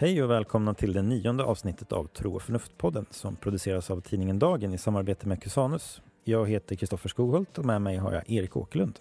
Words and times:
Hej 0.00 0.22
och 0.22 0.30
välkomna 0.30 0.74
till 0.74 0.92
det 0.92 1.02
nionde 1.02 1.44
avsnittet 1.44 1.92
av 1.92 2.06
Tro 2.06 2.34
och 2.34 2.42
förnuft-podden 2.42 3.06
som 3.10 3.36
produceras 3.36 3.90
av 3.90 4.00
tidningen 4.00 4.38
Dagen 4.38 4.74
i 4.74 4.78
samarbete 4.78 5.28
med 5.28 5.42
Cusanus. 5.42 6.02
Jag 6.24 6.48
heter 6.48 6.76
Kristoffer 6.76 7.08
Skoghult 7.08 7.58
och 7.58 7.64
med 7.64 7.82
mig 7.82 7.96
har 7.96 8.12
jag 8.12 8.30
Erik 8.30 8.56
Åkerlund. 8.56 8.98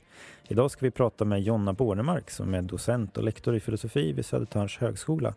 Idag 0.48 0.72
ska 0.72 0.86
vi 0.86 0.92
prata 0.92 1.26
med 1.26 1.42
Jonna 1.42 1.74
Bornemark 1.74 2.30
som 2.30 2.54
är 2.54 2.62
docent 2.62 3.18
och 3.18 3.24
lektor 3.24 3.56
i 3.56 3.60
filosofi 3.60 4.14
vid 4.14 4.26
Södertörns 4.26 4.78
högskola 4.78 5.34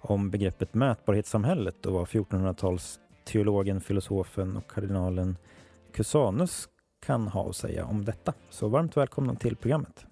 om 0.00 0.30
begreppet 0.30 0.74
mätbarhetssamhället 0.74 1.86
och 1.86 1.92
vad 1.92 2.06
1400-tals 2.06 3.00
teologen, 3.24 3.80
filosofen 3.80 4.56
och 4.56 4.70
kardinalen 4.70 5.36
Cusanus 5.92 6.68
kan 7.06 7.28
ha 7.28 7.48
att 7.48 7.56
säga 7.56 7.84
om 7.84 8.04
detta. 8.04 8.32
Så 8.50 8.68
varmt 8.68 8.96
välkomna 8.96 9.34
till 9.34 9.56
programmet. 9.56 10.06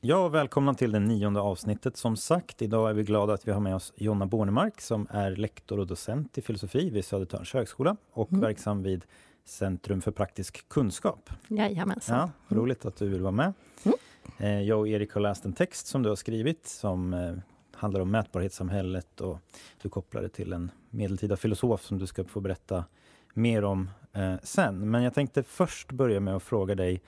Ja, 0.00 0.28
välkomna 0.28 0.74
till 0.74 0.92
det 0.92 0.98
nionde 0.98 1.40
avsnittet. 1.40 1.96
Som 1.96 2.16
sagt, 2.16 2.62
idag 2.62 2.90
är 2.90 2.94
vi 2.94 3.02
glada 3.02 3.34
att 3.34 3.48
vi 3.48 3.52
har 3.52 3.60
med 3.60 3.74
oss 3.74 3.92
Jonna 3.96 4.26
Bornemark 4.26 4.80
som 4.80 5.06
är 5.10 5.30
lektor 5.30 5.78
och 5.80 5.86
docent 5.86 6.38
i 6.38 6.42
filosofi 6.42 6.90
vid 6.90 7.04
Södertörns 7.04 7.52
högskola 7.52 7.96
och 8.12 8.32
mm. 8.32 8.40
verksam 8.40 8.82
vid 8.82 9.04
Centrum 9.44 10.00
för 10.00 10.10
praktisk 10.10 10.68
kunskap. 10.68 11.30
Jajamensan. 11.48 12.30
Ja, 12.48 12.56
roligt 12.56 12.84
att 12.84 12.96
du 12.96 13.08
vill 13.08 13.22
vara 13.22 13.32
med. 13.32 13.52
Mm. 13.84 13.96
Eh, 14.38 14.62
jag 14.62 14.78
och 14.78 14.88
Erik 14.88 15.12
har 15.12 15.20
läst 15.20 15.44
en 15.44 15.52
text 15.52 15.86
som 15.86 16.02
du 16.02 16.08
har 16.08 16.16
skrivit 16.16 16.66
som 16.66 17.14
eh, 17.14 17.32
handlar 17.76 18.00
om 18.00 18.10
mätbarhetssamhället 18.10 19.20
och 19.20 19.38
du 19.82 19.88
kopplar 19.88 20.22
det 20.22 20.28
till 20.28 20.52
en 20.52 20.70
medeltida 20.90 21.36
filosof 21.36 21.82
som 21.82 21.98
du 21.98 22.06
ska 22.06 22.24
få 22.24 22.40
berätta 22.40 22.84
mer 23.34 23.64
om 23.64 23.90
eh, 24.12 24.34
sen. 24.42 24.90
Men 24.90 25.02
jag 25.02 25.14
tänkte 25.14 25.42
först 25.42 25.92
börja 25.92 26.20
med 26.20 26.36
att 26.36 26.42
fråga 26.42 26.74
dig 26.74 27.02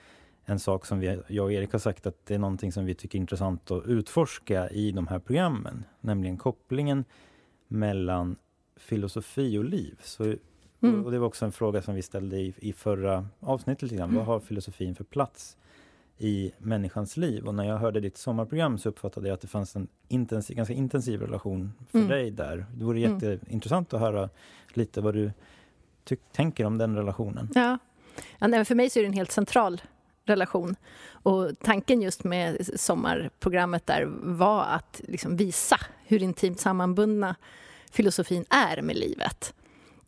en 0.45 0.59
sak 0.59 0.85
som 0.85 0.99
vi, 0.99 1.21
jag 1.27 1.45
och 1.45 1.53
Erik 1.53 1.71
har 1.71 1.79
sagt 1.79 2.05
att 2.07 2.25
det 2.25 2.33
är 2.33 2.39
någonting 2.39 2.71
som 2.71 2.85
vi 2.85 2.95
tycker 2.95 3.17
är 3.17 3.21
intressant 3.21 3.71
att 3.71 3.85
utforska 3.85 4.69
i 4.69 4.91
de 4.91 5.07
här 5.07 5.19
programmen, 5.19 5.83
nämligen 6.01 6.37
kopplingen 6.37 7.05
mellan 7.67 8.35
filosofi 8.77 9.57
och 9.57 9.63
liv. 9.63 9.99
Så, 10.03 10.23
mm. 10.81 11.05
och 11.05 11.11
det 11.11 11.19
var 11.19 11.27
också 11.27 11.45
en 11.45 11.51
fråga 11.51 11.81
som 11.81 11.95
vi 11.95 12.01
ställde 12.01 12.37
i, 12.37 12.53
i 12.57 12.73
förra 12.73 13.27
avsnittet. 13.39 13.81
Lite 13.81 13.95
grann. 13.95 14.15
Vad 14.15 14.25
har 14.25 14.39
filosofin 14.39 14.95
för 14.95 15.03
plats 15.03 15.57
i 16.19 16.51
människans 16.57 17.17
liv? 17.17 17.47
Och 17.47 17.55
när 17.55 17.63
jag 17.63 17.77
hörde 17.77 17.99
ditt 17.99 18.17
sommarprogram 18.17 18.77
så 18.77 18.89
uppfattade 18.89 19.27
jag 19.27 19.33
att 19.33 19.41
det 19.41 19.47
fanns 19.47 19.75
en 19.75 19.87
intensiv, 20.07 20.57
ganska 20.57 20.73
intensiv 20.73 21.21
relation 21.21 21.73
för 21.91 21.97
mm. 21.97 22.09
dig 22.09 22.31
där. 22.31 22.65
Det 22.75 22.85
vore 22.85 22.99
mm. 22.99 23.13
jätteintressant 23.13 23.93
att 23.93 23.99
höra 23.99 24.29
lite 24.73 25.01
vad 25.01 25.13
du 25.13 25.31
tänker 26.31 26.65
om 26.65 26.77
den 26.77 26.95
relationen. 26.95 27.49
Ja, 27.55 27.77
ja 28.39 28.47
nej, 28.47 28.65
för 28.65 28.75
mig 28.75 28.89
så 28.89 28.99
är 28.99 29.03
det 29.03 29.07
en 29.07 29.13
helt 29.13 29.31
central 29.31 29.81
relation. 30.25 30.75
Och 31.11 31.51
tanken 31.61 32.01
just 32.01 32.23
med 32.23 32.67
sommarprogrammet 32.79 33.85
där 33.85 34.05
var 34.21 34.63
att 34.63 35.01
liksom 35.07 35.37
visa 35.37 35.77
hur 36.05 36.23
intimt 36.23 36.59
sammanbundna 36.59 37.35
filosofin 37.91 38.45
är 38.49 38.81
med 38.81 38.95
livet. 38.95 39.53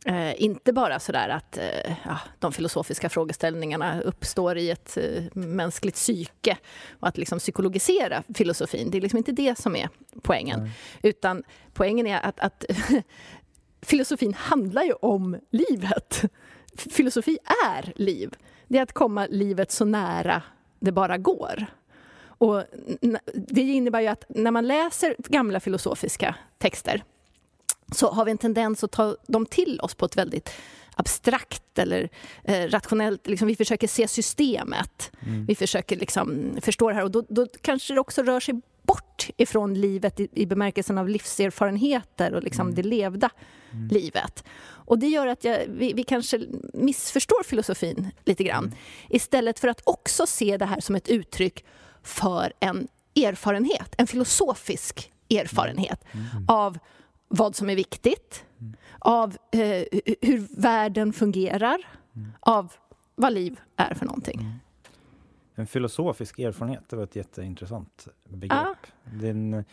Eh, 0.04 0.42
inte 0.42 0.72
bara 0.72 0.98
så 0.98 1.12
där 1.12 1.28
att 1.28 1.58
eh, 1.58 1.96
ja, 2.04 2.18
de 2.38 2.52
filosofiska 2.52 3.08
frågeställningarna 3.08 4.00
uppstår 4.00 4.58
i 4.58 4.70
ett 4.70 4.96
eh, 4.96 5.22
mänskligt 5.32 5.94
psyke 5.94 6.56
och 7.00 7.08
att 7.08 7.18
liksom 7.18 7.38
psykologisera 7.38 8.22
filosofin. 8.34 8.90
Det 8.90 8.98
är 8.98 9.02
liksom 9.02 9.18
inte 9.18 9.32
det 9.32 9.58
som 9.58 9.76
är 9.76 9.88
poängen. 10.22 10.60
Nej. 10.60 10.72
Utan 11.02 11.42
poängen 11.72 12.06
är 12.06 12.20
att, 12.26 12.40
att 12.40 12.64
filosofin 13.82 14.34
handlar 14.34 14.82
ju 14.82 14.92
om 14.92 15.38
livet. 15.50 16.22
Filosofi 16.76 17.38
är 17.66 17.92
liv 17.96 18.34
det 18.72 18.78
är 18.78 18.82
att 18.82 18.92
komma 18.92 19.26
livet 19.26 19.70
så 19.70 19.84
nära 19.84 20.42
det 20.80 20.92
bara 20.92 21.18
går. 21.18 21.66
Och 22.24 22.64
det 23.34 23.60
innebär 23.60 24.00
ju 24.00 24.06
att 24.06 24.24
när 24.28 24.50
man 24.50 24.66
läser 24.66 25.16
gamla 25.18 25.60
filosofiska 25.60 26.34
texter 26.58 27.04
så 27.92 28.10
har 28.10 28.24
vi 28.24 28.30
en 28.30 28.38
tendens 28.38 28.84
att 28.84 28.90
ta 28.90 29.16
dem 29.26 29.46
till 29.46 29.80
oss 29.80 29.94
på 29.94 30.04
ett 30.04 30.16
väldigt 30.16 30.50
abstrakt 30.94 31.78
eller 31.78 32.08
eh, 32.44 32.68
rationellt. 32.68 33.26
Liksom, 33.26 33.48
vi 33.48 33.56
försöker 33.56 33.88
se 33.88 34.08
systemet. 34.08 35.12
Mm. 35.26 35.46
Vi 35.46 35.54
försöker 35.54 35.96
liksom 35.96 36.56
förstå 36.62 36.88
det 36.88 36.94
här. 36.94 37.04
Och 37.04 37.10
då, 37.10 37.24
då 37.28 37.46
kanske 37.60 37.94
det 37.94 38.00
också 38.00 38.22
rör 38.22 38.40
sig 38.40 38.60
bort 38.82 39.28
ifrån 39.36 39.74
livet 39.74 40.20
i, 40.20 40.28
i 40.32 40.46
bemärkelsen 40.46 40.98
av 40.98 41.08
livserfarenheter 41.08 42.34
och 42.34 42.42
liksom 42.42 42.66
mm. 42.66 42.74
det 42.74 42.82
levda 42.82 43.30
mm. 43.72 43.88
livet. 43.88 44.44
Och 44.84 44.98
Det 44.98 45.06
gör 45.06 45.26
att 45.26 45.44
jag, 45.44 45.58
vi, 45.68 45.92
vi, 45.92 46.04
kanske 46.04 46.40
missförstår 46.74 47.42
filosofin 47.42 48.10
lite 48.24 48.44
grann. 48.44 48.64
Mm. 48.64 48.76
Istället 49.08 49.58
för 49.58 49.68
att 49.68 49.80
också 49.84 50.26
se 50.26 50.56
det 50.56 50.66
här 50.66 50.80
som 50.80 50.94
ett 50.94 51.08
uttryck 51.08 51.64
för 52.02 52.52
en 52.60 52.88
erfarenhet, 53.16 53.94
en 53.98 54.06
filosofisk 54.06 55.12
erfarenhet 55.30 56.04
mm. 56.12 56.26
Mm. 56.26 56.44
av 56.48 56.78
vad 57.32 57.56
som 57.56 57.70
är 57.70 57.76
viktigt, 57.76 58.44
mm. 58.60 58.76
av 58.98 59.36
eh, 59.50 59.84
hur 60.20 60.60
världen 60.60 61.12
fungerar, 61.12 61.78
av 62.40 62.72
vad 63.14 63.32
liv 63.32 63.60
är 63.76 63.94
för 63.94 64.06
någonting. 64.06 64.60
En 65.54 65.66
filosofisk 65.66 66.38
erfarenhet, 66.38 66.82
det 66.88 66.96
var 66.96 67.04
ett 67.04 67.16
jätteintressant 67.16 68.08
begrepp. 68.28 68.58
Ja. 68.62 68.74
Den, 69.04 69.64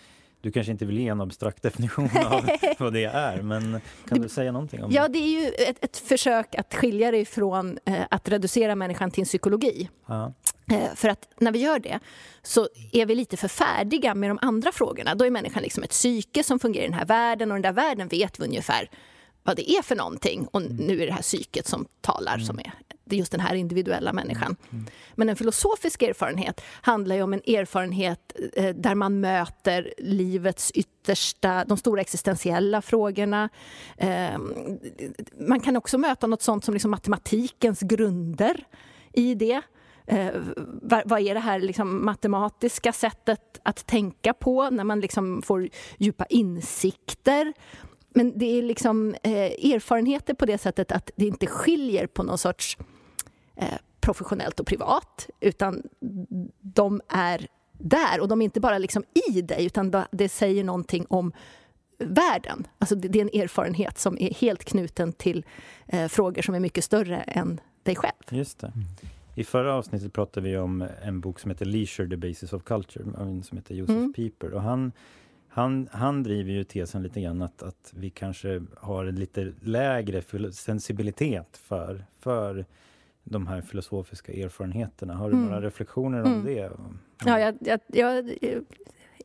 du 0.42 0.52
kanske 0.52 0.72
inte 0.72 0.86
vill 0.86 1.00
ge 1.00 1.08
en 1.08 1.22
abstrakt 1.22 1.64
definition 1.64 2.09
av 2.25 2.50
vad 2.80 2.94
det 2.94 3.03
är, 3.03 3.42
men 3.42 3.81
kan 4.08 4.22
du 4.22 4.30
säga 4.30 4.52
någonting 4.52 4.84
om 4.84 4.90
det? 4.90 4.96
Ja, 4.96 5.08
det 5.08 5.20
är 5.20 5.41
ju 5.41 5.47
ett, 5.47 5.84
ett 5.84 5.97
försök 5.97 6.56
att 6.56 6.74
skilja 6.74 7.12
det 7.12 7.18
ifrån 7.18 7.80
eh, 7.86 8.03
att 8.09 8.30
reducera 8.30 8.76
människan 8.76 9.12
till 9.12 9.22
en 9.22 9.26
psykologi. 9.26 9.90
Ja. 10.06 10.34
Eh, 10.72 10.96
för 10.96 11.09
att 11.09 11.28
när 11.38 11.52
vi 11.52 11.59
gör 11.59 11.80
det 11.80 12.00
så 12.41 12.68
är 12.91 13.06
vi 13.06 13.16
lite 13.16 13.38
för 13.38 13.47
färdiga 13.47 14.16
med 14.16 14.30
de 14.30 14.40
andra 14.41 14.72
frågorna. 14.72 15.16
Då 15.16 15.25
är 15.25 15.30
människan 15.30 15.63
liksom 15.63 15.84
ett 15.84 15.90
psyke 15.90 16.44
som 16.44 16.59
fungerar 16.59 16.84
i 16.84 16.88
den 16.88 16.97
här 17.00 17.06
världen 17.06 17.52
och 17.52 17.56
den 17.56 17.62
där 17.62 17.84
världen 17.84 18.07
vet 18.07 18.40
vi 18.40 18.44
ungefär 18.44 18.90
vad 19.44 19.56
det 19.56 19.72
är 19.72 19.81
för 19.81 19.96
någonting. 19.96 20.47
Och 20.52 20.62
mm. 20.62 20.75
nu 20.75 21.02
är 21.02 21.06
det 21.06 21.13
här 21.13 21.22
psyket 21.22 21.68
som 21.68 21.85
talar, 22.02 22.34
mm. 22.34 22.46
som 22.46 22.59
är 22.59 22.74
just 23.16 23.31
den 23.31 23.41
här 23.41 23.56
individuella 23.56 24.13
människan. 24.13 24.56
Mm. 24.72 24.85
Men 25.16 25.29
en 25.29 25.35
filosofisk 25.35 26.02
erfarenhet 26.02 26.62
handlar 26.81 27.16
ju 27.16 27.22
om 27.22 27.34
en 27.34 27.41
erfarenhet 27.47 28.35
eh, 28.53 28.75
där 28.75 28.96
man 28.96 29.19
möter 29.19 29.94
livets 29.97 30.72
yttersta, 30.72 31.66
de 31.66 31.78
stora 31.78 32.02
existentiella 32.02 32.81
frågorna. 32.81 33.50
Eh, 33.97 34.40
man 35.40 35.59
kan 35.59 35.78
också 35.78 35.97
möta 35.97 36.28
något 36.28 36.41
sånt 36.41 36.66
som 36.66 36.74
liksom 36.74 36.91
matematikens 36.91 37.79
grunder 37.79 38.63
i 39.13 39.35
det. 39.35 39.62
Eh, 40.09 40.31
vad, 40.81 41.02
vad, 41.06 41.22
är 41.22 41.34
det 41.34 41.40
här 41.40 41.59
liksom 41.59 42.06
matematiska 42.06 42.94
sättet 42.94 43.59
att 43.64 43.88
tänka 43.88 44.34
på 44.34 44.70
när 44.70 44.84
man 44.84 45.00
liksom 45.00 45.42
får 45.42 45.70
djupa 45.97 46.25
insikter? 46.25 47.53
Men 48.09 48.40
det 48.40 48.46
är 48.46 48.64
liksom 48.64 49.16
eh, 49.24 49.74
erfarenheter 49.74 50.34
på 50.34 50.46
det 50.46 50.58
sättet 50.58 50.92
att 50.92 51.12
det 51.16 51.25
inte 51.25 51.47
skiljer 51.47 52.08
på 52.08 52.24
någon 52.24 52.38
sorts 52.38 52.78
eh, 53.56 53.78
professionellt 54.02 54.59
och 54.59 54.68
privat, 54.68 55.30
utan 55.40 55.84
de 56.62 57.02
är 57.09 57.47
där 57.78 58.20
och 58.20 58.28
de 58.28 58.41
är 58.41 58.46
inte 58.46 58.59
bara 58.59 58.78
liksom 58.78 59.03
i 59.30 59.41
dig, 59.41 59.66
utan 59.66 60.03
det 60.12 60.30
säger 60.30 60.64
någonting 60.64 61.06
om 61.09 61.34
världen. 62.00 62.68
Alltså 62.80 62.96
det 62.96 63.20
är 63.20 63.22
en 63.22 63.41
erfarenhet 63.41 64.00
som 64.00 64.18
är 64.20 64.34
helt 64.34 64.64
knuten 64.64 65.14
till 65.14 65.46
eh, 65.88 66.08
frågor 66.08 66.41
som 66.41 66.56
är 66.56 66.59
mycket 66.59 66.84
större 66.84 67.18
än 67.18 67.62
dig 67.84 67.96
själv. 67.96 68.14
Just 68.30 68.59
det. 68.59 68.74
I 69.39 69.44
förra 69.44 69.73
avsnittet 69.73 70.13
pratade 70.13 70.50
vi 70.50 70.57
om 70.57 70.88
en 71.03 71.19
bok 71.19 71.39
som 71.39 71.51
heter 71.51 71.66
Leisure, 71.66 72.09
the 72.09 72.17
basis 72.17 72.53
of 72.53 72.63
culture, 72.63 73.03
som 73.44 73.57
heter 73.57 73.75
Joseph 73.75 74.00
mm. 74.00 74.13
Pieper. 74.13 74.53
Och 74.53 74.61
han 74.61 74.91
han, 75.47 75.89
han 75.91 76.23
driver 76.23 76.51
ju 76.51 76.63
tesen 76.63 77.03
lite 77.03 77.22
grann 77.22 77.41
att, 77.41 77.63
att 77.63 77.94
vi 77.95 78.09
kanske 78.09 78.61
har 78.78 79.05
en 79.05 79.16
lite 79.16 79.53
lägre 79.61 80.23
sensibilitet 80.52 81.58
för, 81.58 82.05
för 82.19 82.66
de 83.23 83.47
här 83.47 83.61
filosofiska 83.61 84.34
erfarenheterna. 84.34 85.14
Har 85.14 85.29
du 85.29 85.35
mm. 85.35 85.46
några 85.46 85.61
reflektioner 85.61 86.22
om 86.22 86.34
mm. 86.34 86.46
det? 86.46 86.72
Ja, 87.25 87.40
jag, 87.40 87.55
jag, 87.59 87.79
jag, 87.87 88.29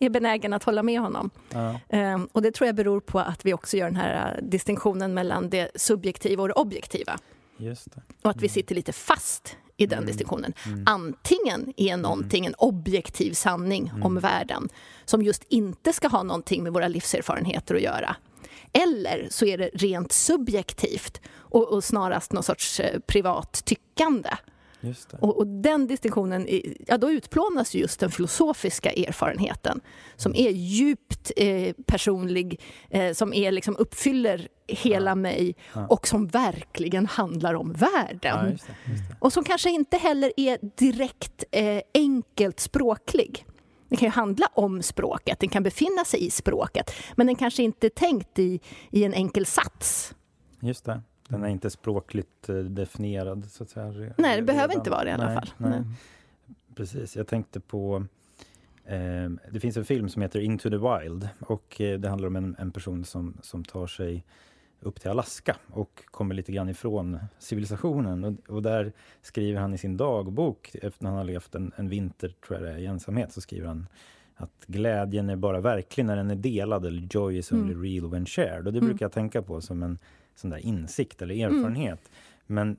är 0.00 0.10
benägen 0.10 0.52
att 0.52 0.64
hålla 0.64 0.82
med 0.82 1.00
honom. 1.00 1.30
Ja. 1.52 1.80
Ehm, 1.88 2.28
och 2.32 2.42
det 2.42 2.50
tror 2.50 2.66
jag 2.66 2.76
beror 2.76 3.00
på 3.00 3.18
att 3.18 3.46
vi 3.46 3.54
också 3.54 3.76
gör 3.76 3.86
den 3.86 3.96
här 3.96 4.36
äh, 4.36 4.44
distinktionen 4.44 5.14
mellan 5.14 5.50
det 5.50 5.70
subjektiva 5.74 6.42
och 6.42 6.48
det 6.48 6.54
objektiva. 6.54 7.18
Just 7.56 7.94
det. 7.94 8.02
Och 8.22 8.30
att 8.30 8.36
vi 8.36 8.46
mm. 8.46 8.48
sitter 8.48 8.74
lite 8.74 8.92
fast 8.92 9.56
i 9.76 9.86
den 9.86 9.98
mm. 9.98 10.06
distinktionen. 10.06 10.52
Mm. 10.66 10.82
Antingen 10.86 11.72
är 11.76 11.96
någonting 11.96 12.46
en 12.46 12.54
objektiv 12.54 13.32
sanning 13.32 13.88
mm. 13.88 14.02
om 14.02 14.20
världen 14.20 14.68
som 15.04 15.22
just 15.22 15.44
inte 15.48 15.92
ska 15.92 16.08
ha 16.08 16.22
någonting 16.22 16.62
med 16.62 16.72
våra 16.72 16.88
livserfarenheter 16.88 17.74
att 17.74 17.82
göra. 17.82 18.16
Eller 18.72 19.28
så 19.30 19.46
är 19.46 19.58
det 19.58 19.70
rent 19.74 20.12
subjektivt 20.12 21.20
och, 21.36 21.72
och 21.72 21.84
snarast 21.84 22.32
någon 22.32 22.42
sorts 22.42 22.80
eh, 22.80 23.00
privat 23.00 23.62
tyckande. 23.64 24.30
Och, 25.20 25.36
och, 25.38 25.46
den 25.46 25.86
distinktionen, 25.86 26.48
ja, 26.86 26.98
då 26.98 27.10
utplånas 27.10 27.74
just 27.74 28.00
den 28.00 28.10
filosofiska 28.10 28.92
erfarenheten 28.92 29.80
som 30.16 30.34
är 30.34 30.50
djupt 30.50 31.32
eh, 31.36 31.74
personlig, 31.86 32.60
eh, 32.90 33.12
som 33.12 33.34
är, 33.34 33.52
liksom, 33.52 33.76
uppfyller 33.76 34.48
hela 34.66 35.10
ja. 35.10 35.14
mig 35.14 35.56
ja. 35.74 35.86
och 35.86 36.08
som 36.08 36.26
verkligen 36.26 37.06
handlar 37.06 37.54
om 37.54 37.72
världen. 37.72 38.36
Ja, 38.44 38.48
just 38.48 38.66
det, 38.66 38.92
just 38.92 39.08
det. 39.10 39.16
Och 39.18 39.32
som 39.32 39.44
kanske 39.44 39.70
inte 39.70 39.96
heller 39.96 40.32
är 40.36 40.58
direkt 40.76 41.44
eh, 41.50 41.80
enkelt 41.94 42.60
språklig. 42.60 43.46
Den 43.88 43.98
kan 43.98 44.06
ju 44.06 44.12
handla 44.12 44.46
om 44.54 44.82
språket, 44.82 45.40
den 45.40 45.48
kan 45.48 45.62
befinna 45.62 46.04
sig 46.04 46.26
i 46.26 46.30
språket 46.30 46.90
men 47.16 47.26
den 47.26 47.36
kanske 47.36 47.62
inte 47.62 47.86
är 47.86 47.90
tänkt 47.90 48.38
i, 48.38 48.60
i 48.90 49.04
en 49.04 49.14
enkel 49.14 49.46
sats. 49.46 50.14
Just 50.60 50.84
det. 50.84 51.02
Den 51.28 51.44
är 51.44 51.48
inte 51.48 51.70
språkligt 51.70 52.48
eh, 52.48 52.56
definierad. 52.56 53.44
Så 53.50 53.62
att 53.62 53.70
säga, 53.70 54.14
nej, 54.18 54.36
det 54.36 54.42
behöver 54.42 54.74
inte 54.74 54.90
vara 54.90 55.04
det 55.04 55.10
i 55.10 55.12
alla 55.12 55.26
nej, 55.26 55.34
fall. 55.34 55.50
Nej. 55.56 55.82
Precis. 56.74 57.16
Jag 57.16 57.26
tänkte 57.26 57.60
på... 57.60 58.06
Eh, 58.84 59.30
det 59.52 59.60
finns 59.60 59.76
en 59.76 59.84
film 59.84 60.08
som 60.08 60.22
heter 60.22 60.40
Into 60.40 60.70
the 60.70 60.76
Wild 60.76 61.28
och 61.40 61.80
eh, 61.80 61.98
det 62.00 62.08
handlar 62.08 62.28
om 62.28 62.36
en, 62.36 62.56
en, 62.58 62.70
person 62.70 63.04
som, 63.04 63.36
som 63.42 63.64
tar 63.64 63.86
sig 63.86 64.24
upp 64.80 65.00
till 65.00 65.10
Alaska 65.10 65.56
och 65.66 66.02
kommer 66.06 66.34
lite 66.34 66.52
grann 66.52 66.68
ifrån 66.68 67.18
civilisationen. 67.38 68.24
Och, 68.24 68.54
och 68.54 68.62
där 68.62 68.92
skriver 69.22 69.60
han 69.60 69.74
i 69.74 69.78
sin 69.78 69.96
dagbok, 69.96 70.76
efter 70.82 71.06
han 71.06 71.16
har 71.16 71.24
levt 71.24 71.54
en, 71.54 71.72
en 71.76 71.88
vinter 71.88 72.34
tror 72.46 72.58
jag 72.58 72.68
det 72.68 72.74
är, 72.74 72.78
i 72.78 72.86
ensamhet, 72.86 73.32
så 73.32 73.40
skriver 73.40 73.68
han 73.68 73.86
att 74.36 74.64
glädjen 74.66 75.30
är 75.30 75.36
bara 75.36 75.60
verklig 75.60 76.04
när 76.06 76.16
den 76.16 76.30
är 76.30 76.36
delad, 76.36 76.86
eller 76.86 77.08
joy 77.10 77.38
is 77.38 77.52
only 77.52 77.72
mm. 77.72 77.82
real 77.82 78.10
when 78.10 78.26
shared. 78.26 78.66
Och 78.66 78.72
det 78.72 78.78
mm. 78.78 78.88
brukar 78.88 79.04
jag 79.04 79.12
tänka 79.12 79.42
på 79.42 79.60
som 79.60 79.82
en 79.82 79.98
sån 80.34 80.50
där 80.50 80.58
insikt 80.58 81.22
eller 81.22 81.34
mm. 81.34 81.56
erfarenhet. 81.56 82.00
Mm. 82.00 82.46
Men 82.46 82.76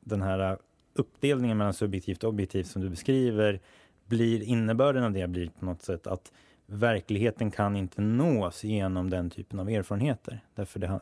den 0.00 0.22
här 0.22 0.58
uppdelningen 0.94 1.56
mellan 1.58 1.74
subjektivt 1.74 2.24
och 2.24 2.28
objektivt 2.28 2.66
som 2.66 2.82
du 2.82 2.90
beskriver, 2.90 3.60
blir 4.06 4.42
innebörden 4.42 5.04
av 5.04 5.12
det 5.12 5.28
blir 5.28 5.50
på 5.58 5.64
något 5.64 5.82
sätt 5.82 6.06
att 6.06 6.32
verkligheten 6.66 7.50
kan 7.50 7.76
inte 7.76 8.00
nås 8.00 8.64
genom 8.64 9.10
den 9.10 9.30
typen 9.30 9.60
av 9.60 9.68
erfarenheter. 9.68 10.40
Därför 10.54 10.80
det, 10.80 11.00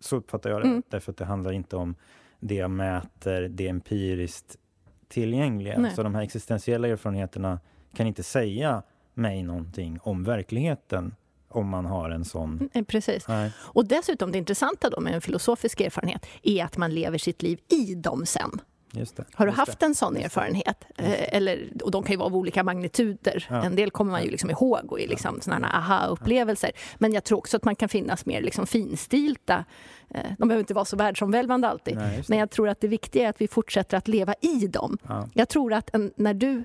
så 0.00 0.16
uppfattar 0.16 0.50
jag 0.50 0.62
det. 0.62 0.68
Mm. 0.68 0.82
Därför 0.88 1.12
att 1.12 1.16
det 1.16 1.24
handlar 1.24 1.52
inte 1.52 1.76
om 1.76 1.94
det 2.40 2.54
jag 2.54 2.70
mäter, 2.70 3.48
det 3.48 3.68
empiriskt 3.68 4.56
tillgängliga. 5.08 5.78
Nej. 5.78 5.94
Så 5.94 6.02
de 6.02 6.14
här 6.14 6.22
existentiella 6.22 6.88
erfarenheterna 6.88 7.60
kan 7.94 8.06
inte 8.06 8.22
säga 8.22 8.82
mig 9.14 9.42
någonting 9.42 9.98
om 10.02 10.24
verkligheten 10.24 11.14
om 11.48 11.68
man 11.68 11.86
har 11.86 12.10
en 12.10 12.24
sån... 12.24 12.70
Mm, 12.74 12.84
precis. 12.84 13.28
Nej. 13.28 13.52
Och 13.58 13.84
dessutom 13.86 14.32
det 14.32 14.38
intressanta 14.38 14.90
då 14.90 15.00
med 15.00 15.14
en 15.14 15.20
filosofisk 15.20 15.80
erfarenhet 15.80 16.26
är 16.42 16.64
att 16.64 16.76
man 16.76 16.94
lever 16.94 17.18
sitt 17.18 17.42
liv 17.42 17.60
i 17.68 17.94
dem 17.94 18.26
sen. 18.26 18.60
Det, 18.90 19.24
har 19.34 19.46
du 19.46 19.52
haft 19.52 19.82
en 19.82 19.94
sån 19.94 20.16
erfarenhet? 20.16 20.84
Eh, 20.96 21.36
eller, 21.36 21.68
och 21.82 21.90
de 21.90 22.02
kan 22.02 22.12
ju 22.12 22.16
vara 22.16 22.26
av 22.26 22.36
olika 22.36 22.64
magnituder. 22.64 23.46
Ja. 23.50 23.64
En 23.64 23.76
del 23.76 23.90
kommer 23.90 24.12
man 24.12 24.24
ju 24.24 24.30
liksom 24.30 24.50
ihåg 24.50 24.92
och 24.92 25.00
är 25.00 25.08
liksom 25.08 25.40
såna 25.40 25.68
aha-upplevelser. 25.68 26.70
Men 26.98 27.12
jag 27.12 27.24
tror 27.24 27.38
också 27.38 27.56
att 27.56 27.64
man 27.64 27.76
kan 27.76 27.88
finnas 27.88 28.26
mer 28.26 28.42
liksom 28.42 28.66
finstilta. 28.66 29.64
Eh, 30.10 30.20
de 30.38 30.48
behöver 30.48 30.60
inte 30.60 30.74
vara 30.74 30.84
så 30.84 30.96
världsomvälvande 30.96 31.68
alltid. 31.68 31.96
Nej, 31.96 32.24
Men 32.28 32.38
jag 32.38 32.50
tror 32.50 32.68
att 32.68 32.80
det 32.80 32.88
viktiga 32.88 33.24
är 33.24 33.30
att 33.30 33.40
vi 33.40 33.48
fortsätter 33.48 33.96
att 33.96 34.08
leva 34.08 34.34
i 34.40 34.66
dem. 34.66 34.98
Ja. 35.08 35.28
Jag 35.34 35.48
tror 35.48 35.72
att 35.72 35.94
en, 35.94 36.12
när 36.16 36.34
du 36.34 36.64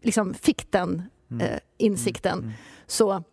liksom 0.00 0.34
fick 0.34 0.72
den 0.72 1.02
mm. 1.30 1.46
eh, 1.46 1.58
insikten 1.78 2.32
mm. 2.32 2.44
Mm. 2.44 2.56
så 2.86 3.24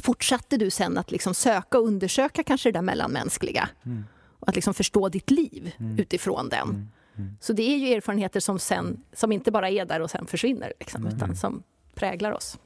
fortsatte 0.00 0.56
du 0.56 0.70
sen 0.70 0.98
att 0.98 1.10
liksom 1.10 1.34
söka 1.34 1.78
och 1.78 1.86
undersöka 1.86 2.42
kanske 2.42 2.68
det 2.68 2.78
där 2.78 2.82
mellanmänskliga. 2.82 3.68
Mm. 3.84 4.04
Och 4.40 4.48
att 4.48 4.54
liksom 4.54 4.74
förstå 4.74 5.08
ditt 5.08 5.30
liv 5.30 5.72
mm. 5.78 5.98
utifrån 5.98 6.48
den. 6.48 6.68
Mm. 6.68 6.88
mm. 7.16 7.36
Så 7.40 7.52
det 7.52 7.62
är 7.62 7.76
ju 7.76 7.94
erfarenheter 7.94 8.40
som, 8.40 8.58
sen, 8.58 9.02
som 9.12 9.32
inte 9.32 9.50
bara 9.50 9.70
är 9.70 9.84
där 9.84 10.00
och 10.00 10.10
sen 10.10 10.26
försvinner, 10.26 10.72
liksom, 10.80 11.06
utan 11.06 11.36
som 11.36 11.62
präglar 11.94 12.32
oss. 12.32 12.58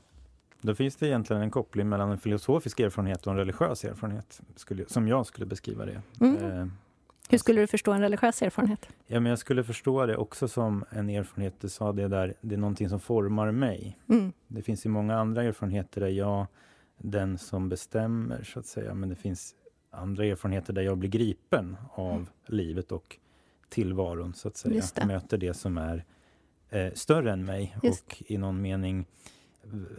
Då 0.60 0.74
finns 0.74 0.96
det 0.96 1.06
egentligen 1.06 1.42
en 1.42 1.50
koppling 1.50 1.88
mellan 1.88 2.10
en 2.10 2.18
filosofisk 2.18 2.80
erfarenhet 2.80 3.26
och 3.26 3.32
en 3.32 3.38
religiös 3.38 3.84
erfarenhet, 3.84 4.40
skulle, 4.56 4.84
som 4.88 5.08
jag 5.08 5.26
skulle 5.26 5.46
beskriva 5.46 5.86
det. 5.86 6.02
Mm. 6.20 6.36
Eh, 6.36 6.66
Hur 7.28 7.38
skulle 7.38 7.60
du 7.60 7.66
förstå 7.66 7.92
en 7.92 8.00
religiös 8.00 8.42
erfarenhet? 8.42 8.88
Ja, 9.06 9.20
men 9.20 9.30
jag 9.30 9.38
skulle 9.38 9.64
förstå 9.64 10.06
det 10.06 10.16
också 10.16 10.48
som 10.48 10.84
en 10.90 11.10
erfarenhet, 11.10 11.54
du 11.60 11.68
sa 11.68 11.92
det 11.92 12.08
där, 12.08 12.34
det 12.40 12.54
är 12.54 12.58
någonting 12.58 12.88
som 12.88 13.00
formar 13.00 13.50
mig. 13.50 13.98
Mm. 14.08 14.32
Det 14.48 14.62
finns 14.62 14.86
ju 14.86 14.90
många 14.90 15.16
andra 15.16 15.42
erfarenheter 15.42 16.00
där 16.00 16.08
jag 16.08 16.46
den 17.02 17.38
som 17.38 17.68
bestämmer, 17.68 18.42
så 18.42 18.58
att 18.58 18.66
säga. 18.66 18.94
Men 18.94 19.08
det 19.08 19.16
finns 19.16 19.54
andra 19.90 20.24
erfarenheter 20.24 20.72
där 20.72 20.82
jag 20.82 20.98
blir 20.98 21.10
gripen 21.10 21.76
av 21.90 22.14
mm. 22.14 22.26
livet 22.46 22.92
och 22.92 23.16
tillvaron, 23.68 24.34
så 24.34 24.48
att 24.48 24.56
säga. 24.56 24.82
Det. 24.94 25.06
Möter 25.06 25.38
det 25.38 25.54
som 25.54 25.78
är 25.78 26.04
eh, 26.70 26.92
större 26.94 27.32
än 27.32 27.44
mig 27.44 27.76
Just. 27.82 28.04
och 28.06 28.22
i 28.26 28.38
någon 28.38 28.62
mening 28.62 29.06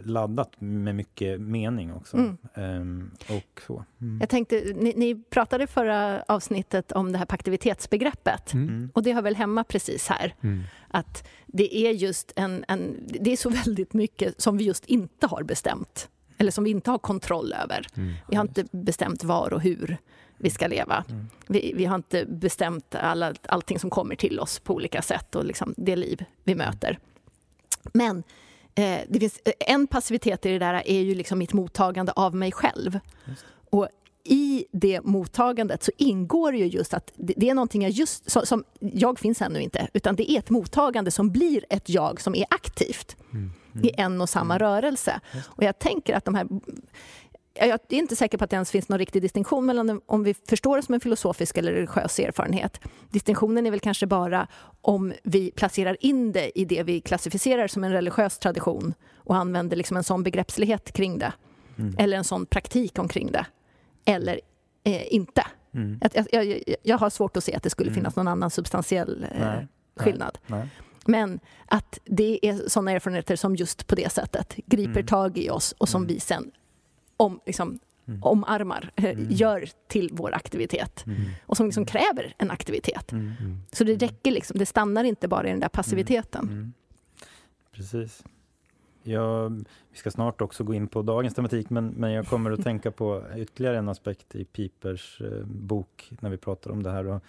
laddat 0.04 0.60
med 0.60 0.94
mycket 0.94 1.40
mening 1.40 1.92
också. 1.92 2.16
Mm. 2.16 2.36
Ehm, 2.54 3.10
och 3.28 3.60
så. 3.66 3.84
Mm. 4.00 4.18
Jag 4.20 4.28
tänkte, 4.28 4.72
ni, 4.74 4.92
ni, 4.96 5.14
pratade 5.30 5.66
förra 5.66 6.22
avsnittet 6.22 6.92
om 6.92 7.12
det 7.12 7.18
här 7.18 7.26
paktivitetsbegreppet 7.26 8.52
mm. 8.52 8.68
mm. 8.68 8.90
och 8.94 9.02
det 9.02 9.12
har 9.12 9.22
väl 9.22 9.36
hemma 9.36 9.64
precis 9.64 10.08
här. 10.08 10.34
Mm. 10.40 10.62
Att 10.88 11.28
det 11.46 11.76
är 11.76 11.90
just 11.90 12.32
en, 12.36 12.64
en, 12.68 13.08
det 13.20 13.32
är 13.32 13.36
så 13.36 13.50
väldigt 13.64 13.92
mycket 13.92 14.40
som 14.40 14.56
vi 14.56 14.64
just 14.64 14.84
inte 14.86 15.26
har 15.26 15.42
bestämt 15.42 16.08
eller 16.44 16.52
som 16.52 16.64
vi 16.64 16.70
inte 16.70 16.90
har 16.90 16.98
kontroll 16.98 17.52
över. 17.52 17.86
Mm, 17.96 18.14
vi 18.28 18.36
har 18.36 18.42
inte 18.42 18.64
bestämt 18.70 19.24
var 19.24 19.52
och 19.52 19.60
hur 19.60 19.98
vi 20.36 20.50
ska 20.50 20.66
leva. 20.66 21.04
Mm. 21.10 21.26
Vi, 21.46 21.72
vi, 21.76 21.84
har 21.84 21.96
inte 21.96 22.24
bestämt 22.26 22.94
alla, 22.94 23.34
allting 23.46 23.78
som 23.78 23.90
kommer 23.90 24.16
till 24.16 24.40
oss 24.40 24.58
på 24.58 24.74
olika 24.74 25.02
sätt 25.02 25.34
och 25.34 25.44
liksom 25.44 25.74
det 25.76 25.96
liv 25.96 26.24
vi 26.44 26.54
möter. 26.54 26.98
Men 27.92 28.22
eh, 28.74 29.00
det 29.08 29.20
finns, 29.20 29.40
en 29.60 29.86
passivitet 29.86 30.46
i 30.46 30.50
det 30.50 30.58
där 30.58 30.82
är 30.86 31.00
ju 31.00 31.14
liksom 31.14 31.38
mitt 31.38 31.52
mottagande 31.52 32.12
av 32.12 32.34
mig 32.34 32.52
själv. 32.52 33.00
Och 33.70 33.88
i 34.64 34.78
det 34.78 35.00
mottagandet 35.04 35.82
så 35.82 35.92
ingår 35.96 36.54
ju 36.54 36.66
just 36.66 36.94
att 36.94 37.12
det, 37.16 37.50
är 37.50 37.54
någonting 37.54 37.82
jag 37.82 37.90
just... 37.90 38.30
Som, 38.30 38.46
som, 38.46 38.64
jag 38.80 39.18
finns 39.18 39.42
ännu 39.42 39.60
inte, 39.60 39.88
utan 39.92 40.16
det 40.16 40.30
är 40.30 40.38
ett 40.38 40.50
mottagande 40.50 41.10
som 41.10 41.30
blir 41.30 41.64
ett 41.70 41.88
jag 41.88 42.20
som 42.20 42.34
är 42.34 42.46
aktivt. 42.50 43.16
Mm 43.32 43.50
mm. 43.74 43.86
i 43.86 43.90
en 43.96 44.20
och 44.20 44.28
samma 44.28 44.54
mm. 44.54 44.68
rörelse. 44.68 45.20
Och 45.44 45.62
jag 45.62 45.78
tänker 45.78 46.14
att 46.14 46.24
de 46.24 46.34
här 46.34 46.46
jag 47.56 47.68
är 47.88 47.98
inte 47.98 48.16
säker 48.16 48.38
på 48.38 48.44
att 48.44 48.50
det 48.50 48.54
ens 48.54 48.70
finns 48.70 48.88
någon 48.88 48.98
riktig 48.98 49.22
distinktion 49.22 49.66
mellan 49.66 50.00
om 50.06 50.24
vi 50.24 50.34
förstår 50.48 50.76
det 50.76 50.82
som 50.82 50.94
en 50.94 51.00
filosofisk 51.00 51.58
eller 51.58 51.72
religiös 51.72 52.18
erfarenhet. 52.18 52.80
Distinktionen 53.10 53.66
är 53.66 53.70
väl 53.70 53.80
kanske 53.80 54.06
bara 54.06 54.48
om 54.80 55.12
vi 55.22 55.50
placerar 55.50 55.96
in 56.00 56.32
det 56.32 56.58
i 56.58 56.64
det 56.64 56.82
vi 56.82 57.00
klassificerar 57.00 57.68
som 57.68 57.84
en 57.84 57.92
religiös 57.92 58.38
tradition 58.38 58.94
och 59.16 59.36
använder 59.36 59.76
liksom 59.76 59.96
en 59.96 60.04
sån 60.04 60.22
begreppslighet 60.22 60.92
kring 60.92 61.18
det. 61.18 61.32
Mm. 61.78 61.94
Eller 61.98 62.16
en 62.16 62.24
sån 62.24 62.46
praktik 62.46 62.98
omkring 62.98 63.32
det. 63.32 63.46
Eller 64.04 64.40
eh, 64.84 65.14
inte. 65.14 65.46
Mm. 65.74 66.00
Jag, 66.32 66.44
jag, 66.44 66.62
jag, 66.82 66.98
har 66.98 67.10
svårt 67.10 67.36
att 67.36 67.44
se 67.44 67.54
att 67.54 67.62
det 67.62 67.70
skulle 67.70 67.88
mm. 67.88 67.94
finnas 67.94 68.16
någon 68.16 68.28
annan 68.28 68.50
substantiell 68.50 69.26
eh, 69.32 69.52
skillnad. 69.96 70.38
Nej, 70.46 70.58
nej. 70.58 70.68
Men 71.06 71.40
att 71.66 71.98
det 72.04 72.46
är 72.46 72.68
såna 72.68 72.90
erfarenheter 72.90 73.36
som 73.36 73.56
just 73.56 73.86
på 73.86 73.94
det 73.94 74.12
sättet 74.12 74.56
griper 74.66 74.90
mm. 74.90 75.06
tag 75.06 75.38
i 75.38 75.50
oss 75.50 75.74
och 75.78 75.88
som 75.88 76.02
mm. 76.02 76.14
vi 76.14 76.20
sen 76.20 76.50
om, 77.16 77.40
liksom, 77.46 77.78
mm. 78.08 78.22
omarmar, 78.22 78.92
eh, 78.96 79.04
mm. 79.04 79.26
gör 79.30 79.68
till 79.88 80.10
vår 80.12 80.34
aktivitet. 80.34 81.06
Mm. 81.06 81.20
Och 81.46 81.56
som 81.56 81.66
liksom 81.66 81.86
kräver 81.86 82.34
en 82.38 82.50
aktivitet. 82.50 83.12
Så 83.72 83.84
det 83.84 83.96
räcker 83.96 84.30
liksom, 84.30 84.58
det 84.58 84.66
stannar 84.66 85.04
inte 85.04 85.28
bara 85.28 85.46
i 85.46 85.50
den 85.50 85.60
där 85.60 85.68
passiviteten. 85.68 86.74
Precis. 87.72 88.22
Ja, 89.06 89.48
vi 89.90 89.96
ska 89.96 90.10
snart 90.10 90.40
också 90.40 90.64
gå 90.64 90.74
in 90.74 90.88
på 90.88 91.02
dagens 91.02 91.34
tematik, 91.34 91.70
men, 91.70 91.88
men 91.88 92.12
jag 92.12 92.26
kommer 92.26 92.50
att 92.50 92.62
tänka 92.64 92.90
på 92.90 93.22
ytterligare 93.36 93.78
en 93.78 93.88
aspekt 93.88 94.34
i 94.34 94.44
Pipers 94.44 95.20
eh, 95.20 95.44
bok 95.46 96.12
när 96.20 96.30
vi 96.30 96.36
pratar 96.36 96.70
om 96.70 96.82
det 96.82 96.90
här. 96.90 97.06
Och 97.06 97.22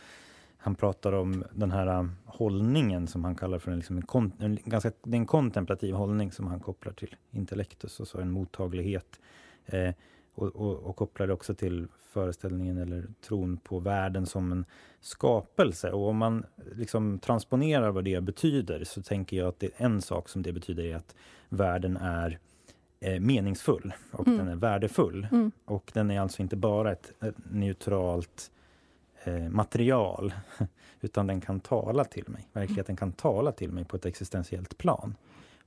han 0.58 0.76
pratar 0.76 1.14
om 1.14 1.44
den 1.54 1.72
här 1.72 2.00
um, 2.00 2.16
hållningen 2.26 3.08
som 3.08 3.24
han 3.24 3.36
kallar 3.36 3.60
för 3.60 3.72
en, 3.72 3.78
liksom 3.78 3.98
en, 3.98 4.06
kon, 4.06 4.32
en, 4.40 4.58
ganska, 4.66 4.92
en 5.06 5.26
kontemplativ 5.26 5.96
hållning 5.96 6.32
som 6.32 6.48
han 6.48 6.60
kopplar 6.60 6.94
till 6.94 7.16
intellektus 7.32 8.00
och 8.00 8.08
så 8.08 8.20
en 8.20 8.32
mottaglighet. 8.32 9.20
Eh, 9.66 9.94
och, 10.36 10.56
och, 10.56 10.78
och, 10.78 10.96
kopplar 10.96 11.28
det 11.28 11.34
också 11.34 11.54
till 11.54 11.88
föreställningen 12.10 12.78
eller 12.78 13.08
tron 13.22 13.58
på 13.58 13.80
världen 13.80 14.26
som 14.26 14.52
en 14.52 14.66
skapelse. 15.02 15.92
Och 15.92 16.08
om 16.08 16.18
man 16.18 16.46
liksom 16.76 17.20
transponerar 17.20 17.92
vad 17.92 18.04
det 18.04 18.22
betyder 18.22 18.84
så 18.84 19.02
tänker 19.02 19.38
jag 19.38 19.48
att 19.48 19.60
det 19.60 19.70
en 19.78 20.02
sak 20.02 20.30
som 20.30 20.42
det 20.42 20.54
betyder 20.54 20.84
är 20.84 20.96
att 20.96 21.16
världen 21.50 21.98
är 21.98 22.40
eh, 23.00 23.20
meningsfull 23.20 23.94
och 24.12 24.28
mm. 24.28 24.40
den 24.40 24.48
är 24.48 24.56
värdefull. 24.56 25.28
Mm. 25.32 25.52
Och 25.66 25.92
den 25.94 26.12
är 26.12 26.20
alltså 26.20 26.42
inte 26.42 26.56
bara 26.56 26.92
ett, 26.92 27.24
ett 27.24 27.36
neutralt 27.52 28.52
eh, 29.24 29.50
material, 29.50 30.34
utan 31.02 31.28
den 31.28 31.42
kan 31.42 31.60
tala 31.60 32.04
till 32.04 32.26
mig. 32.28 32.48
Verkligheten 32.54 32.96
kan 32.96 33.12
tala 33.12 33.52
till 33.52 33.72
mig 33.72 33.86
på 33.86 33.96
ett 33.96 34.06
existentiellt 34.06 34.78
plan. 34.78 35.16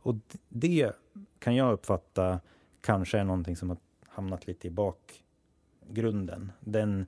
Och 0.03 0.15
det 0.49 0.93
kan 1.39 1.55
jag 1.55 1.73
uppfatta 1.73 2.41
kanske 2.81 3.19
är 3.19 3.25
någonting 3.25 3.57
som 3.57 3.69
har 3.69 3.79
hamnat 4.19 4.47
lite 4.47 4.67
i 4.67 4.71
bakgrunden. 4.71 6.53
Den, 6.61 7.07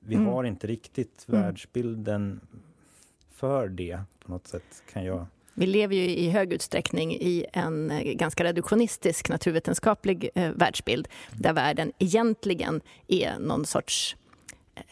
vi 0.00 0.14
mm. 0.14 0.26
har 0.26 0.44
inte 0.44 0.66
riktigt 0.66 1.26
mm. 1.28 1.40
världsbilden 1.40 2.40
för 3.30 3.68
det 3.68 4.00
på 4.24 4.32
något 4.32 4.46
sätt, 4.46 4.82
kan 4.92 5.04
jag 5.04 5.26
Vi 5.54 5.66
lever 5.66 5.94
ju 5.94 6.02
i 6.02 6.30
hög 6.30 6.52
utsträckning 6.52 7.12
i 7.12 7.46
en 7.52 7.90
eh, 7.90 8.12
ganska 8.12 8.44
reduktionistisk 8.44 9.28
naturvetenskaplig 9.28 10.30
eh, 10.34 10.50
världsbild 10.50 11.08
där 11.32 11.52
världen 11.52 11.92
egentligen 11.98 12.80
är 13.08 13.38
någon 13.38 13.64
sorts 13.64 14.16
eh, 14.74 14.82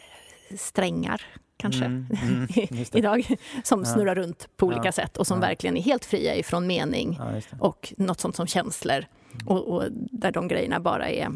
strängar 0.56 1.26
kanske, 1.56 1.84
mm, 1.84 2.06
mm, 2.54 2.84
idag, 2.92 3.36
som 3.64 3.80
ja. 3.80 3.86
snurrar 3.86 4.14
runt 4.14 4.48
på 4.56 4.66
olika 4.66 4.84
ja. 4.84 4.92
sätt 4.92 5.16
och 5.16 5.26
som 5.26 5.36
ja. 5.36 5.48
verkligen 5.48 5.76
är 5.76 5.82
helt 5.82 6.04
fria 6.04 6.36
ifrån 6.36 6.66
mening 6.66 7.20
och 7.60 7.94
något 7.96 8.20
sånt 8.20 8.36
som 8.36 8.46
känslor. 8.46 9.04
Mm. 9.32 9.46
Och, 9.46 9.68
och, 9.68 9.84
där 9.92 10.32
de 10.32 10.48
grejerna 10.48 10.80
bara 10.80 11.10
är 11.10 11.32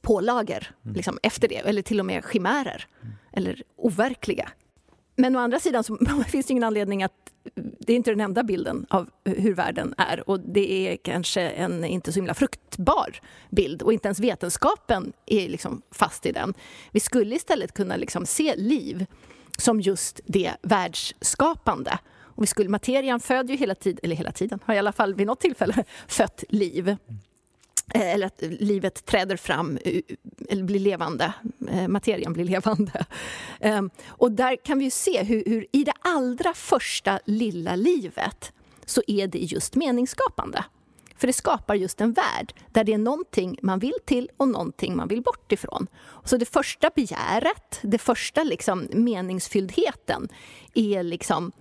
pålager 0.00 0.70
mm. 0.84 0.96
liksom, 0.96 1.18
efter 1.22 1.48
det, 1.48 1.56
eller 1.56 1.82
till 1.82 2.00
och 2.00 2.06
med 2.06 2.24
chimärer, 2.24 2.86
mm. 3.02 3.14
eller 3.32 3.62
overkliga. 3.76 4.48
Men 5.16 5.36
å 5.36 5.38
andra 5.38 5.60
sidan 5.60 5.84
så 5.84 5.96
finns 6.26 6.46
det 6.46 6.50
ingen 6.50 6.64
anledning 6.64 7.02
att... 7.02 7.12
Det 7.54 7.92
är 7.92 7.96
inte 7.96 8.10
den 8.10 8.20
enda 8.20 8.42
bilden 8.42 8.86
av 8.90 9.10
hur 9.24 9.54
världen 9.54 9.94
är 9.98 10.28
och 10.30 10.40
det 10.40 10.88
är 10.88 10.96
kanske 10.96 11.40
en 11.40 11.84
inte 11.84 12.12
så 12.12 12.18
himla 12.18 12.34
fruktbar 12.34 13.20
bild 13.50 13.82
och 13.82 13.92
inte 13.92 14.08
ens 14.08 14.20
vetenskapen 14.20 15.12
är 15.26 15.48
liksom 15.48 15.82
fast 15.90 16.26
i 16.26 16.32
den. 16.32 16.54
Vi 16.90 17.00
skulle 17.00 17.34
istället 17.34 17.74
kunna 17.74 17.96
liksom 17.96 18.26
se 18.26 18.56
liv 18.56 19.06
som 19.58 19.80
just 19.80 20.20
det 20.26 20.52
världsskapande. 20.62 21.98
Och 22.36 22.42
vi 22.42 22.46
skulle, 22.46 22.68
materian 22.68 23.20
föder 23.20 23.50
ju 23.50 23.56
hela 23.56 23.74
tiden, 23.74 24.00
eller 24.02 24.16
hela 24.16 24.32
tiden, 24.32 24.58
har 24.64 24.74
i 24.74 24.78
alla 24.78 24.92
fall 24.92 25.14
vid 25.14 25.26
något 25.26 25.40
tillfälle 25.40 25.84
fött 26.08 26.44
liv. 26.48 26.96
Eh, 27.94 28.14
eller 28.14 28.26
att 28.26 28.42
livet 28.42 29.04
träder 29.06 29.36
fram, 29.36 29.78
eh, 29.84 30.02
eller 30.48 30.62
blir 30.62 30.80
levande, 30.80 31.32
eh, 31.70 31.88
materien 31.88 32.32
blir 32.32 32.44
levande. 32.44 33.04
Ehm, 33.60 33.90
och 34.06 34.32
där 34.32 34.56
kan 34.64 34.78
vi 34.78 34.90
se 34.90 35.22
hur, 35.22 35.44
hur, 35.46 35.66
i 35.72 35.84
det 35.84 35.92
allra 36.00 36.54
första 36.54 37.20
lilla 37.24 37.76
livet 37.76 38.52
så 38.86 39.02
är 39.06 39.26
det 39.26 39.38
just 39.38 39.74
meningsskapande. 39.74 40.64
För 41.16 41.26
det 41.26 41.32
skapar 41.32 41.74
just 41.74 42.00
en 42.00 42.12
värld 42.12 42.54
där 42.72 42.84
det 42.84 42.92
är 42.92 42.98
någonting 42.98 43.58
man 43.62 43.78
vill 43.78 43.94
till 44.04 44.30
och 44.36 44.48
någonting 44.48 44.96
man 44.96 45.08
vill 45.08 45.22
bort 45.22 45.52
ifrån. 45.52 45.86
Så 46.24 46.36
det 46.36 46.46
första 46.46 46.90
begäret, 46.94 47.78
det 47.82 47.98
första 47.98 48.44
liksom 48.44 48.88
meningsfylldheten 48.92 50.28
är 50.74 51.02
liksom 51.02 51.52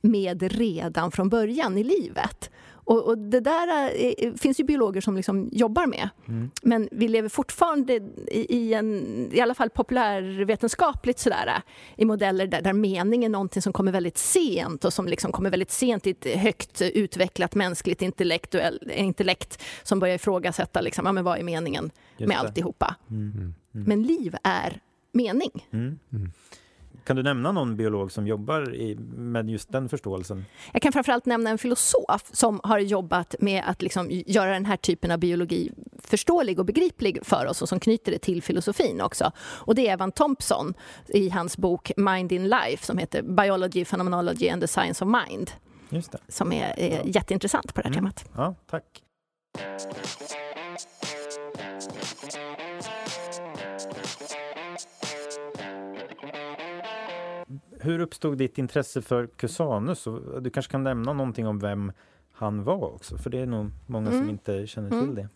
med 0.00 0.42
redan 0.42 1.10
från 1.10 1.28
början 1.28 1.78
i 1.78 1.84
livet. 1.84 2.50
Och, 2.90 3.06
och 3.06 3.18
det 3.18 3.40
där 3.40 3.68
är, 3.68 4.36
finns 4.38 4.60
ju 4.60 4.64
biologer 4.64 5.00
som 5.00 5.16
liksom 5.16 5.48
jobbar 5.52 5.86
med. 5.86 6.08
Mm. 6.28 6.50
Men 6.62 6.88
vi 6.92 7.08
lever 7.08 7.28
fortfarande 7.28 7.94
i, 8.26 8.56
i, 8.56 8.74
en, 8.74 9.28
i 9.32 9.40
alla 9.40 9.54
fall 9.54 9.70
populärvetenskapligt 9.70 11.18
sådär, 11.18 11.62
i 11.96 12.04
modeller 12.04 12.46
där, 12.46 12.62
där 12.62 12.72
mening 12.72 13.24
är 13.24 13.28
någonting 13.28 13.62
som 13.62 13.72
kommer 13.72 13.92
väldigt 13.92 14.18
sent 14.18 14.84
och 14.84 14.92
som 14.92 15.06
liksom 15.06 15.32
kommer 15.32 15.50
väldigt 15.50 15.70
sent 15.70 16.06
i 16.06 16.10
ett 16.10 16.24
högt 16.24 16.82
utvecklat 16.82 17.54
mänskligt 17.54 18.02
intellekt 18.02 19.62
som 19.82 19.98
börjar 19.98 20.14
ifrågasätta 20.14 20.80
liksom, 20.80 21.06
ja, 21.06 21.12
men 21.12 21.24
vad 21.24 21.38
är 21.38 21.42
meningen 21.42 21.90
Just 22.16 22.28
med 22.28 22.36
det. 22.36 22.40
alltihopa. 22.40 22.96
Mm. 23.10 23.32
Mm. 23.34 23.54
Men 23.72 24.02
liv 24.02 24.36
är 24.42 24.80
mening. 25.12 25.66
Kan 27.04 27.16
du 27.16 27.22
nämna 27.22 27.52
någon 27.52 27.76
biolog 27.76 28.12
som 28.12 28.26
jobbar 28.26 28.74
i, 28.74 28.94
med 29.14 29.50
just 29.50 29.72
den 29.72 29.88
förståelsen? 29.88 30.44
Jag 30.72 30.82
kan 30.82 30.92
framförallt 30.92 31.26
nämna 31.26 31.50
en 31.50 31.58
filosof 31.58 32.30
som 32.32 32.60
har 32.62 32.78
jobbat 32.78 33.34
med 33.38 33.64
att 33.66 33.82
liksom 33.82 34.06
göra 34.10 34.52
den 34.52 34.64
här 34.64 34.76
typen 34.76 35.10
av 35.10 35.18
biologi 35.18 35.72
förståelig 35.98 36.58
och 36.58 36.64
begriplig 36.64 37.18
för 37.22 37.46
oss 37.46 37.62
och 37.62 37.68
som 37.68 37.80
knyter 37.80 38.12
det 38.12 38.18
till 38.18 38.42
filosofin 38.42 39.00
också. 39.00 39.32
Och 39.40 39.74
det 39.74 39.88
är 39.88 39.92
Evan 39.92 40.12
Thompson 40.12 40.74
i 41.08 41.28
hans 41.28 41.56
bok 41.56 41.92
Mind 41.96 42.32
in 42.32 42.48
Life 42.48 42.86
som 42.86 42.98
heter 42.98 43.22
Biology, 43.22 43.84
Phenomenology 43.84 44.48
and 44.48 44.62
the 44.62 44.68
Science 44.68 45.04
of 45.04 45.10
Mind. 45.28 45.50
Just 45.88 46.12
det. 46.12 46.18
Som 46.28 46.52
är, 46.52 46.78
är 46.78 46.96
ja. 46.96 47.02
jätteintressant 47.04 47.74
på 47.74 47.80
det 47.80 47.88
här 47.88 47.98
mm. 47.98 48.12
temat. 48.12 48.24
Ja, 48.36 48.54
tack. 48.70 49.02
Hur 57.80 57.98
uppstod 57.98 58.38
ditt 58.38 58.58
intresse 58.58 59.02
för 59.02 59.26
Cusanus? 59.26 60.04
Du 60.40 60.50
kanske 60.50 60.72
kan 60.72 60.84
nämna 60.84 61.12
någonting 61.12 61.46
om 61.46 61.58
vem 61.58 61.92
han 62.32 62.64
var 62.64 62.94
också, 62.94 63.18
för 63.18 63.30
det 63.30 63.38
är 63.38 63.46
nog 63.46 63.70
många 63.86 64.08
mm. 64.10 64.20
som 64.20 64.30
inte 64.30 64.66
känner 64.66 64.88
till 64.88 64.98
mm. 64.98 65.14
det. 65.14 65.28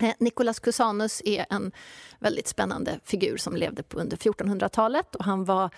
Eh, 0.00 0.14
Nicolas 0.18 0.60
Cusanus 0.60 1.22
är 1.24 1.46
en 1.50 1.72
väldigt 2.18 2.48
spännande 2.48 3.00
figur 3.04 3.36
som 3.36 3.56
levde 3.56 3.82
på 3.82 3.98
under 3.98 4.16
1400-talet 4.16 5.14
och 5.14 5.24
han 5.24 5.44
var 5.44 5.70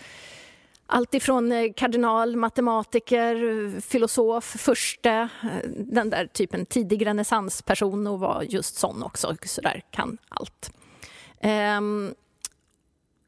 alltifrån 0.87 1.53
eh, 1.53 1.73
kardinal, 1.77 2.37
matematiker, 2.37 3.81
filosof, 3.81 4.45
förste, 4.45 5.11
eh, 5.43 5.71
den 5.77 6.11
där 6.11 6.27
typen 6.27 6.67
tidig 6.67 7.07
renässansperson 7.07 8.07
och 8.07 8.21
var 8.21 8.43
just 8.43 8.77
sån 8.77 9.03
också, 9.03 9.37
så 9.43 9.61
där 9.61 9.83
kan 9.91 10.19
allt. 10.29 10.73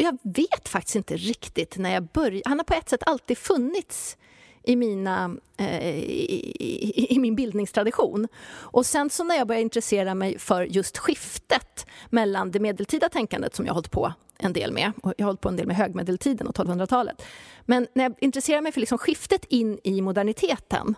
Jag 0.01 0.19
vet 0.23 0.69
faktiskt 0.69 0.97
inte 0.97 1.17
riktigt 1.17 1.77
när 1.77 1.95
jag 1.95 2.03
började. 2.03 2.43
Han 2.45 2.59
har 2.59 2.65
på 2.65 2.75
ett 2.75 2.89
sätt 2.89 3.03
alltid 3.07 3.39
funnits 3.39 4.17
i, 4.63 4.77
mina, 4.77 5.37
eh, 5.57 5.89
i, 5.89 7.07
i, 7.11 7.19
min 7.19 7.37
bildningstradition. 7.37 8.29
Och 8.49 8.87
sen 8.87 9.11
så 9.11 9.25
när 9.25 9.37
jag 9.37 9.47
började 9.47 9.63
intressera 9.63 10.15
mig 10.15 10.39
för 10.39 10.63
just 10.63 10.99
skiftet 10.99 11.87
mellan 12.11 12.51
det 12.51 12.61
medeltida 12.61 13.09
tänkandet 13.09 13.55
som 13.55 13.67
jag 13.67 13.73
har 13.73 13.75
hållit 13.75 13.91
på 13.91 14.13
en 14.39 14.53
del 14.53 14.73
med, 14.73 14.93
och 15.03 15.15
jag 15.17 15.25
har 15.25 15.29
hållit 15.29 15.41
på 15.41 15.49
en 15.49 15.57
del 15.57 15.67
med 15.67 15.77
högmedeltiden 15.77 16.47
och 16.47 16.57
1200-talet. 16.57 17.23
Men 17.65 17.87
när 17.95 18.05
jag 18.05 18.15
intresserade 18.21 18.63
mig 18.63 18.73
för 18.73 18.81
liksom 18.81 18.99
skiftet 18.99 19.45
in 19.45 19.79
i 19.85 20.01
moderniteten 20.01 20.95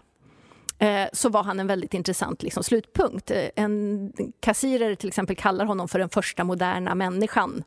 eh, 0.79 1.07
så 1.13 1.29
var 1.29 1.43
han 1.43 1.61
en 1.61 1.67
väldigt 1.67 1.95
intressant 1.95 2.43
liksom, 2.43 2.65
slutpunkt. 2.65 3.31
Eh, 3.31 3.49
en 3.57 4.13
kassirer 4.41 4.95
till 4.95 5.09
exempel 5.09 5.37
kallar 5.37 5.65
honom 5.65 5.89
för 5.89 5.99
den 5.99 6.09
första 6.09 6.45
moderna 6.45 6.95
människan 6.95 7.65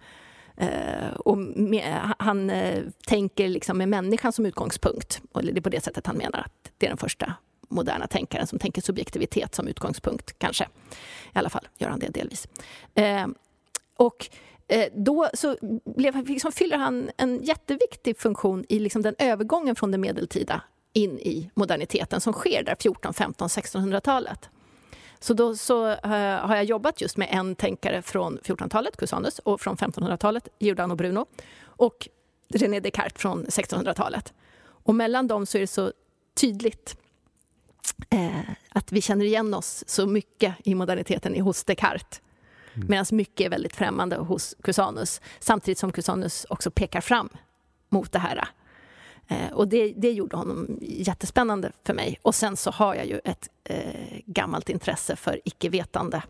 Uh, 0.61 1.13
och 1.15 1.37
med, 1.37 1.93
eh, 1.93 2.11
han 2.19 2.49
uh, 2.49 2.83
tänker 3.07 3.47
liksom 3.47 3.77
med 3.77 3.89
människan 3.89 4.33
som 4.33 4.45
utgångspunkt. 4.45 5.21
Och 5.31 5.43
det 5.43 5.57
är 5.57 5.61
på 5.61 5.69
det 5.69 5.83
sättet 5.83 6.07
han 6.07 6.17
menar 6.17 6.39
att 6.39 6.71
det 6.77 6.85
är 6.85 6.89
den 6.89 6.97
första 6.97 7.33
moderna 7.69 8.07
tänkaren 8.07 8.47
som 8.47 8.59
tänker 8.59 8.81
subjektivitet 8.81 9.55
som 9.55 9.67
utgångspunkt, 9.67 10.39
kanske. 10.39 10.63
I 11.33 11.37
alla 11.37 11.49
fall 11.49 11.67
gör 11.77 11.89
han 11.89 11.99
det 11.99 12.07
delvis. 12.07 12.47
Uh, 12.99 13.27
och 13.97 14.29
då 14.93 15.29
så 15.33 15.55
blev, 15.85 16.27
liksom, 16.29 16.51
fyller 16.51 16.77
han 16.77 17.09
en 17.17 17.43
jätteviktig 17.43 18.17
funktion 18.17 18.65
i 18.69 18.79
liksom 18.79 19.01
den 19.01 19.15
övergången 19.19 19.75
från 19.75 19.91
det 19.91 19.97
medeltida 19.97 20.61
in 20.93 21.19
i 21.19 21.49
moderniteten 21.53 22.21
som 22.21 22.33
sker 22.33 22.63
där 22.63 22.75
14, 22.79 23.13
15, 23.13 23.47
1600-talet. 23.47 24.49
Så 25.23 25.33
då 25.33 25.55
så, 25.55 25.87
uh, 25.87 25.97
har 26.47 26.55
jag 26.55 26.63
jobbat 26.63 27.01
just 27.01 27.17
med 27.17 27.27
en 27.31 27.55
tänkare 27.55 28.01
från 28.01 28.39
1400-talet, 28.39 28.97
Cusanus, 28.97 29.39
och 29.39 29.61
från 29.61 29.77
1500-talet, 29.77 30.47
Giordano 30.59 30.95
Bruno, 30.95 31.25
och 31.65 32.09
René 32.49 32.79
Descartes 32.79 33.21
från 33.21 33.45
1600-talet. 33.45 34.33
Och 34.63 34.95
mellan 34.95 35.27
dem 35.27 35.45
så 35.45 35.57
är 35.57 35.59
det 35.61 35.67
så 35.67 35.91
tydligt 36.35 36.97
eh, 38.09 38.49
att 38.69 38.91
vi 38.91 39.01
känner 39.01 39.25
igen 39.25 39.53
oss 39.53 39.83
så 39.87 40.07
mycket 40.07 40.55
i 40.63 40.75
moderniteten 40.75 41.41
hos 41.41 41.63
Descartes. 41.63 42.21
Mm. 42.73 42.87
Medan 42.89 43.05
mycket 43.11 43.45
är 43.45 43.49
väldigt 43.49 43.75
främmande 43.75 44.15
hos 44.15 44.55
Cusanus. 44.63 45.21
Samtidigt 45.39 45.77
som 45.77 45.91
Cusanus 45.91 46.45
också 46.49 46.71
pekar 46.71 47.01
fram 47.01 47.29
mot 47.89 48.11
det 48.11 48.19
här 48.19 48.47
och 49.53 49.67
det, 49.67 49.93
det 49.97 50.11
gjorde 50.11 50.37
honom 50.37 50.77
jättespännande 50.81 51.71
för 51.83 51.93
mig. 51.93 52.19
Och 52.21 52.35
sen 52.35 52.57
så 52.57 52.71
har 52.71 52.95
jag 52.95 53.05
ju 53.05 53.19
ett 53.23 53.49
eh, 53.63 54.19
gammalt 54.25 54.69
intresse 54.69 55.15
för 55.15 55.39
icke-vetande. 55.45 56.23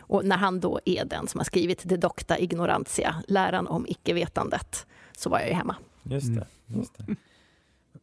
Och 0.00 0.24
när 0.24 0.36
han 0.36 0.60
då 0.60 0.80
är 0.84 1.04
den 1.04 1.28
som 1.28 1.38
har 1.38 1.44
skrivit 1.44 1.82
De 1.84 1.96
docta 1.96 2.38
ignorantia, 2.38 3.22
läran 3.28 3.66
om 3.66 3.86
icke-vetandet, 3.88 4.86
så 5.12 5.30
var 5.30 5.38
jag 5.38 5.48
ju 5.48 5.54
hemma. 5.54 5.76
Just 6.02 6.26
det. 6.26 6.32
Mm. 6.32 6.46
Just 6.80 6.98
det. 6.98 7.16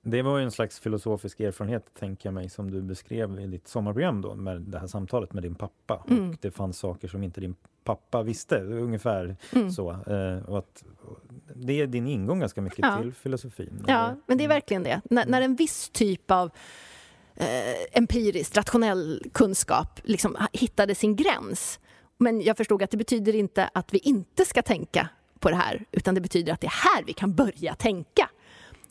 Det 0.02 0.22
var 0.22 0.38
ju 0.38 0.44
en 0.44 0.52
slags 0.52 0.80
filosofisk 0.80 1.40
erfarenhet, 1.40 1.94
tänker 2.00 2.28
jag 2.28 2.34
mig, 2.34 2.50
som 2.50 2.72
du 2.72 2.82
beskrev 2.82 3.40
i 3.40 3.48
ditt 3.48 3.68
sommarprogram 3.68 4.22
då, 4.22 4.36
med 4.36 4.62
det 4.62 4.80
här 4.80 4.88
samtalet 4.88 5.34
med 5.34 5.44
din 5.44 5.56
pappa. 5.56 6.04
Mm. 6.10 6.30
Och 6.30 6.36
det 6.42 6.52
fanns 6.52 6.78
saker 6.78 7.08
som 7.08 7.24
inte 7.24 7.42
din 7.42 7.56
pappa 7.84 8.24
visste, 8.24 8.62
ungefär 8.64 9.36
mm. 9.54 9.72
så. 9.72 9.92
Eh, 9.92 10.50
och 10.50 10.58
att, 10.58 10.84
det 11.56 11.82
är 11.82 11.88
din 11.88 12.08
ingång 12.08 12.40
ganska 12.40 12.62
mycket 12.62 12.80
ja. 12.82 12.98
till 13.02 13.14
filosofin. 13.14 13.84
Ja, 13.88 14.16
men 14.26 14.38
det 14.38 14.44
är 14.44 14.48
verkligen 14.48 14.84
det. 14.84 15.02
N 15.12 15.22
när 15.28 15.42
en 15.42 15.56
viss 15.56 15.90
typ 15.90 16.32
av 16.32 16.52
eh, 17.36 17.48
empiriskt, 17.92 18.58
rationell 18.58 19.24
kunskap 19.34 20.00
liksom 20.04 20.38
hittade 20.54 20.96
sin 20.96 21.16
gräns. 21.16 21.80
Men 22.18 22.42
jag 22.42 22.58
förstod 22.58 22.84
att 22.84 22.92
det 22.92 22.98
betyder 22.98 23.36
inte 23.36 23.70
att 23.74 23.94
vi 23.94 23.98
inte 23.98 24.46
ska 24.46 24.62
tänka 24.62 25.10
på 25.40 25.50
det 25.50 25.56
här, 25.56 25.86
utan 25.92 26.16
det 26.16 26.22
betyder 26.22 26.54
att 26.54 26.62
det 26.62 26.68
är 26.68 26.96
här 26.96 27.04
vi 27.04 27.14
kan 27.14 27.36
börja 27.36 27.76
tänka. 27.76 28.30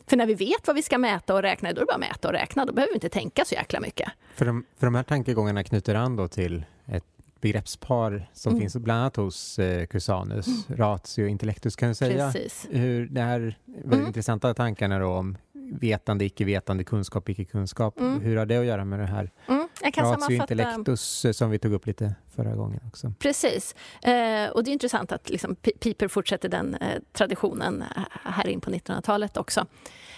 För 0.07 0.17
när 0.17 0.27
vi 0.27 0.35
vet 0.35 0.67
vad 0.67 0.77
vi 0.77 0.83
ska 0.83 0.99
mäta 0.99 1.35
och 1.35 1.43
räkna, 1.43 1.73
då 1.73 1.77
är 1.77 1.81
det 1.81 1.87
bara 1.87 1.95
att 1.95 2.01
mäta 2.01 2.29
och 2.29 2.35
räkna. 2.35 2.65
Då 2.65 2.73
behöver 2.73 2.93
vi 2.93 2.97
inte 2.97 3.09
tänka 3.09 3.45
så 3.45 3.55
jäkla 3.55 3.81
mycket. 3.81 4.09
För 4.35 4.45
de, 4.45 4.65
för 4.79 4.87
de 4.87 4.95
här 4.95 5.03
tankegångarna 5.03 5.65
knyter 5.65 5.95
an 5.95 6.17
då 6.17 6.29
till 6.29 6.65
ett 6.87 7.05
begreppspar 7.41 8.31
som 8.33 8.51
mm. 8.51 8.61
finns 8.61 8.77
bland 8.77 9.01
annat 9.01 9.17
hos 9.17 9.59
eh, 9.59 9.87
Cusanus, 9.87 10.47
mm. 10.47 10.79
ratio 10.79 11.23
och 11.23 11.29
intellectus. 11.29 11.77
Kan 11.77 11.89
du 11.89 11.95
säga 11.95 12.33
Precis. 12.33 12.67
hur 12.71 13.07
det 13.07 13.21
här 13.21 13.59
väldigt 13.67 13.93
mm. 13.93 14.07
intressanta 14.07 14.55
tankarna 14.55 14.99
då 14.99 15.07
om 15.07 15.37
vetande, 15.73 16.25
icke-vetande, 16.25 16.85
kunskap, 16.85 17.29
icke-kunskap. 17.29 18.01
Mm. 18.01 18.21
Hur 18.21 18.37
har 18.37 18.47
det 18.47 18.57
att 18.57 18.65
göra 18.65 18.85
med 18.85 18.99
det 18.99 19.07
här 19.07 19.31
Mm, 19.49 19.69
jag 19.83 19.95
kan 19.95 20.05
ratio 20.05 20.33
intellectus 20.33 21.25
eh, 21.25 21.33
som 21.33 21.51
vi 21.51 21.59
tog 21.59 21.73
upp 21.73 21.87
lite 21.87 22.15
förra 22.37 22.55
gången 22.55 22.81
också? 22.87 23.13
Precis. 23.19 23.75
Eh, 24.03 24.51
och 24.51 24.65
det 24.65 24.71
är 24.71 24.73
intressant 24.73 25.13
att 25.13 25.31
liksom, 25.31 25.57
Pi- 25.57 25.79
Piper 25.79 26.09
fortsätter 26.09 26.49
den 26.49 26.75
eh, 26.75 27.03
traditionen 27.13 27.85
här 28.23 28.49
in 28.49 28.61
på 28.61 28.71
1900-talet 28.71 29.37
också. 29.37 29.67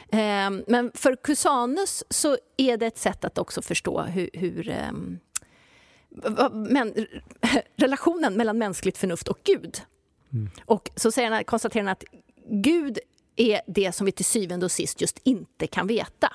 Eh, 0.09 0.51
men 0.67 0.91
för 0.95 1.17
Cusanus 1.17 2.05
så 2.11 2.37
är 2.57 2.77
det 2.77 2.87
ett 2.87 2.99
sätt 2.99 3.25
att 3.25 3.39
också 3.39 3.63
förstå 3.63 4.03
hur, 4.03 4.31
hur 4.33 4.69
ehm, 4.69 5.19
men, 6.53 7.07
relationen 7.77 8.35
mellan 8.35 8.59
mänskligt 8.59 8.99
förnuft 8.99 9.29
och 9.29 9.39
Gud. 9.45 9.81
Mm. 10.33 10.51
Och 10.65 10.91
så 10.97 11.13
säger 11.13 11.31
han, 11.31 11.45
konstaterar 11.45 11.85
han 11.85 11.93
att 11.93 12.05
Gud 12.49 12.99
är 13.37 13.61
det 13.67 13.93
som 13.93 14.07
vi 14.07 14.13
till 14.13 14.25
syvende 14.25 14.67
och 14.67 14.73
sist 14.73 15.01
just 15.01 15.21
inte 15.25 15.67
kan 15.67 15.87
veta. 15.87 16.33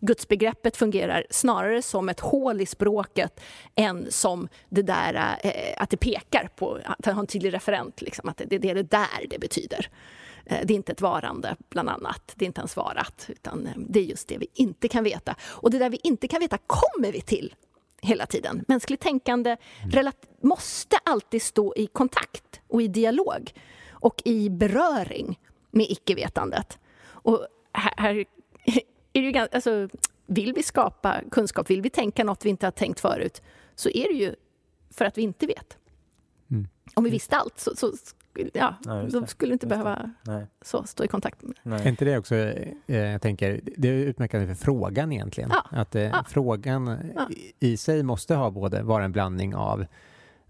Gudsbegreppet 0.00 0.76
fungerar 0.76 1.26
snarare 1.30 1.82
som 1.82 2.08
ett 2.08 2.20
hål 2.20 2.60
i 2.60 2.66
språket 2.66 3.40
än 3.74 4.06
som 4.10 4.48
det 4.68 4.82
där 4.82 5.38
eh, 5.44 5.82
att 5.82 5.90
det 5.90 5.96
pekar 5.96 6.48
på, 6.56 6.78
att 6.84 7.06
ha 7.06 7.20
en 7.20 7.26
tydlig 7.26 7.54
referent, 7.54 8.02
liksom, 8.02 8.28
att 8.28 8.36
det, 8.36 8.58
det 8.58 8.70
är 8.70 8.74
det 8.74 8.82
där 8.82 9.26
det 9.30 9.38
betyder. 9.38 9.88
Eh, 10.46 10.58
det 10.64 10.74
är 10.74 10.76
inte 10.76 10.92
ett 10.92 11.00
varande, 11.00 11.56
bland 11.68 11.88
annat. 11.88 12.32
Det 12.34 12.44
är 12.44 12.46
inte 12.46 12.60
ens 12.60 12.76
varat, 12.76 13.26
utan 13.28 13.66
eh, 13.66 13.72
det 13.76 14.00
är 14.00 14.04
just 14.04 14.28
det 14.28 14.38
vi 14.38 14.46
inte 14.54 14.88
kan 14.88 15.04
veta. 15.04 15.36
Och 15.42 15.70
det 15.70 15.78
där 15.78 15.90
vi 15.90 16.00
inte 16.02 16.28
kan 16.28 16.40
veta 16.40 16.58
kommer 16.66 17.12
vi 17.12 17.20
till 17.20 17.54
hela 18.02 18.26
tiden. 18.26 18.64
Mänskligt 18.68 19.00
tänkande 19.00 19.56
relat- 19.92 20.28
måste 20.40 20.96
alltid 21.04 21.42
stå 21.42 21.74
i 21.76 21.86
kontakt 21.86 22.60
och 22.68 22.82
i 22.82 22.88
dialog 22.88 23.52
och 23.90 24.22
i 24.24 24.50
beröring 24.50 25.38
med 25.70 25.86
icke-vetandet. 25.90 26.78
Och 27.04 27.46
här, 27.72 27.94
här 27.96 28.14
är 28.14 28.24
det 29.12 29.20
ju 29.20 29.32
ganska, 29.32 29.56
alltså, 29.56 29.88
vill 30.26 30.52
vi 30.52 30.62
skapa 30.62 31.20
kunskap, 31.30 31.70
vill 31.70 31.82
vi 31.82 31.90
tänka 31.90 32.24
något 32.24 32.44
vi 32.44 32.50
inte 32.50 32.66
har 32.66 32.70
tänkt 32.70 33.00
förut, 33.00 33.42
så 33.74 33.88
är 33.88 34.08
det 34.08 34.14
ju 34.14 34.34
för 34.90 35.04
att 35.04 35.18
vi 35.18 35.22
inte 35.22 35.46
vet. 35.46 35.78
Mm. 36.50 36.68
Om 36.94 37.04
vi 37.04 37.10
visste 37.10 37.36
allt, 37.36 37.60
så, 37.60 37.76
så 37.76 37.92
ja, 38.52 38.74
Ja, 38.84 38.92
det. 38.94 39.26
skulle 39.26 39.52
inte 39.52 39.66
behöva 39.66 40.10
så, 40.62 40.84
stå 40.84 41.04
i 41.04 41.08
kontakt 41.08 41.42
med 41.42 41.50
Är 41.62 41.70
nej. 41.70 41.88
inte 41.88 42.04
det 42.04 42.18
också, 42.18 42.34
eh, 42.34 42.96
jag 42.98 43.22
tänker, 43.22 43.60
det 43.76 43.88
är 43.88 43.92
utmärkande 43.92 44.46
för 44.46 44.54
frågan 44.54 45.12
egentligen? 45.12 45.50
Ja. 45.52 45.64
Att 45.78 45.94
eh, 45.94 46.02
Ja. 46.02 46.24
frågan 46.28 46.98
Ja. 47.14 47.28
i, 47.60 47.72
i 47.72 47.76
sig 47.76 48.02
måste 48.02 48.34
ha 48.34 48.50
både, 48.50 48.82
vara 48.82 49.04
en 49.04 49.12
blandning 49.12 49.54
av 49.54 49.84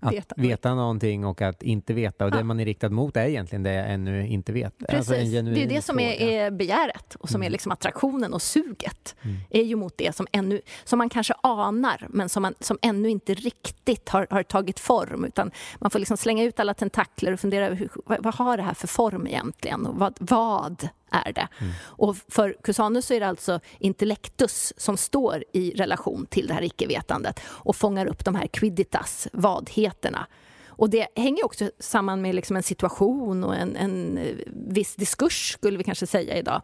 att 0.02 0.12
Veta. 0.12 0.34
veta, 0.38 0.74
någonting 0.74 1.24
och 1.24 1.42
att 1.42 1.62
inte 1.62 1.94
veta. 1.94 2.24
Och 2.24 2.30
Ja. 2.32 2.36
det 2.36 2.44
man 2.44 2.60
är 2.60 2.64
riktad 2.64 2.88
mot 2.90 3.16
är 3.16 3.24
egentligen 3.26 3.62
det 3.62 3.72
jag 3.72 3.90
ännu 3.92 4.26
inte 4.26 4.52
vet. 4.52 4.78
Precis. 4.78 4.94
Alltså 4.96 5.12
det 5.42 5.62
är 5.62 5.68
det 5.68 5.82
som 5.82 6.00
är, 6.00 6.12
är 6.20 6.50
begäret 6.50 7.14
och 7.14 7.28
som 7.28 7.42
är 7.42 7.46
Mm. 7.46 7.52
liksom 7.52 7.72
attraktionen 7.72 8.34
och 8.34 8.42
suget. 8.42 9.14
Mm. 9.22 9.36
är 9.50 9.62
ju 9.62 9.76
mot 9.76 9.96
det 9.98 10.16
som, 10.16 10.26
ännu, 10.32 10.60
som 10.84 10.98
man 10.98 11.08
kanske 11.08 11.34
anar 11.42 12.06
men 12.10 12.28
som, 12.28 12.42
man, 12.42 12.54
som 12.60 12.78
ännu 12.82 13.10
inte 13.10 13.34
riktigt 13.34 14.08
har, 14.08 14.26
har 14.30 14.42
tagit 14.42 14.80
form. 14.80 15.24
Utan 15.24 15.50
man 15.78 15.90
får 15.90 15.98
liksom 15.98 16.16
slänga 16.16 16.44
ut 16.44 16.60
alla 16.60 16.74
tentakler 16.74 17.32
och 17.32 17.40
fundera 17.40 17.66
över 17.66 17.88
vad, 18.06 18.22
vad 18.24 18.34
har 18.34 18.56
det 18.56 18.62
här 18.62 18.74
för 18.74 18.88
form 18.88 19.26
egentligen? 19.26 19.86
Och 19.86 19.94
vad, 19.98 20.16
vad 20.20 20.88
är 21.12 21.32
det? 21.32 21.48
Mm. 21.58 21.72
Och 21.82 22.16
för 22.28 22.56
Cusanus 22.62 23.10
är 23.10 23.20
det 23.20 23.28
alltså 23.28 23.60
intellectus 23.78 24.72
som 24.76 24.96
står 24.96 25.44
i 25.52 25.70
relation 25.70 26.26
till 26.26 26.46
det 26.46 26.54
här 26.54 26.62
icke-vetandet 26.62 27.40
och 27.46 27.76
fångar 27.76 28.06
upp 28.06 28.24
de 28.24 28.34
här 28.34 28.46
quidditas, 28.46 29.28
vadheterna. 29.32 30.26
Och 30.66 30.90
det 30.90 31.08
hänger 31.16 31.44
också 31.44 31.70
samman 31.78 32.22
med 32.22 32.34
liksom 32.34 32.56
en 32.56 32.62
situation 32.62 33.44
och 33.44 33.56
en, 33.56 33.76
en 33.76 34.18
eh, 34.18 34.36
viss 34.46 34.94
diskurs, 34.94 35.52
skulle 35.52 35.78
vi 35.78 35.84
kanske 35.84 36.06
säga 36.06 36.36
idag. 36.36 36.62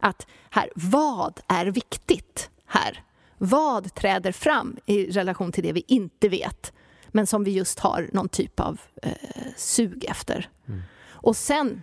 Att 0.00 0.26
här, 0.50 0.70
vad 0.74 1.40
är 1.46 1.66
viktigt 1.66 2.50
här? 2.66 3.02
Vad 3.38 3.94
träder 3.94 4.32
fram 4.32 4.76
i 4.86 5.10
relation 5.10 5.52
till 5.52 5.62
det 5.62 5.72
vi 5.72 5.84
inte 5.88 6.28
vet 6.28 6.72
men 7.08 7.26
som 7.26 7.44
vi 7.44 7.50
just 7.50 7.78
har 7.78 8.10
någon 8.12 8.28
typ 8.28 8.60
av 8.60 8.80
eh, 9.02 9.12
sug 9.56 10.04
efter? 10.04 10.48
Mm. 10.68 10.82
Och 11.08 11.36
sen 11.36 11.82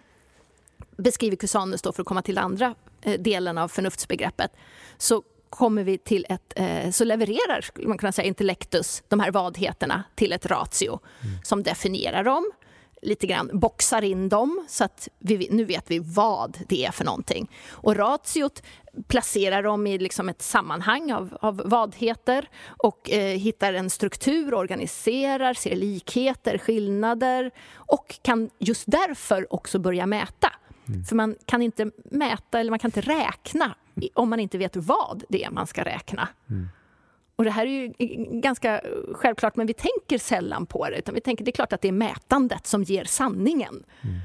beskriver 0.97 1.35
Cusanus, 1.35 1.81
då, 1.81 1.93
för 1.93 2.01
att 2.01 2.07
komma 2.07 2.21
till 2.21 2.37
andra 2.37 2.75
eh, 3.01 3.21
delen 3.21 3.57
av 3.57 3.67
förnuftsbegreppet, 3.67 4.51
så 4.97 5.23
kommer 5.49 5.83
vi 5.83 5.97
till 5.97 6.25
ett, 6.29 6.53
eh, 6.55 6.91
så 6.91 7.03
levererar 7.03 7.61
skulle 7.61 7.87
man 7.87 7.97
kunna 7.97 8.11
säga 8.11 8.27
intellectus 8.27 9.03
de 9.07 9.19
här 9.19 9.31
vadheterna 9.31 10.03
till 10.15 10.31
ett 10.31 10.45
ratio 10.45 10.99
som 11.43 11.63
definierar 11.63 12.23
dem, 12.23 12.51
lite 13.03 13.27
grann 13.27 13.49
boxar 13.53 14.01
in 14.01 14.29
dem 14.29 14.65
så 14.69 14.83
att 14.83 15.07
vi, 15.19 15.47
nu 15.51 15.63
vet 15.63 15.91
vi 15.91 15.99
vad 15.99 16.57
det 16.67 16.85
är 16.85 16.91
för 16.91 17.05
någonting. 17.05 17.51
Och 17.71 17.95
ratiot 17.95 18.63
placerar 19.07 19.63
dem 19.63 19.87
i 19.87 19.97
liksom 19.97 20.29
ett 20.29 20.41
sammanhang 20.41 21.11
av, 21.11 21.37
av 21.41 21.61
vadheter 21.65 22.49
och 22.65 23.11
eh, 23.11 23.37
hittar 23.37 23.73
en 23.73 23.89
struktur, 23.89 24.53
organiserar, 24.53 25.53
ser 25.53 25.75
likheter, 25.75 26.57
skillnader 26.57 27.51
och 27.75 28.19
kan 28.21 28.49
just 28.59 28.83
därför 28.87 29.53
också 29.53 29.79
börja 29.79 30.05
mäta. 30.05 30.51
För 31.09 31.15
man 31.15 31.35
kan 31.45 31.61
inte 31.61 31.91
mäta 32.03 32.59
eller 32.59 32.69
man 32.71 32.79
kan 32.79 32.87
inte 32.87 33.01
räkna 33.01 33.75
om 34.13 34.29
man 34.29 34.39
inte 34.39 34.57
vet 34.57 34.75
vad 34.75 35.23
det 35.29 35.43
är 35.43 35.51
man 35.51 35.67
ska 35.67 35.83
räkna. 35.83 36.27
Mm. 36.49 36.67
Och 37.35 37.43
det 37.43 37.51
här 37.51 37.65
är 37.65 37.69
ju 37.69 37.93
ganska 38.41 38.81
självklart, 39.13 39.55
men 39.55 39.67
vi 39.67 39.73
tänker 39.73 40.17
sällan 40.17 40.65
på 40.65 40.89
det. 40.89 40.97
Utan 40.97 41.15
vi 41.15 41.21
tänker, 41.21 41.45
det 41.45 41.51
är 41.51 41.53
klart 41.53 41.73
att 41.73 41.81
det 41.81 41.87
är 41.87 41.91
mätandet 41.91 42.67
som 42.67 42.83
ger 42.83 43.03
sanningen. 43.03 43.83
Mm. 44.01 44.15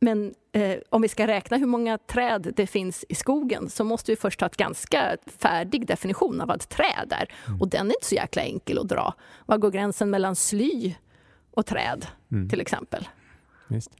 Men 0.00 0.34
eh, 0.52 0.78
om 0.90 1.02
vi 1.02 1.08
ska 1.08 1.26
räkna 1.26 1.56
hur 1.56 1.66
många 1.66 1.98
träd 1.98 2.52
det 2.56 2.66
finns 2.66 3.04
i 3.08 3.14
skogen 3.14 3.70
så 3.70 3.84
måste 3.84 4.12
vi 4.12 4.16
först 4.16 4.40
ha 4.40 4.46
ett 4.46 4.56
ganska 4.56 5.16
färdig 5.38 5.86
definition 5.86 6.40
av 6.40 6.48
vad 6.48 6.56
ett 6.56 6.68
träd 6.68 7.12
är. 7.20 7.28
Mm. 7.48 7.60
Och 7.60 7.68
den 7.68 7.86
är 7.90 7.94
inte 7.94 8.06
så 8.06 8.14
jäkla 8.14 8.42
enkel 8.42 8.78
att 8.78 8.88
dra. 8.88 9.14
Var 9.46 9.58
går 9.58 9.70
gränsen 9.70 10.10
mellan 10.10 10.36
sly 10.36 10.94
och 11.50 11.66
träd, 11.66 12.06
Mm. 12.32 12.48
till 12.48 12.60
exempel? 12.60 13.08
Visst. 13.68 13.90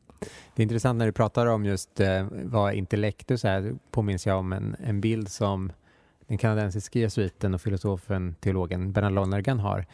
Det 0.54 0.62
är 0.62 0.64
intressant 0.64 0.98
när 0.98 1.06
du 1.06 1.12
pratar 1.12 1.46
om 1.46 1.64
just 1.64 2.00
eh, 2.00 2.26
vad 2.30 2.74
intellektus 2.74 3.44
är, 3.44 3.60
då 3.60 3.78
påminns 3.90 4.26
jag 4.26 4.38
om 4.38 4.52
en, 4.52 4.76
en 4.84 5.00
bild 5.00 5.28
som 5.28 5.72
den 6.26 6.38
kanadensiske 6.38 6.98
jesuiten 6.98 7.54
och 7.54 7.60
filosofen, 7.60 8.34
teologen 8.40 8.92
Bernard 8.92 9.12
Lonergan 9.12 9.58
har, 9.58 9.86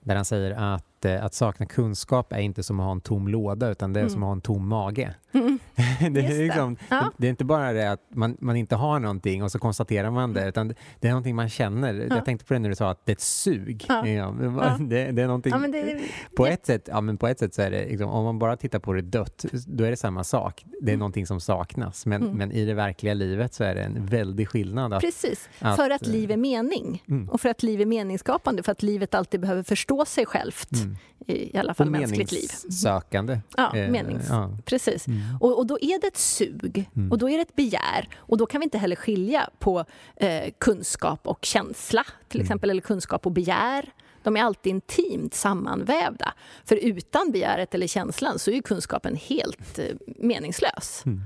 där 0.00 0.16
han 0.16 0.24
säger 0.24 0.74
att, 0.74 0.84
eh, 1.04 1.24
att 1.24 1.34
sakna 1.34 1.66
kunskap 1.66 2.32
är 2.32 2.38
inte 2.38 2.62
som 2.62 2.80
att 2.80 2.84
ha 2.84 2.92
en 2.92 3.00
tom 3.00 3.28
låda, 3.28 3.70
utan 3.70 3.92
det 3.92 4.00
är 4.00 4.02
Mm. 4.02 4.10
som 4.12 4.22
att 4.22 4.26
ha 4.26 4.32
en 4.32 4.40
tom 4.40 4.68
mage. 4.68 5.14
Mm. 5.32 5.58
det, 6.00 6.06
är 6.06 6.10
det. 6.10 6.38
liksom, 6.44 6.76
Ja. 6.88 7.10
det 7.16 7.26
är 7.26 7.30
inte 7.30 7.44
bara 7.44 7.72
det 7.72 7.90
att 7.92 8.00
man, 8.14 8.36
man 8.40 8.56
inte 8.56 8.76
har 8.76 8.98
någonting 9.00 9.42
och 9.42 9.52
så 9.52 9.58
konstaterar 9.58 10.10
man 10.10 10.32
det, 10.32 10.48
utan 10.48 10.68
det 11.00 11.08
är 11.08 11.10
någonting 11.12 11.36
man 11.36 11.48
känner. 11.48 11.94
Ja. 11.94 12.16
Jag 12.16 12.24
tänkte 12.24 12.46
på 12.46 12.52
det 12.54 12.58
när 12.60 12.68
du 12.68 12.74
sa 12.76 12.90
att 12.90 13.06
det 13.06 13.12
är 13.12 13.16
ett 13.16 13.20
sug. 13.20 13.84
Ja. 13.88 14.02
Det, 14.80 15.12
det 15.12 15.22
är 15.22 15.26
någonting 15.26 15.52
det, 15.72 16.00
på 16.36 16.46
ett 16.46 16.66
sätt, 16.66 16.88
ja, 16.92 17.00
men 17.00 17.16
på 17.16 17.26
ett 17.28 17.38
sätt 17.38 17.54
så 17.54 17.62
är 17.62 17.70
det, 17.70 17.86
liksom, 17.88 18.10
om 18.10 18.24
man 18.24 18.38
bara 18.38 18.56
tittar 18.56 18.78
på 18.78 18.92
det 18.92 19.02
dött, 19.02 19.44
då 19.66 19.84
är 19.84 19.90
det 19.90 19.96
samma 19.96 20.24
sak. 20.24 20.64
Det 20.80 20.86
är 20.90 20.94
Mm. 20.94 20.98
någonting 20.98 21.26
som 21.26 21.40
saknas. 21.40 22.06
Men, 22.06 22.22
Mm. 22.22 22.36
men 22.36 22.52
i 22.52 22.64
det 22.64 22.74
verkliga 22.74 23.14
livet 23.14 23.54
så 23.54 23.64
är 23.64 23.74
det 23.74 23.82
en 23.82 24.06
väldig 24.06 24.48
skillnad. 24.48 24.92
Att, 24.92 25.00
Precis, 25.00 25.48
att, 25.58 25.76
för 25.76 25.90
att 25.90 26.06
eh, 26.06 26.12
liv 26.12 26.30
är 26.30 26.36
mening. 26.36 27.02
Mm. 27.08 27.28
Och 27.28 27.40
för 27.40 27.48
att 27.48 27.62
liv 27.62 27.80
är 27.80 27.86
meningsskapande, 27.86 28.62
för 28.62 28.72
att 28.72 28.82
livet 28.82 29.14
alltid 29.14 29.40
behöver 29.40 29.62
förstå 29.62 30.04
sig 30.04 30.26
självt. 30.26 30.68
Mm. 30.90 30.96
I, 31.26 31.56
alla 31.58 31.70
Och 31.70 31.76
fall 31.76 31.90
mänskligt 31.90 32.32
liv. 32.32 32.50
meningssökande. 32.62 33.40
Ja, 33.56 33.76
Eh, 33.76 33.90
menings. 33.90 34.26
ja. 34.28 34.56
Precis. 34.64 35.06
Mm. 35.06 35.20
Och, 35.40 35.58
och 35.58 35.66
då 35.66 35.78
är 35.80 36.00
det 36.00 36.06
ett 36.06 36.16
sug, 36.16 36.90
Mm. 36.96 37.10
och 37.12 37.18
då 37.18 37.30
är 37.30 37.36
det 37.36 37.42
ett 37.42 37.56
begär. 37.56 38.08
Och 38.16 38.36
då 38.38 38.46
kan 38.46 38.60
vi 38.60 38.64
inte 38.64 38.78
heller 38.78 38.96
skilja 38.96 39.50
på 39.58 39.84
eh, 40.16 40.50
kunskap 40.58 41.26
och 41.26 41.44
känsla, 41.44 42.04
till 42.28 42.40
Mm. 42.40 42.44
exempel, 42.44 42.70
eller 42.70 42.82
kunskap 42.82 43.26
och 43.26 43.32
begär. 43.32 43.92
De 44.22 44.36
är 44.36 44.42
alltid 44.42 44.70
intimt 44.70 45.34
sammanvävda. 45.34 46.34
För 46.64 46.76
utan 46.76 47.32
begäret 47.32 47.74
eller 47.74 47.86
känslan 47.86 48.38
så 48.38 48.50
är 48.50 48.62
kunskapen 48.62 49.16
helt 49.16 49.78
eh, 49.78 49.84
meningslös. 50.18 51.02
Mm. 51.06 51.20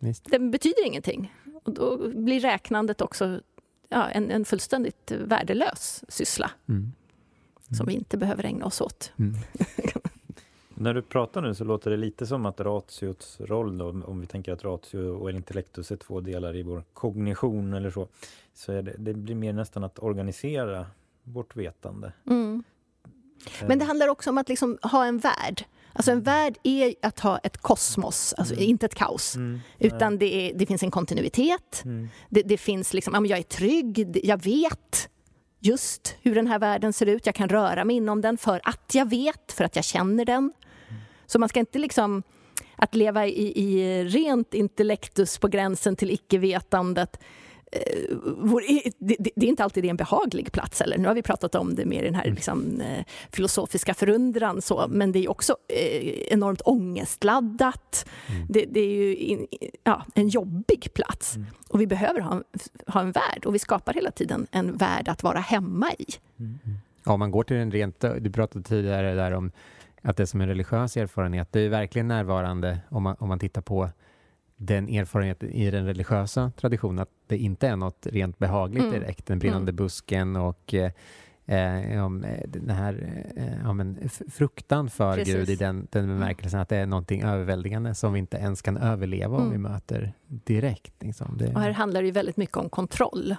Visst. 0.00 0.24
Den 0.30 0.50
betyder 0.50 0.86
ingenting. 0.86 1.32
Och 1.64 1.72
då 1.72 2.08
blir 2.14 2.40
räknandet 2.40 3.00
också 3.00 3.40
ja, 3.88 4.08
en, 4.08 4.30
en 4.30 4.44
fullständigt 4.44 5.10
värdelös 5.10 6.04
syssla 6.08 6.50
Mm. 6.68 6.92
Som 7.72 7.86
vi 7.86 7.92
inte 7.92 8.16
behöver 8.16 8.44
ägna 8.44 8.66
oss 8.66 8.80
åt. 8.80 9.12
Mm. 9.18 9.36
När 10.78 10.94
du 10.94 11.02
pratar 11.02 11.42
nu 11.42 11.54
så 11.54 11.64
låter 11.64 11.90
det 11.90 11.96
lite 11.96 12.26
som 12.26 12.46
att 12.46 12.60
ratiots 12.60 13.40
roll, 13.40 13.78
då, 13.78 13.88
om 13.88 14.20
vi 14.20 14.26
tänker 14.26 14.52
att 14.52 14.64
ratio 14.64 14.98
och 14.98 15.30
intellektus 15.30 15.90
är 15.90 15.96
två 15.96 16.20
delar 16.20 16.56
i 16.56 16.62
vår 16.62 16.82
kognition 16.92 17.74
eller 17.74 17.90
så, 17.90 18.08
så 18.54 18.72
är 18.72 18.82
det, 18.82 18.94
det 18.98 19.14
blir 19.14 19.34
mer 19.34 19.52
nästan 19.52 19.84
att 19.84 19.98
organisera 19.98 20.86
vårt 21.22 21.56
vetande. 21.56 22.12
Mm. 22.26 22.64
Men 23.66 23.78
det 23.78 23.84
handlar 23.84 24.08
också 24.08 24.30
om 24.30 24.38
att 24.38 24.48
liksom 24.48 24.78
ha 24.82 25.06
en 25.06 25.18
värld. 25.18 25.64
Alltså 25.92 26.10
en 26.12 26.22
värld 26.22 26.58
är 26.62 26.94
att 27.02 27.20
ha 27.20 27.38
ett 27.38 27.56
kosmos, 27.58 28.34
alltså 28.38 28.54
Mm. 28.54 28.64
inte 28.70 28.86
ett 28.86 28.94
kaos. 28.94 29.36
Mm, 29.36 29.60
Utan 29.78 30.18
det, 30.18 30.34
är, 30.50 30.54
det 30.58 30.66
finns 30.66 30.82
en 30.82 30.90
kontinuitet. 30.90 31.82
mm, 31.84 32.08
Det, 32.30 32.42
det 32.42 32.56
finns 32.58 32.94
liksom, 32.94 33.26
jag 33.26 33.38
är 33.38 33.42
trygg, 33.42 34.20
jag 34.24 34.42
vet 34.42 35.08
just 35.66 36.16
hur 36.22 36.34
den 36.34 36.46
här 36.46 36.58
världen 36.58 36.92
ser 36.92 37.06
ut. 37.06 37.26
Jag 37.26 37.34
kan 37.34 37.48
röra 37.48 37.84
mig 37.84 37.96
inom 37.96 38.20
den 38.20 38.38
för 38.38 38.60
att 38.64 38.94
jag 38.94 39.10
vet, 39.10 39.52
för 39.52 39.64
att 39.64 39.76
jag 39.76 39.84
känner 39.84 40.24
den. 40.24 40.52
Så 41.26 41.38
man 41.38 41.48
ska 41.48 41.60
inte 41.60 41.78
liksom 41.78 42.22
att 42.76 42.94
leva 42.94 43.26
i, 43.26 43.62
i 43.62 44.04
rent 44.04 44.54
intellektus 44.54 45.38
på 45.38 45.48
gränsen 45.48 45.96
till 45.96 46.10
icke-vetandet 46.10 47.20
det, 48.98 49.16
det, 49.36 49.46
är 49.46 49.48
inte 49.48 49.64
alltid 49.64 49.84
en 49.84 49.96
behaglig 49.96 50.52
plats. 50.52 50.80
Eller? 50.80 50.98
Nu 50.98 51.08
har 51.08 51.14
vi 51.14 51.22
pratat 51.22 51.54
om 51.54 51.74
det 51.74 51.84
mer 51.84 52.02
i 52.02 52.04
den 52.04 52.14
här 52.14 52.24
mm. 52.24 52.34
liksom, 52.34 52.80
eh, 52.80 53.04
filosofiska 53.32 53.94
förundran, 53.94 54.62
så, 54.62 54.86
men 54.88 55.12
det 55.12 55.18
är 55.18 55.30
också 55.30 55.56
eh, 55.68 56.32
enormt 56.32 56.60
ångestladdat. 56.64 58.06
Mm. 58.28 58.46
Det, 58.48 58.64
det, 58.70 58.80
är 58.80 59.30
ju 59.30 59.46
ja, 59.84 60.04
en 60.14 60.28
jobbig 60.28 60.88
plats. 60.94 61.36
Mm. 61.36 61.48
Och 61.68 61.80
vi 61.80 61.86
behöver 61.86 62.20
ha, 62.20 62.42
ha 62.86 63.00
en 63.00 63.12
värld 63.12 63.46
och 63.46 63.54
vi 63.54 63.58
skapar 63.58 63.94
hela 63.94 64.10
tiden 64.10 64.46
en 64.50 64.76
värld 64.76 65.08
att 65.08 65.22
vara 65.22 65.38
hemma 65.38 65.92
i. 65.98 66.06
Mm. 66.38 66.58
Ja, 67.04 67.12
om 67.12 67.18
man 67.18 67.30
går 67.30 67.44
till 67.44 67.56
den 67.56 67.70
rent, 67.70 68.00
du 68.20 68.32
pratade 68.32 68.64
tidigare 68.64 69.14
där 69.14 69.32
om 69.32 69.50
att 70.02 70.16
det 70.16 70.22
är 70.22 70.26
som 70.26 70.40
en 70.40 70.48
religiös 70.48 70.96
erfarenhet, 70.96 71.48
det 71.52 71.60
är 71.60 71.68
verkligen 71.68 72.08
närvarande 72.08 72.78
om 72.88 73.02
man, 73.02 73.16
om 73.18 73.28
man 73.28 73.38
tittar 73.38 73.62
på 73.62 73.90
den 74.56 74.88
erfarenheten 74.88 75.50
i 75.50 75.70
den 75.70 75.86
religiösa 75.86 76.52
traditionen 76.56 76.98
att 76.98 77.10
det 77.26 77.38
inte 77.38 77.68
är 77.68 77.76
något 77.76 78.06
rent 78.06 78.38
behagligt 78.38 78.84
mm. 78.84 79.00
direkt. 79.00 79.26
Den 79.26 79.38
brinnande 79.38 79.70
mm. 79.70 79.76
busken 79.76 80.36
och 80.36 80.74
eh, 80.74 80.92
eh, 81.46 81.92
eh 81.92 82.10
den 82.46 82.70
här 82.70 83.22
eh, 83.36 83.62
ja, 83.62 83.72
men 83.72 84.08
fruktan 84.08 84.90
för 84.90 85.16
Precis. 85.16 85.34
Gud 85.34 85.50
i 85.50 85.56
den, 85.56 85.88
den 85.90 86.04
mm. 86.04 86.18
bemärkelsen 86.18 86.60
att 86.60 86.68
det 86.68 86.76
är 86.76 86.86
någonting 86.86 87.22
överväldigande 87.22 87.94
som 87.94 88.12
vi 88.12 88.18
inte 88.18 88.36
ens 88.36 88.62
kan 88.62 88.76
överleva 88.76 89.36
om 89.36 89.50
vi 89.50 89.56
mm. 89.56 89.72
möter 89.72 90.12
direkt. 90.26 91.02
Liksom. 91.02 91.36
Det... 91.38 91.54
Och 91.54 91.60
här 91.60 91.70
handlar 91.70 92.02
det 92.02 92.10
väldigt 92.10 92.36
mycket 92.36 92.56
om 92.56 92.68
kontroll. 92.68 93.36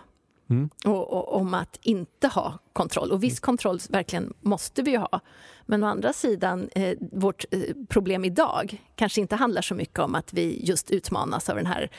Mm. 0.50 0.70
Och, 0.86 1.14
och, 1.14 1.36
om 1.36 1.54
att 1.54 1.80
inte 1.82 2.28
ha 2.28 2.60
kontroll. 2.74 3.12
Och 3.12 3.24
viss 3.24 3.40
mm. 3.40 3.42
kontroll 3.42 3.80
verkligen 3.90 4.34
måste 4.42 4.82
vi 4.82 4.96
ha. 4.96 5.20
Men 5.66 5.84
å 5.84 5.88
andra 5.88 6.14
sidan, 6.14 6.70
eh, 6.76 6.98
vårt 7.12 7.46
eh, 7.52 7.60
problem 7.90 8.26
idag 8.26 8.82
kanske 8.96 9.22
inte 9.22 9.36
handlar 9.36 9.62
så 9.62 9.76
mycket 9.76 10.00
om 10.00 10.16
att 10.16 10.34
vi 10.34 10.66
just 10.66 10.92
utmanas 10.92 11.50
av 11.50 11.56
den 11.56 11.66
här 11.66 11.90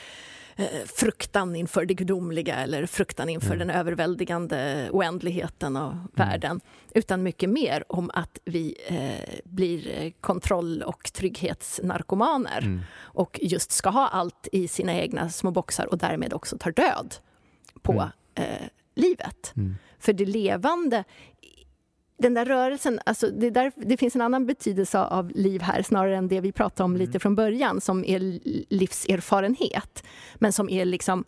eh, 0.57 0.87
fruktan 0.87 1.57
inför 1.57 1.85
det 1.85 1.95
gudomliga 1.95 2.55
eller 2.57 2.87
fruktan 2.87 3.29
inför 3.29 3.55
mm. 3.55 3.59
den 3.59 3.71
överväldigande 3.77 4.89
oändligheten 4.93 5.77
av 5.77 5.93
mm. 5.93 6.09
världen. 6.15 6.61
Utan 6.95 7.23
mycket 7.23 7.51
mer 7.51 7.85
om 7.89 8.11
att 8.15 8.39
vi 8.45 8.77
eh, 8.87 9.41
blir 9.45 10.13
kontroll 10.21 10.83
och 10.83 11.13
trygghetsnarkomaner 11.13 12.59
mm. 12.63 12.81
och 13.01 13.39
just 13.43 13.73
ska 13.73 13.91
ha 13.91 14.09
allt 14.09 14.49
i 14.53 14.69
sina 14.69 14.95
egna 14.95 15.31
små 15.31 15.51
boxar 15.51 15.87
och 15.87 15.99
därmed 15.99 16.33
också 16.33 16.59
tar 16.59 16.73
död 16.73 17.15
på 17.83 17.93
mm 17.93 18.09
eh, 18.39 18.69
livet. 18.95 19.53
Mm. 19.57 19.75
För 19.99 20.13
det 20.13 20.27
levande 20.27 21.05
den 22.19 22.35
där 22.35 22.45
rörelsen, 22.45 23.01
alltså 23.07 23.31
det, 23.31 23.51
där, 23.51 23.73
det 23.77 23.97
finns 23.97 24.15
en 24.15 24.21
annan 24.21 24.47
betydelse 24.47 24.99
av 24.99 25.31
liv 25.31 25.63
här 25.63 25.83
snarare 25.83 26.17
än 26.17 26.29
det 26.29 26.41
vi 26.41 26.53
pratade 26.53 26.85
om 26.85 26.91
mm. 26.91 27.07
lite 27.07 27.19
från 27.19 27.35
början 27.35 27.81
som 27.81 28.05
är 28.05 28.19
livserfarenhet. 28.75 30.05
Men 30.35 30.53
som 30.53 30.69
är 30.69 30.85
liksom 30.85 31.25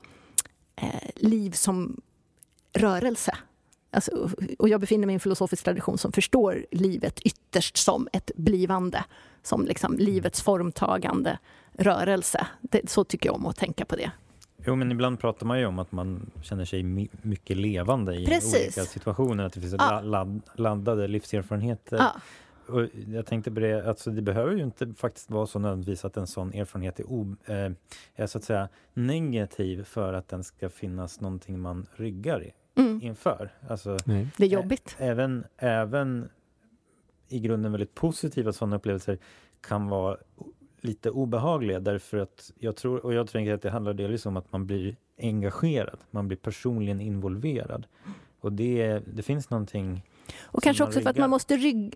eh, 0.76 1.10
liv 1.16 1.50
som 1.50 2.00
rörelse. 2.72 3.36
Alltså, 3.90 4.30
och 4.58 4.68
jag 4.68 4.80
befinner 4.80 5.06
mig 5.06 5.12
i 5.12 5.14
en 5.14 5.20
filosofisk 5.20 5.64
tradition 5.64 5.98
som 5.98 6.12
förstår 6.12 6.66
livet 6.70 7.20
ytterst 7.20 7.76
som 7.76 8.08
ett 8.12 8.30
blivande. 8.36 9.04
Som 9.42 9.66
liksom 9.66 9.92
mm. 9.94 10.06
livets 10.06 10.42
formtagande 10.42 11.38
rörelse. 11.72 12.46
Det, 12.60 12.90
så 12.90 13.04
tycker 13.04 13.28
jag 13.28 13.36
om 13.36 13.46
att 13.46 13.56
tänka 13.56 13.84
på 13.84 13.96
det. 13.96 14.10
Jo, 14.66 14.76
men 14.76 14.92
ibland 14.92 15.20
pratar 15.20 15.46
man 15.46 15.58
ju 15.58 15.66
om 15.66 15.78
att 15.78 15.92
man 15.92 16.30
känner 16.42 16.64
sig 16.64 16.82
mycket 17.22 17.56
levande 17.56 18.16
i 18.16 18.26
Precis. 18.26 18.54
olika 18.54 18.82
situationer, 18.82 19.44
att 19.44 19.52
det 19.52 19.60
finns 19.60 19.74
ja. 19.78 20.00
ladd, 20.00 20.40
laddade 20.54 21.08
livserfarenheter. 21.08 21.96
Ja. 21.96 22.20
Och 22.66 22.88
jag 23.08 23.26
tänkte 23.26 23.50
på 23.50 23.60
det, 23.60 23.88
alltså 23.88 24.10
det 24.10 24.22
behöver 24.22 24.56
ju 24.56 24.62
inte 24.62 24.94
faktiskt 24.96 25.30
vara 25.30 25.46
så 25.46 25.58
nödvändigtvis 25.58 26.04
att 26.04 26.16
en 26.16 26.26
sån 26.26 26.54
erfarenhet 26.54 27.00
är, 27.00 27.04
o, 27.04 27.36
eh, 27.46 27.70
är 28.14 28.26
så 28.26 28.38
att 28.38 28.44
säga 28.44 28.68
negativ 28.94 29.84
för 29.84 30.12
att 30.12 30.28
den 30.28 30.44
ska 30.44 30.70
finnas 30.70 31.20
någonting 31.20 31.60
man 31.60 31.86
ryggar 31.96 32.42
i, 32.42 32.52
mm. 32.74 33.00
inför. 33.02 33.50
Alltså, 33.68 33.96
Nej. 34.04 34.28
Det 34.36 34.44
är 34.44 34.48
jobbigt. 34.48 34.96
Ä, 34.98 35.06
även, 35.06 35.44
även 35.56 36.28
i 37.28 37.40
grunden 37.40 37.72
väldigt 37.72 37.94
positiva 37.94 38.52
sådana 38.52 38.76
upplevelser 38.76 39.18
kan 39.60 39.88
vara 39.88 40.16
lite 40.80 41.10
obehagliga 41.10 41.80
därför 41.80 42.18
att 42.18 42.52
jag 42.58 42.76
tror, 42.76 43.06
och 43.06 43.14
jag 43.14 43.30
tänker 43.30 43.54
att 43.54 43.62
det 43.62 43.70
handlar 43.70 43.94
delvis 43.94 44.26
om 44.26 44.36
att 44.36 44.52
man 44.52 44.66
blir 44.66 44.96
engagerad, 45.18 45.98
man 46.10 46.28
blir 46.28 46.38
personligen 46.38 47.00
involverad. 47.00 47.86
Och 48.40 48.52
det, 48.52 48.98
det 48.98 49.22
finns 49.22 49.50
någonting 49.50 50.02
och 50.42 50.62
kanske 50.62 50.84
också 50.84 51.00
för 51.00 51.10
att 51.10 51.16
man 51.16 51.30
måste 51.30 51.56
rygg, 51.56 51.94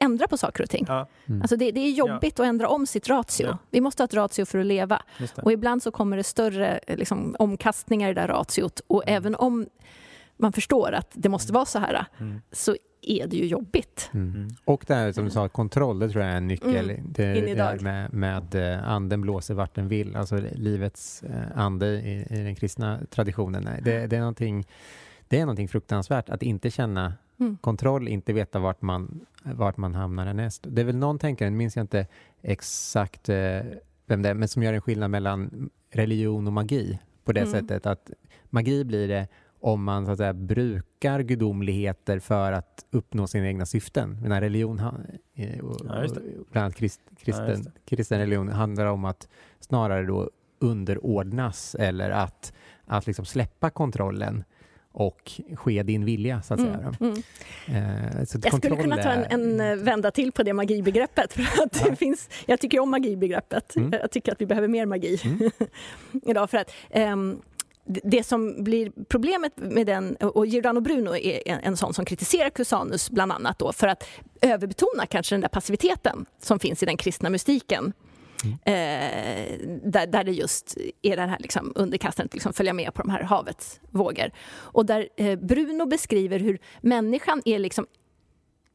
ändra 0.00 0.28
på 0.28 0.38
saker 0.38 0.62
och 0.62 0.70
ting. 0.70 0.84
Ja. 0.88 1.06
Mm. 1.26 1.42
Alltså 1.42 1.56
det, 1.56 1.70
det, 1.70 1.80
är 1.80 1.90
jobbigt 1.90 2.38
ja. 2.38 2.44
att 2.44 2.48
ändra 2.48 2.68
om 2.68 2.86
sitt 2.86 3.08
ratio. 3.08 3.46
Ja. 3.46 3.58
Vi 3.70 3.80
måste 3.80 4.02
ha 4.02 4.04
ett 4.04 4.14
ratio 4.14 4.44
för 4.44 4.58
att 4.58 4.66
leva. 4.66 5.02
Och 5.42 5.52
ibland 5.52 5.82
så 5.82 5.90
kommer 5.90 6.16
det 6.16 6.24
större 6.24 6.80
liksom, 6.86 7.36
omkastningar 7.38 8.10
i 8.10 8.14
det 8.14 8.20
där 8.20 8.28
ratiot. 8.28 8.80
Och 8.86 9.02
mm. 9.08 9.16
även 9.16 9.34
om 9.34 9.66
man 10.36 10.52
förstår 10.52 10.92
att 10.92 11.10
det 11.12 11.28
måste 11.28 11.52
vara 11.52 11.64
så 11.64 11.78
här, 11.78 12.06
mm. 12.18 12.40
så 12.52 12.76
är 13.06 13.26
det 13.26 13.36
ju 13.36 13.46
jobbigt. 13.46 14.10
Mm. 14.14 14.34
mm. 14.34 14.48
Och 14.64 14.84
det 14.86 14.94
här 14.94 15.12
som 15.12 15.24
du 15.24 15.30
sa, 15.30 15.48
kontroll, 15.48 15.98
det 15.98 16.08
tror 16.08 16.24
jag 16.24 16.32
är 16.32 16.36
en 16.36 16.46
nyckel. 16.46 16.90
Mm. 16.90 17.02
Det, 17.12 17.54
det 17.54 17.82
med, 17.82 18.12
med 18.12 18.54
eh, 18.54 18.88
anden 18.88 19.20
blåser 19.20 19.54
vart 19.54 19.74
den 19.74 19.88
vill, 19.88 20.16
alltså 20.16 20.36
livets 20.52 21.22
eh, 21.22 21.58
ande 21.58 21.86
i, 21.86 22.26
i 22.30 22.36
den 22.36 22.54
kristna 22.54 23.00
traditionen. 23.10 23.68
Det, 23.84 24.06
det, 24.06 24.16
är 24.16 24.20
någonting, 24.20 24.66
det 25.28 25.36
är 25.36 25.40
någonting 25.40 25.68
fruktansvärt 25.68 26.28
att 26.28 26.42
inte 26.42 26.70
känna 26.70 27.14
mm. 27.40 27.56
kontroll, 27.60 28.08
inte 28.08 28.32
veta 28.32 28.58
vart 28.58 28.82
man, 28.82 29.20
vart 29.42 29.76
man 29.76 29.94
hamnar 29.94 30.26
härnäst. 30.26 30.66
Det 30.68 30.80
är 30.80 30.84
väl 30.84 30.96
någon 30.96 31.18
tänkare, 31.18 31.50
minns 31.50 31.76
jag 31.76 31.84
inte 31.84 32.06
exakt 32.42 33.28
eh, 33.28 33.60
vem 34.06 34.22
det 34.22 34.28
är, 34.28 34.34
men 34.34 34.48
som 34.48 34.62
gör 34.62 34.72
en 34.72 34.80
skillnad 34.80 35.10
mellan 35.10 35.70
religion 35.90 36.46
och 36.46 36.52
magi 36.52 36.98
på 37.24 37.32
det 37.32 37.40
mm. 37.40 37.52
sättet 37.52 37.86
att 37.86 38.10
magi 38.50 38.84
blir 38.84 39.08
det 39.08 39.28
om 39.60 39.84
man 39.84 40.06
så 40.06 40.12
att 40.12 40.18
säga, 40.18 40.32
brukar 40.32 41.20
gudomligheter 41.20 42.18
för 42.18 42.52
att 42.52 42.84
uppnå 42.90 43.26
sina 43.26 43.46
egna 43.46 43.66
syften. 43.66 44.18
Men 44.22 44.40
religion, 44.40 44.80
eh, 45.34 45.64
och, 45.64 45.80
ja, 45.84 46.06
bland 46.52 46.64
annat 46.64 46.74
krist, 46.76 47.00
kristen, 47.18 47.62
ja, 47.64 47.70
kristen 47.84 48.18
religion, 48.18 48.48
handlar 48.48 48.86
om 48.86 49.04
att 49.04 49.28
snarare 49.60 50.06
då 50.06 50.30
underordnas 50.58 51.74
eller 51.74 52.10
att, 52.10 52.52
att 52.84 53.06
liksom 53.06 53.24
släppa 53.24 53.70
kontrollen 53.70 54.44
och 54.98 55.40
ske 55.54 55.82
din 55.82 56.04
vilja, 56.04 56.42
så 56.42 56.54
att 56.54 56.60
mm, 56.60 56.72
säga. 56.74 56.94
Mm. 57.00 57.12
Eh, 58.18 58.24
så 58.24 58.38
jag 58.42 58.54
skulle 58.54 58.76
kunna 58.76 58.96
ta 58.96 59.08
en, 59.10 59.24
en, 59.24 59.60
eh, 59.60 59.76
vända 59.76 60.10
till 60.10 60.32
på 60.32 60.42
det 60.42 60.52
magibegreppet. 60.52 61.32
För 61.32 61.42
att 61.42 61.80
ja. 61.80 61.90
det 61.90 61.96
finns, 61.96 62.28
jag 62.46 62.60
tycker 62.60 62.80
om 62.80 62.90
magibegreppet. 62.90 63.76
Mm. 63.76 63.92
Jag 63.92 64.10
tycker 64.10 64.32
att 64.32 64.40
vi 64.40 64.46
behöver 64.46 64.68
mer 64.68 64.86
magi 64.86 65.20
mm. 65.24 65.50
idag. 66.26 66.50
För 66.50 66.58
att, 66.58 66.70
um, 66.94 67.42
det 67.86 68.22
som 68.22 68.64
blir 68.64 68.92
problemet 69.08 69.52
med 69.56 69.86
den, 69.86 70.16
och 70.16 70.46
Giordano 70.46 70.80
Bruno 70.80 71.16
är 71.16 71.48
en, 71.48 71.60
en 71.62 71.76
sån 71.76 71.94
som 71.94 72.04
kritiserar 72.04 72.50
Cusanus 72.50 73.10
bland 73.10 73.32
annat 73.32 73.58
då, 73.58 73.72
för 73.72 73.88
att 73.88 74.04
överbetona 74.40 75.06
kanske 75.06 75.34
den 75.34 75.40
där 75.40 75.48
passiviteten 75.48 76.26
som 76.42 76.58
finns 76.58 76.82
i 76.82 76.86
den 76.86 76.96
kristna 76.96 77.30
mystiken. 77.30 77.92
Mm. 78.44 78.58
Eh, 78.64 79.58
där, 79.84 80.06
där 80.06 80.24
det 80.24 80.32
just 80.32 80.76
är 81.02 81.16
den 81.16 81.28
här 81.28 81.38
liksom 81.38 81.72
underkastandet, 81.74 82.34
liksom 82.34 82.52
följa 82.52 82.72
med 82.72 82.94
på 82.94 83.02
de 83.02 83.10
här 83.10 83.22
havets 83.22 83.80
vågor. 83.90 84.30
Och 84.48 84.86
där 84.86 85.08
eh, 85.16 85.38
Bruno 85.38 85.86
beskriver 85.86 86.38
hur 86.38 86.58
människan 86.80 87.42
är 87.44 87.58
liksom 87.58 87.86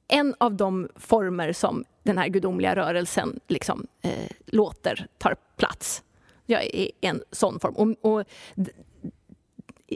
en 0.08 0.36
av 0.38 0.56
de 0.56 0.90
former 0.96 1.54
som 1.54 1.86
den 2.04 2.18
här 2.18 2.28
gudomliga 2.28 2.76
rörelsen 2.76 3.40
liksom, 3.48 3.88
eh, 4.02 4.32
låter 4.46 5.08
tar 5.18 5.36
plats. 5.58 6.04
Jag 6.52 6.76
är 6.76 6.92
en 7.02 7.24
sån 7.32 7.60
form. 7.60 7.96
Och, 8.02 8.12
och 8.12 8.24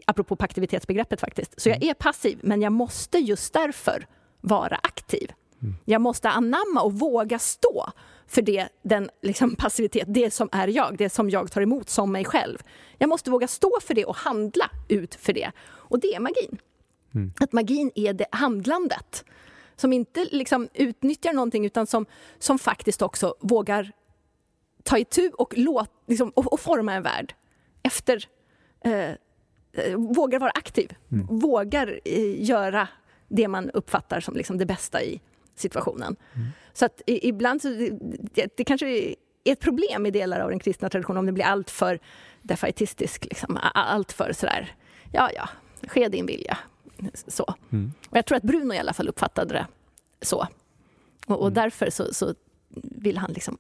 apropå 0.06 0.36
aktivitetsbegreppet 0.39 1.20
faktiskt. 1.20 1.62
Så 1.62 1.70
jag 1.70 1.76
mm. 1.76 1.89
är 1.89 1.94
passiv, 1.94 2.39
men 2.41 2.62
jag 2.62 2.72
måste 2.72 3.18
just 3.18 3.54
därför 3.54 4.08
vara 4.41 4.76
aktiv. 4.76 5.32
Mm. 5.62 5.76
Jag 5.86 6.02
måste 6.02 6.30
anamma 6.30 6.82
och 6.82 6.94
våga 6.94 7.39
stå 7.39 7.91
för 8.28 8.41
det, 8.41 8.68
den 8.82 9.10
liksom 9.22 9.56
passivitet, 9.56 10.06
det 10.08 10.32
som 10.32 10.50
är 10.52 10.68
jag, 10.68 10.98
det 10.98 11.10
som 11.10 11.30
jag 11.30 11.52
tar 11.52 11.62
emot 11.62 11.89
som 11.89 12.12
mig 12.12 12.26
själv. 12.26 12.58
Jag 12.98 13.10
måste 13.10 13.32
våga 13.32 13.48
stå 13.48 13.72
för 13.82 13.94
det 13.94 14.06
och 14.06 14.15
handla 14.15 14.70
ut 14.88 15.15
för 15.15 15.34
det. 15.34 15.52
Och 15.68 16.00
det 16.00 16.15
är 16.15 16.20
magin. 16.20 16.58
Mm. 17.15 17.34
Att 17.39 17.54
magin 17.54 17.91
är 17.96 18.13
det 18.13 18.26
handlandet 18.32 19.26
som 19.76 19.94
inte 19.94 20.28
liksom 20.32 20.70
utnyttjar 20.74 21.34
någonting 21.34 21.65
utan 21.65 21.88
som, 21.88 22.06
som 22.39 22.60
faktiskt 22.60 23.02
också 23.02 23.36
vågar 23.39 23.91
ta 24.86 24.98
itu 24.98 25.30
och, 25.30 25.54
låt, 25.58 25.91
liksom, 26.08 26.30
och, 26.30 26.54
och 26.54 26.60
forma 26.60 26.93
en 26.93 27.04
värld 27.04 27.36
efter 27.84 28.28
eh, 28.84 29.15
Eh, 29.78 29.98
vågar 29.98 30.39
vara 30.39 30.52
aktiv, 30.52 30.93
mm. 31.12 31.39
vågar 31.39 32.00
eh, 32.06 32.43
göra 32.43 32.88
det 33.28 33.48
man 33.48 33.69
uppfattar 33.69 34.19
som 34.19 34.36
liksom 34.36 34.58
det 34.58 34.65
bästa 34.65 35.04
i 35.04 35.21
situationen. 35.56 36.15
Mm. 36.36 36.48
Så 36.74 36.86
att 36.86 37.02
ibland 37.06 37.62
så, 37.62 37.69
det, 38.34 38.58
det 38.58 38.63
kanske 38.63 38.88
är 38.88 39.15
ett 39.43 39.60
problem 39.60 40.06
i 40.06 40.12
delar 40.12 40.39
av 40.39 40.50
den 40.50 40.60
kristna 40.60 40.89
traditionen 40.89 41.17
om 41.17 41.26
det 41.26 41.32
blir 41.32 41.45
allt 41.45 41.69
för 41.69 42.00
defaitistisk, 42.41 43.26
liksom, 43.26 43.60
allt 43.74 44.12
för 44.12 44.34
sådär, 44.34 44.76
ja, 45.12 45.30
ja, 45.36 45.50
ske 45.88 46.08
din 46.08 46.26
vilja. 46.26 46.58
Så. 47.28 47.56
Mm. 47.71 47.93
Och 48.10 48.17
jag 48.17 48.26
tror 48.26 48.38
att 48.38 48.43
Bruno 48.43 48.74
i 48.74 48.78
alla 48.78 48.93
fall 48.93 49.08
uppfattade 49.08 49.54
det 49.54 49.67
så. 50.21 50.48
Och, 51.28 51.39
och 51.39 51.48
mm. 51.48 51.54
därför 51.54 51.89
så, 51.89 52.13
så, 52.13 52.34
vill 52.73 53.17
han 53.17 53.32
liksom... 53.32 53.58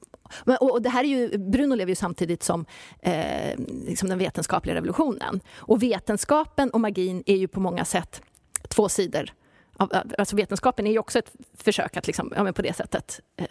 Och, 0.59 0.81
det 0.81 0.89
här 0.89 1.03
är 1.03 1.07
ju, 1.07 1.37
Bruno 1.37 1.75
lever 1.75 1.89
ju 1.89 1.95
samtidigt 1.95 2.43
som 2.43 2.65
eh, 2.99 3.59
liksom 3.87 4.09
den 4.09 4.17
vetenskapliga 4.17 4.75
revolutionen. 4.75 5.41
Och 5.55 5.83
vetenskapen 5.83 6.69
och 6.69 6.81
magin 6.81 7.23
är 7.25 7.35
ju 7.35 7.47
på 7.47 7.59
många 7.59 7.85
sätt 7.85 8.21
två 8.67 8.89
sidor. 8.89 9.29
Alltså 10.17 10.35
vetenskapen 10.35 10.87
är 10.87 10.91
ju 10.91 10.99
också 10.99 11.19
ett 11.19 11.31
försök 11.53 11.97
att 11.97 12.07
liksom, 12.07 12.33
ja, 12.35 12.53
på 12.53 12.61
det 12.61 12.73
sättet 12.73 13.19
eh, 13.37 13.45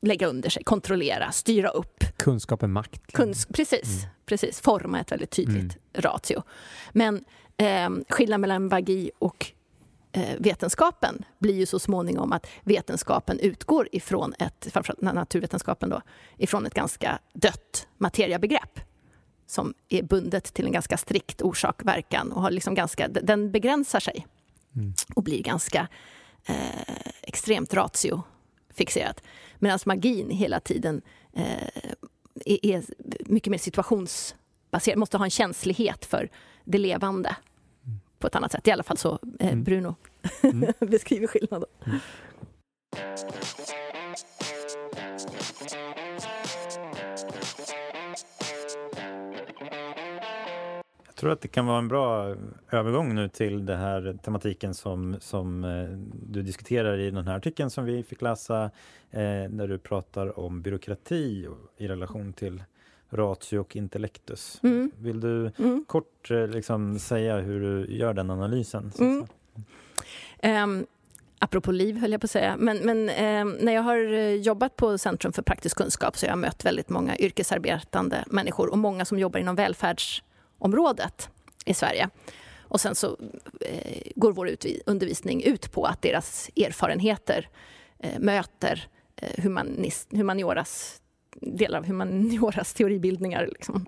lägga 0.00 0.26
under 0.26 0.50
sig, 0.50 0.64
kontrollera, 0.64 1.32
styra 1.32 1.68
upp. 1.68 2.04
Kunskap 2.16 2.62
är 2.62 2.66
makt. 2.66 3.12
Kunsk 3.12 3.48
precis, 3.52 4.02
mm. 4.02 4.10
precis, 4.26 4.60
forma 4.60 5.00
ett 5.00 5.12
väldigt 5.12 5.30
tydligt 5.30 5.56
mm. 5.58 5.72
ratio. 5.94 6.42
Men 6.92 7.24
eh, 7.56 7.90
skillnaden 8.08 8.40
mellan 8.40 8.68
magi 8.68 9.10
och 9.18 9.52
vetenskapen 10.38 11.24
blir 11.38 11.54
ju 11.54 11.66
så 11.66 11.78
småningom 11.78 12.32
att 12.32 12.46
vetenskapen 12.62 13.40
utgår 13.40 13.88
ifrån 13.92 14.34
ett, 14.38 14.68
framförallt 14.72 15.00
naturvetenskapen 15.00 15.90
då, 15.90 16.02
ifrån 16.36 16.66
ett 16.66 16.74
ganska 16.74 17.18
dött 17.32 17.88
materiabegrepp 17.98 18.80
som 19.46 19.74
är 19.88 20.02
bundet 20.02 20.54
till 20.54 20.66
en 20.66 20.72
ganska 20.72 20.96
strikt 20.96 21.42
orsak-verkan 21.42 22.32
och 22.32 22.42
har 22.42 22.50
liksom 22.50 22.74
ganska, 22.74 23.08
den 23.08 23.52
begränsar 23.52 24.00
sig 24.00 24.26
mm. 24.76 24.94
och 25.14 25.22
blir 25.22 25.42
ganska 25.42 25.88
eh, 26.44 27.10
extremt 27.22 27.74
ratio-fixerat. 27.74 29.22
Medan 29.58 29.78
magin 29.86 30.30
hela 30.30 30.60
tiden 30.60 31.02
eh, 31.32 31.68
är, 32.44 32.66
är 32.66 32.84
mycket 33.26 33.50
mer 33.50 33.58
situationsbaserad, 33.58 34.98
måste 34.98 35.16
ha 35.16 35.24
en 35.24 35.30
känslighet 35.30 36.04
för 36.04 36.30
det 36.64 36.78
levande 36.78 37.36
på 38.18 38.26
ett 38.26 38.34
annat 38.34 38.52
sätt. 38.52 38.68
I 38.68 38.70
alla 38.70 38.82
fall 38.82 38.96
så 38.96 39.18
eh, 39.40 39.48
mm. 39.48 39.64
Bruno 39.64 39.94
mm. 40.42 40.72
beskriver 40.90 41.26
skillnaden. 41.26 41.68
Mm. 41.86 41.98
Jag 51.06 51.20
tror 51.20 51.32
att 51.32 51.40
det 51.40 51.48
kan 51.48 51.66
vara 51.66 51.78
en 51.78 51.88
bra 51.88 52.36
övergång 52.70 53.14
nu 53.14 53.28
till 53.28 53.66
den 53.66 53.78
här 53.78 54.18
tematiken 54.22 54.74
som, 54.74 55.16
som 55.20 55.64
eh, 55.64 55.88
du 56.28 56.42
diskuterar 56.42 56.98
i 56.98 57.10
den 57.10 57.26
här 57.26 57.36
artikeln 57.36 57.70
som 57.70 57.84
vi 57.84 58.02
fick 58.02 58.22
läsa, 58.22 58.64
eh, 59.10 59.20
när 59.50 59.68
du 59.68 59.78
pratar 59.78 60.38
om 60.38 60.62
byråkrati 60.62 61.48
i 61.76 61.88
relation 61.88 62.32
till 62.32 62.62
ratio 63.10 63.58
och 63.58 63.76
intellektus. 63.76 64.60
Mm. 64.62 64.90
Vill 64.98 65.20
du 65.20 65.52
mm. 65.58 65.84
kort 65.86 66.30
eh, 66.30 66.46
liksom, 66.46 66.98
säga 66.98 67.38
hur 67.38 67.60
du 67.60 67.94
gör 67.94 68.14
den 68.14 68.30
analysen? 68.30 68.92
Mm. 68.98 69.26
Um, 70.42 70.86
apropå 71.38 71.72
liv, 71.72 71.96
höll 71.96 72.12
jag 72.12 72.20
på 72.20 72.24
att 72.24 72.30
säga. 72.30 72.56
Men, 72.58 72.78
men 72.78 72.98
um, 72.98 73.56
när 73.60 73.72
jag 73.72 73.82
har 73.82 74.12
eh, 74.12 74.34
jobbat 74.34 74.76
på 74.76 74.98
Centrum 74.98 75.32
för 75.32 75.42
praktisk 75.42 75.76
kunskap 75.76 76.16
så 76.16 76.26
har 76.26 76.30
jag 76.30 76.38
mött 76.38 76.64
väldigt 76.64 76.88
många 76.88 77.18
yrkesarbetande 77.18 78.24
människor 78.26 78.70
och 78.70 78.78
många 78.78 79.04
som 79.04 79.18
jobbar 79.18 79.40
inom 79.40 79.56
välfärdsområdet 79.56 81.30
i 81.64 81.74
Sverige. 81.74 82.08
Och 82.68 82.80
sen 82.80 82.94
så 82.94 83.16
eh, 83.60 84.02
går 84.16 84.32
vår 84.32 84.50
undervisning 84.86 85.42
ut 85.42 85.72
på 85.72 85.84
att 85.84 86.02
deras 86.02 86.50
erfarenheter 86.56 87.48
eh, 87.98 88.18
möter 88.18 88.88
eh, 89.16 89.42
humanist, 89.42 90.08
humanioras 90.10 91.00
delar 91.40 91.78
av 91.78 91.86
humanioras 91.86 92.72
teoribildningar 92.74 93.46
liksom, 93.46 93.86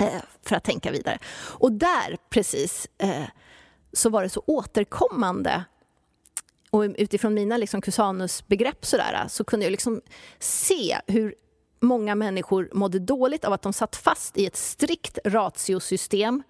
eh, 0.00 0.22
för 0.42 0.56
att 0.56 0.64
tänka 0.64 0.90
vidare. 0.90 1.18
Och 1.36 1.72
där, 1.72 2.16
precis, 2.30 2.88
eh, 2.98 3.24
så 3.92 4.10
var 4.10 4.22
det 4.22 4.28
så 4.28 4.42
återkommande 4.46 5.64
och 6.70 6.84
utifrån 6.98 7.34
mina 7.34 7.56
liksom 7.56 7.80
Cusanus-begrepp 7.80 8.86
sådär, 8.86 9.24
så 9.28 9.44
kunde 9.44 9.66
jag 9.66 9.70
liksom 9.70 10.00
se 10.38 10.98
hur 11.06 11.34
många 11.80 12.14
människor 12.14 12.70
mådde 12.72 12.98
dåligt 12.98 13.44
av 13.44 13.52
att 13.52 13.62
de 13.62 13.72
satt 13.72 13.96
fast 13.96 14.38
i 14.38 14.46
ett 14.46 14.56
strikt 14.56 15.18
ratiosystem 15.24 16.42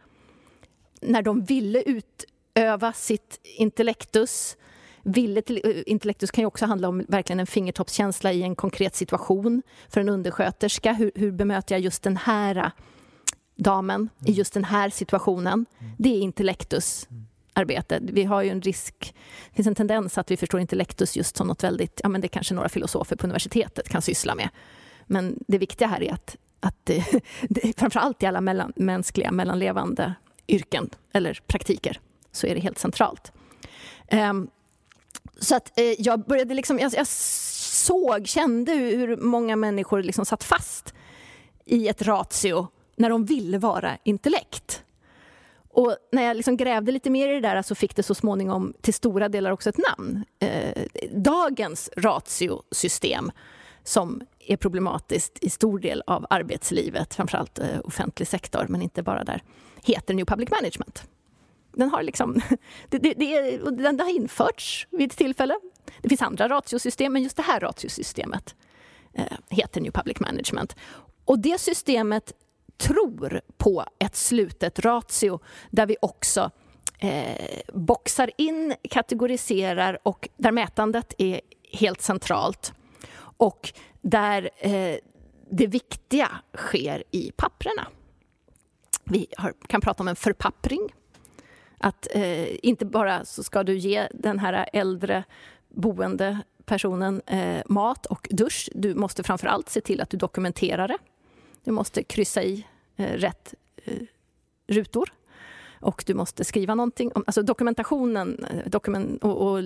när 1.00 1.22
de 1.22 1.44
ville 1.44 1.82
utöva 1.82 2.92
sitt 2.92 3.40
intellektus 3.42 4.56
Ville 5.04 5.42
till, 5.42 5.60
eh, 5.64 5.82
intellektus 5.86 6.30
kan 6.30 6.42
ju 6.42 6.46
också 6.46 6.66
handla 6.66 6.88
om 6.88 7.04
verkligen 7.08 7.40
en 7.40 7.46
fingertoppskänsla 7.46 8.32
i 8.32 8.42
en 8.42 8.56
konkret 8.56 8.96
situation 8.96 9.62
för 9.88 10.00
en 10.00 10.08
undersköterska. 10.08 10.92
Hur, 10.92 11.12
hur 11.14 11.32
bemöter 11.32 11.74
jag 11.74 11.82
just 11.82 12.02
den 12.02 12.16
här 12.16 12.56
eh, 12.56 12.68
damen 13.56 13.96
mm. 14.20 14.32
i 14.32 14.32
just 14.32 14.54
den 14.54 14.64
här 14.64 14.90
situationen? 14.90 15.66
Mm. 15.78 15.92
Det 15.98 16.08
är 16.08 16.20
intellektus. 16.20 17.08
Arbete. 17.56 17.98
Vi 18.02 18.24
har 18.24 18.42
ju 18.42 18.50
en 18.50 18.62
risk, 18.62 19.14
det 19.50 19.56
finns 19.56 19.66
en 19.66 19.74
tendens 19.74 20.18
att 20.18 20.30
vi 20.30 20.36
förstår 20.36 20.60
intellektus 20.60 21.16
just 21.16 21.36
som 21.36 21.46
något 21.46 21.64
väldigt, 21.64 22.00
ja 22.02 22.08
men 22.08 22.20
det 22.20 22.28
kanske 22.28 22.54
några 22.54 22.68
filosofer 22.68 23.16
på 23.16 23.26
universitetet 23.26 23.88
kan 23.88 24.02
syssla 24.02 24.34
med. 24.34 24.48
Men 25.06 25.38
det 25.48 25.58
viktiga 25.58 25.88
här 25.88 26.02
är 26.02 26.12
att, 26.12 26.36
att 26.60 26.76
det, 26.84 27.04
det, 27.48 27.78
framförallt 27.78 28.22
i 28.22 28.26
alla 28.26 28.40
mellan, 28.40 28.72
mänskliga 28.76 29.32
mellanlevande 29.32 30.14
yrken 30.48 30.90
eller 31.12 31.40
praktiker 31.46 32.00
så 32.32 32.46
är 32.46 32.54
det 32.54 32.60
helt 32.60 32.78
centralt. 32.78 33.32
Um, 34.12 34.48
så 35.40 35.56
att 35.56 35.78
eh, 35.78 36.00
jag 36.00 36.24
började 36.24 36.54
liksom, 36.54 36.78
jag, 36.78 36.92
jag 36.94 37.06
såg, 37.06 38.26
kände 38.26 38.72
hur 38.72 39.16
många 39.16 39.56
människor 39.56 40.02
liksom 40.02 40.26
satt 40.26 40.44
fast 40.44 40.94
i 41.64 41.88
ett 41.88 42.02
ratio 42.02 42.66
när 42.96 43.10
de 43.10 43.24
ville 43.24 43.58
vara 43.58 43.98
intellekt. 44.04 44.82
Och 45.70 45.96
när 46.12 46.22
jag 46.22 46.36
liksom 46.36 46.56
grävde 46.56 46.92
lite 46.92 47.10
mer 47.10 47.28
i 47.28 47.32
det 47.32 47.40
där 47.40 47.62
så 47.62 47.74
fick 47.74 47.96
det 47.96 48.02
så 48.02 48.14
småningom 48.14 48.74
till 48.80 48.94
stora 48.94 49.28
delar 49.28 49.50
också 49.50 49.70
ett 49.70 49.78
namn. 49.78 50.24
Eh, 50.38 50.82
dagens 51.12 51.90
ratiosystem 51.96 53.32
som 53.84 54.20
är 54.38 54.56
problematiskt 54.56 55.38
i 55.40 55.50
stor 55.50 55.78
del 55.78 56.02
av 56.06 56.26
arbetslivet, 56.30 57.14
framförallt 57.14 57.58
eh, 57.58 57.80
offentlig 57.84 58.28
sektor, 58.28 58.66
men 58.68 58.82
inte 58.82 59.02
bara 59.02 59.24
där, 59.24 59.42
heter 59.82 60.14
New 60.14 60.24
Public 60.24 60.50
Management 60.50 61.04
den 61.76 61.90
har 61.90 62.02
liksom, 62.02 62.40
det, 62.88 62.98
det, 62.98 63.14
det, 63.14 63.58
den 63.70 64.00
har 64.00 64.16
införts 64.16 64.86
vid 64.90 65.10
ett 65.10 65.18
tillfälle. 65.18 65.58
Det 66.02 66.08
finns 66.08 66.22
andra 66.22 66.48
ratiosystem, 66.48 67.12
men 67.12 67.22
just 67.22 67.36
det 67.36 67.42
här 67.42 67.60
ratiosystemet 67.60 68.54
eh, 69.12 69.38
heter 69.50 69.80
New 69.80 69.92
Public 69.92 70.20
Management. 70.20 70.76
Och 71.24 71.38
det 71.38 71.60
systemet 71.60 72.32
tror 72.76 73.40
på 73.56 73.84
ett 73.98 74.16
slutet 74.16 74.78
ratio 74.78 75.40
där 75.70 75.86
vi 75.86 75.96
också 76.02 76.50
eh, 76.98 77.60
boxar 77.72 78.30
in, 78.38 78.74
kategoriserar 78.90 79.98
och 80.02 80.28
där 80.36 80.52
mätandet 80.52 81.14
är 81.18 81.40
helt 81.72 82.02
centralt. 82.02 82.72
Och 83.36 83.72
där 84.00 84.50
eh, 84.58 84.96
det 85.50 85.66
viktiga 85.66 86.30
sker 86.56 87.04
i 87.10 87.32
papprena. 87.36 87.86
Vi 89.04 89.26
har, 89.36 89.54
kan 89.66 89.80
prata 89.80 90.02
om 90.02 90.08
en 90.08 90.16
förpappring 90.16 90.88
att 91.78 92.08
eh, 92.10 92.66
inte 92.66 92.84
bara 92.84 93.24
så 93.24 93.42
ska 93.42 93.62
du 93.62 93.76
ge 93.76 94.08
den 94.12 94.38
här 94.38 94.68
äldre 94.72 95.24
boende 95.68 96.38
personen 96.64 97.22
eh, 97.26 97.62
mat 97.66 98.06
och 98.06 98.28
dusch. 98.30 98.70
Du 98.74 98.94
måste 98.94 99.22
framför 99.22 99.46
allt 99.46 99.68
se 99.68 99.80
till 99.80 100.00
att 100.00 100.10
du 100.10 100.16
dokumenterar 100.16 100.88
det. 100.88 100.98
Du 101.64 101.70
måste 101.70 102.02
kryssa 102.02 102.42
i 102.42 102.66
eh, 102.96 103.12
rätt 103.12 103.54
eh, 103.84 104.02
rutor 104.66 105.12
och 105.80 106.04
du 106.06 106.14
måste 106.14 106.44
skriva 106.44 106.74
någonting. 106.74 107.12
Alltså 107.14 107.42
dokumentationen 107.42 108.44
eh, 108.44 108.70
dokument 108.70 109.24
och, 109.24 109.52
och 109.52 109.64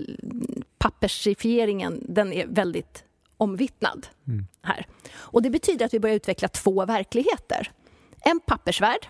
pappersifieringen, 0.78 2.04
den 2.08 2.32
är 2.32 2.46
väldigt 2.46 3.04
omvittnad 3.36 4.06
mm. 4.26 4.46
här. 4.62 4.86
Och 5.12 5.42
det 5.42 5.50
betyder 5.50 5.86
att 5.86 5.94
vi 5.94 6.00
börjar 6.00 6.16
utveckla 6.16 6.48
två 6.48 6.86
verkligheter. 6.86 7.72
En 8.20 8.40
pappersvärld 8.40 9.08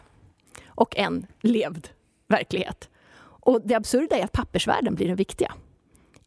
och 0.66 0.96
en 0.96 1.26
levd 1.40 1.88
verklighet. 2.28 2.88
Och 3.20 3.60
det 3.64 3.74
absurda 3.74 4.16
är 4.16 4.24
att 4.24 4.32
pappersvärden 4.32 4.94
blir 4.94 5.06
den 5.06 5.16
viktiga. 5.16 5.52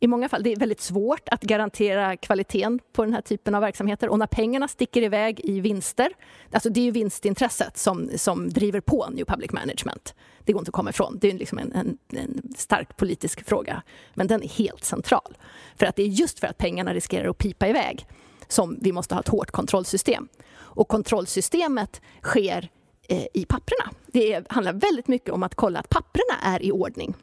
I 0.03 0.07
många 0.07 0.29
fall 0.29 0.43
det 0.43 0.51
är 0.51 0.55
väldigt 0.55 0.81
svårt 0.81 1.29
att 1.29 1.41
garantera 1.41 2.17
kvaliteten 2.17 2.79
på 2.93 3.03
den 3.03 3.13
här 3.13 3.21
typen 3.21 3.55
av 3.55 3.61
verksamheter. 3.61 4.09
Och 4.09 4.19
när 4.19 4.27
pengarna 4.27 4.67
sticker 4.67 5.01
iväg 5.01 5.41
i 5.43 5.59
vinster, 5.59 6.13
alltså 6.51 6.69
det 6.69 6.79
är 6.79 6.83
ju 6.83 6.91
vinstintresset 6.91 7.77
som, 7.77 8.09
som 8.15 8.49
driver 8.49 8.79
på 8.79 9.07
New 9.11 9.25
Public 9.25 9.51
Management. 9.51 10.15
Det 10.45 10.53
går 10.53 10.59
inte 10.59 10.69
att 10.69 10.73
komma 10.73 10.89
ifrån. 10.89 11.17
Det 11.21 11.29
är 11.29 11.33
liksom 11.33 11.57
en, 11.57 11.71
en, 11.71 11.97
en 12.09 12.53
stark 12.55 12.97
politisk 12.97 13.45
fråga. 13.45 13.83
Men 14.13 14.27
den 14.27 14.43
är 14.43 14.47
helt 14.47 14.83
central. 14.83 15.37
För 15.75 15.85
att 15.85 15.95
det 15.95 16.03
är 16.03 16.07
just 16.07 16.39
för 16.39 16.47
att 16.47 16.57
pengarna 16.57 16.93
riskerar 16.93 17.29
att 17.29 17.37
pipa 17.37 17.67
iväg 17.67 18.07
som 18.47 18.77
vi 18.81 18.91
måste 18.91 19.15
ha 19.15 19.19
ett 19.19 19.27
hårt 19.27 19.51
kontrollsystem. 19.51 20.27
Och 20.53 20.87
kontrollsystemet 20.87 22.01
sker 22.21 22.69
eh, 23.12 23.26
i 23.34 23.45
papperna. 23.45 23.91
Det 24.08 24.52
handlar 24.52 24.74
väldigt 24.74 25.08
mycket 25.08 25.30
om 25.30 25.43
att 25.43 25.56
kolla 25.56 25.80
att 25.80 25.89
papperna 25.89 26.39
är 26.43 26.63
i 26.63 26.71
ordning. 26.71 27.15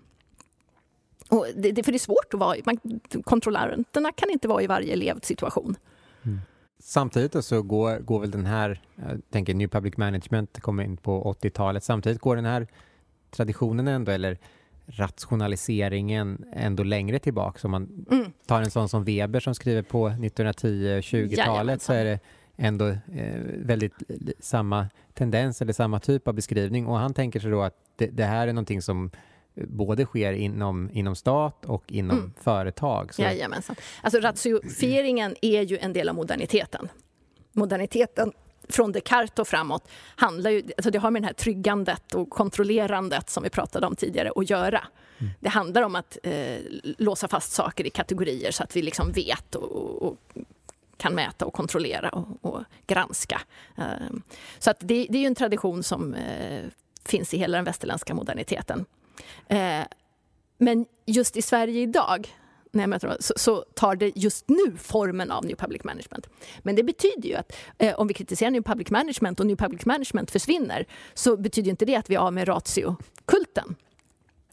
Och 1.28 1.46
det, 1.56 1.72
det, 1.72 1.82
för 1.82 1.92
det 1.92 1.96
är 1.96 1.98
svårt 1.98 2.34
att 2.34 2.40
vara 2.40 2.56
man, 2.64 3.00
Kontrollanterna 3.24 4.12
kan 4.12 4.30
inte 4.30 4.48
vara 4.48 4.62
i 4.62 4.66
varje 4.66 4.92
elevsituation. 4.92 5.76
Mm. 6.22 6.38
Samtidigt 6.78 7.44
så 7.44 7.62
går, 7.62 7.98
går 7.98 8.20
väl 8.20 8.30
den 8.30 8.46
här, 8.46 8.82
jag 8.94 9.20
tänker 9.30 9.54
New 9.54 9.68
Public 9.68 9.96
Management 9.96 10.60
kommer 10.60 10.84
in 10.84 10.96
på 10.96 11.36
80-talet, 11.42 11.84
samtidigt 11.84 12.20
går 12.20 12.36
den 12.36 12.44
här 12.44 12.66
traditionen 13.30 13.88
ändå, 13.88 14.12
eller 14.12 14.38
rationaliseringen 14.86 16.44
ändå 16.52 16.82
längre 16.82 17.18
tillbaka. 17.18 17.58
Om 17.68 17.70
man 17.70 18.06
mm. 18.10 18.32
tar 18.46 18.62
en 18.62 18.70
sån 18.70 18.88
som 18.88 19.04
Weber 19.04 19.40
som 19.40 19.54
skriver 19.54 19.82
på 19.82 20.08
1910-20-talet 20.08 21.82
så 21.82 21.92
är 21.92 22.04
det 22.04 22.20
ändå 22.56 22.88
eh, 22.88 23.40
väldigt 23.56 23.94
samma 24.38 24.86
tendens 25.18 25.62
eller 25.62 25.72
samma 25.72 26.00
typ 26.00 26.28
av 26.28 26.34
beskrivning 26.34 26.86
och 26.86 26.98
han 26.98 27.14
tänker 27.14 27.40
sig 27.40 27.50
då 27.50 27.62
att 27.62 27.74
det, 27.96 28.06
det 28.06 28.24
här 28.24 28.48
är 28.48 28.52
någonting 28.52 28.82
som 28.82 29.10
både 29.66 30.04
sker 30.04 30.32
inom, 30.32 30.90
inom 30.92 31.16
stat 31.16 31.64
och 31.64 31.92
inom 31.92 32.18
mm. 32.18 32.32
företag. 32.40 33.14
Så. 33.14 33.22
Jajamensan. 33.22 33.76
Alltså 34.02 34.20
ratifieringen 34.20 35.36
är 35.42 35.62
ju 35.62 35.78
en 35.78 35.92
del 35.92 36.08
av 36.08 36.14
moderniteten. 36.14 36.88
Moderniteten 37.52 38.32
från 38.68 38.92
Descartes 38.92 39.38
och 39.38 39.48
framåt 39.48 39.88
handlar 40.16 40.50
ju, 40.50 40.62
alltså 40.76 40.90
det 40.90 40.98
har 40.98 41.10
med 41.10 41.22
det 41.22 41.26
här 41.26 41.32
tryggandet 41.32 42.14
och 42.14 42.30
kontrollerandet 42.30 43.30
som 43.30 43.42
vi 43.42 43.50
pratade 43.50 43.86
om 43.86 43.96
tidigare 43.96 44.32
att 44.36 44.50
göra. 44.50 44.84
Mm. 45.18 45.32
Det 45.40 45.48
handlar 45.48 45.82
om 45.82 45.94
att 45.94 46.18
eh, 46.22 46.56
låsa 46.98 47.28
fast 47.28 47.52
saker 47.52 47.86
i 47.86 47.90
kategorier 47.90 48.50
så 48.50 48.62
att 48.62 48.76
vi 48.76 48.82
liksom 48.82 49.12
vet 49.12 49.54
och, 49.54 50.02
och 50.02 50.16
kan 50.98 51.14
mäta 51.14 51.44
och 51.44 51.52
kontrollera 51.52 52.08
och, 52.08 52.26
och 52.40 52.62
granska. 52.86 53.40
Eh, 53.78 53.84
så 54.58 54.70
att 54.70 54.76
det, 54.80 55.06
det, 55.10 55.18
är 55.18 55.26
en 55.26 55.34
tradition 55.34 55.82
som 55.82 56.14
eh, 56.14 56.64
finns 57.04 57.34
i 57.34 57.38
hela 57.38 57.58
den 57.58 57.64
västerländska 57.64 58.14
moderniteten. 58.14 58.84
Eh, 59.48 59.82
men 60.58 60.86
just 61.06 61.36
i 61.36 61.42
Sverige 61.42 61.82
idag 61.82 62.28
dem, 62.72 63.16
så, 63.20 63.32
så, 63.36 63.64
tar 63.74 63.96
det 63.96 64.12
just 64.14 64.48
nu 64.48 64.76
formen 64.76 65.30
av 65.30 65.44
New 65.44 65.56
Public 65.56 65.84
Management. 65.84 66.28
Men 66.58 66.76
det 66.76 66.82
betyder 66.82 67.28
ju 67.28 67.34
att 67.34 67.52
eh, 67.78 67.94
om 68.00 68.06
vi 68.06 68.14
kritiserar 68.14 68.50
New 68.50 68.62
Public 68.62 68.90
Management 68.90 69.40
och 69.40 69.46
New 69.46 69.56
Public 69.56 69.86
Management 69.86 70.30
försvinner 70.30 70.86
så 71.14 71.36
betyder 71.36 71.70
inte 71.70 71.84
det 71.84 71.96
att 71.96 72.10
vi 72.10 72.14
är 72.14 72.18
av 72.18 72.32
med 72.32 72.48
ratio-kulten. 72.48 73.74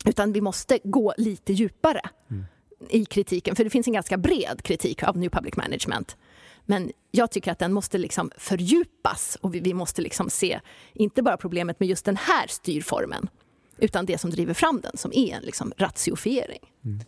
Utan 0.05 0.33
vi 0.33 0.41
måste 0.41 0.79
gå 0.83 1.13
lite 1.17 1.53
djupare 1.53 2.01
mm. 2.31 2.45
i 2.89 3.05
kritiken, 3.05 3.55
för 3.55 3.63
det 3.63 3.69
finns 3.69 3.87
en 3.87 3.93
ganska 3.93 4.17
bred 4.17 4.61
kritik 4.63 5.03
av 5.03 5.17
New 5.17 5.29
Public 5.29 5.55
Management. 5.55 6.17
Men 6.65 6.91
jag 7.11 7.31
tycker 7.31 7.51
att 7.51 7.59
den 7.59 7.73
måste 7.73 7.97
liksom 7.97 8.31
fördjupas 8.37 9.37
och 9.41 9.55
vi, 9.55 9.59
vi 9.59 9.73
måste 9.73 10.01
liksom 10.01 10.29
se 10.29 10.59
inte 10.93 11.21
bara 11.21 11.37
problemet 11.37 11.79
med 11.79 11.89
just 11.89 12.05
den 12.05 12.15
här 12.17 12.47
styrformen 12.47 13.29
utan 13.77 14.05
det 14.05 14.17
som 14.17 14.29
driver 14.29 14.53
fram 14.53 14.81
den, 14.81 14.97
som 14.97 15.11
är 15.13 15.35
en 15.35 15.43
liksom 15.43 15.73
ratiofiering. 15.77 16.71
Mm. 16.85 16.99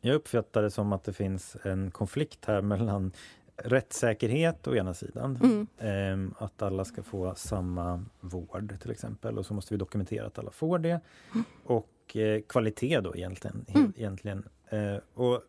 Jag 0.00 0.14
uppfattar 0.14 0.62
det 0.62 0.70
som 0.70 0.92
att 0.92 1.04
det 1.04 1.12
finns 1.12 1.56
en 1.62 1.90
konflikt 1.90 2.44
här 2.44 2.62
mellan 2.62 3.12
rättssäkerhet 3.56 4.66
å 4.66 4.74
ena 4.74 4.94
sidan, 4.94 5.38
mm. 5.42 6.30
eh, 6.38 6.44
att 6.44 6.62
alla 6.62 6.84
ska 6.84 7.02
få 7.02 7.34
samma 7.34 8.04
vård 8.20 8.76
till 8.80 8.90
exempel 8.90 9.38
och 9.38 9.46
så 9.46 9.54
måste 9.54 9.74
vi 9.74 9.78
dokumentera 9.78 10.26
att 10.26 10.38
alla 10.38 10.50
får 10.50 10.78
det. 10.78 11.00
Mm. 11.32 11.44
Och 11.64 12.16
eh, 12.16 12.40
kvalitet 12.48 13.00
då 13.00 13.16
egentligen. 13.16 13.64
Mm. 13.74 13.92
egentligen. 13.96 14.48
Eh, 14.68 14.96
och 15.14 15.42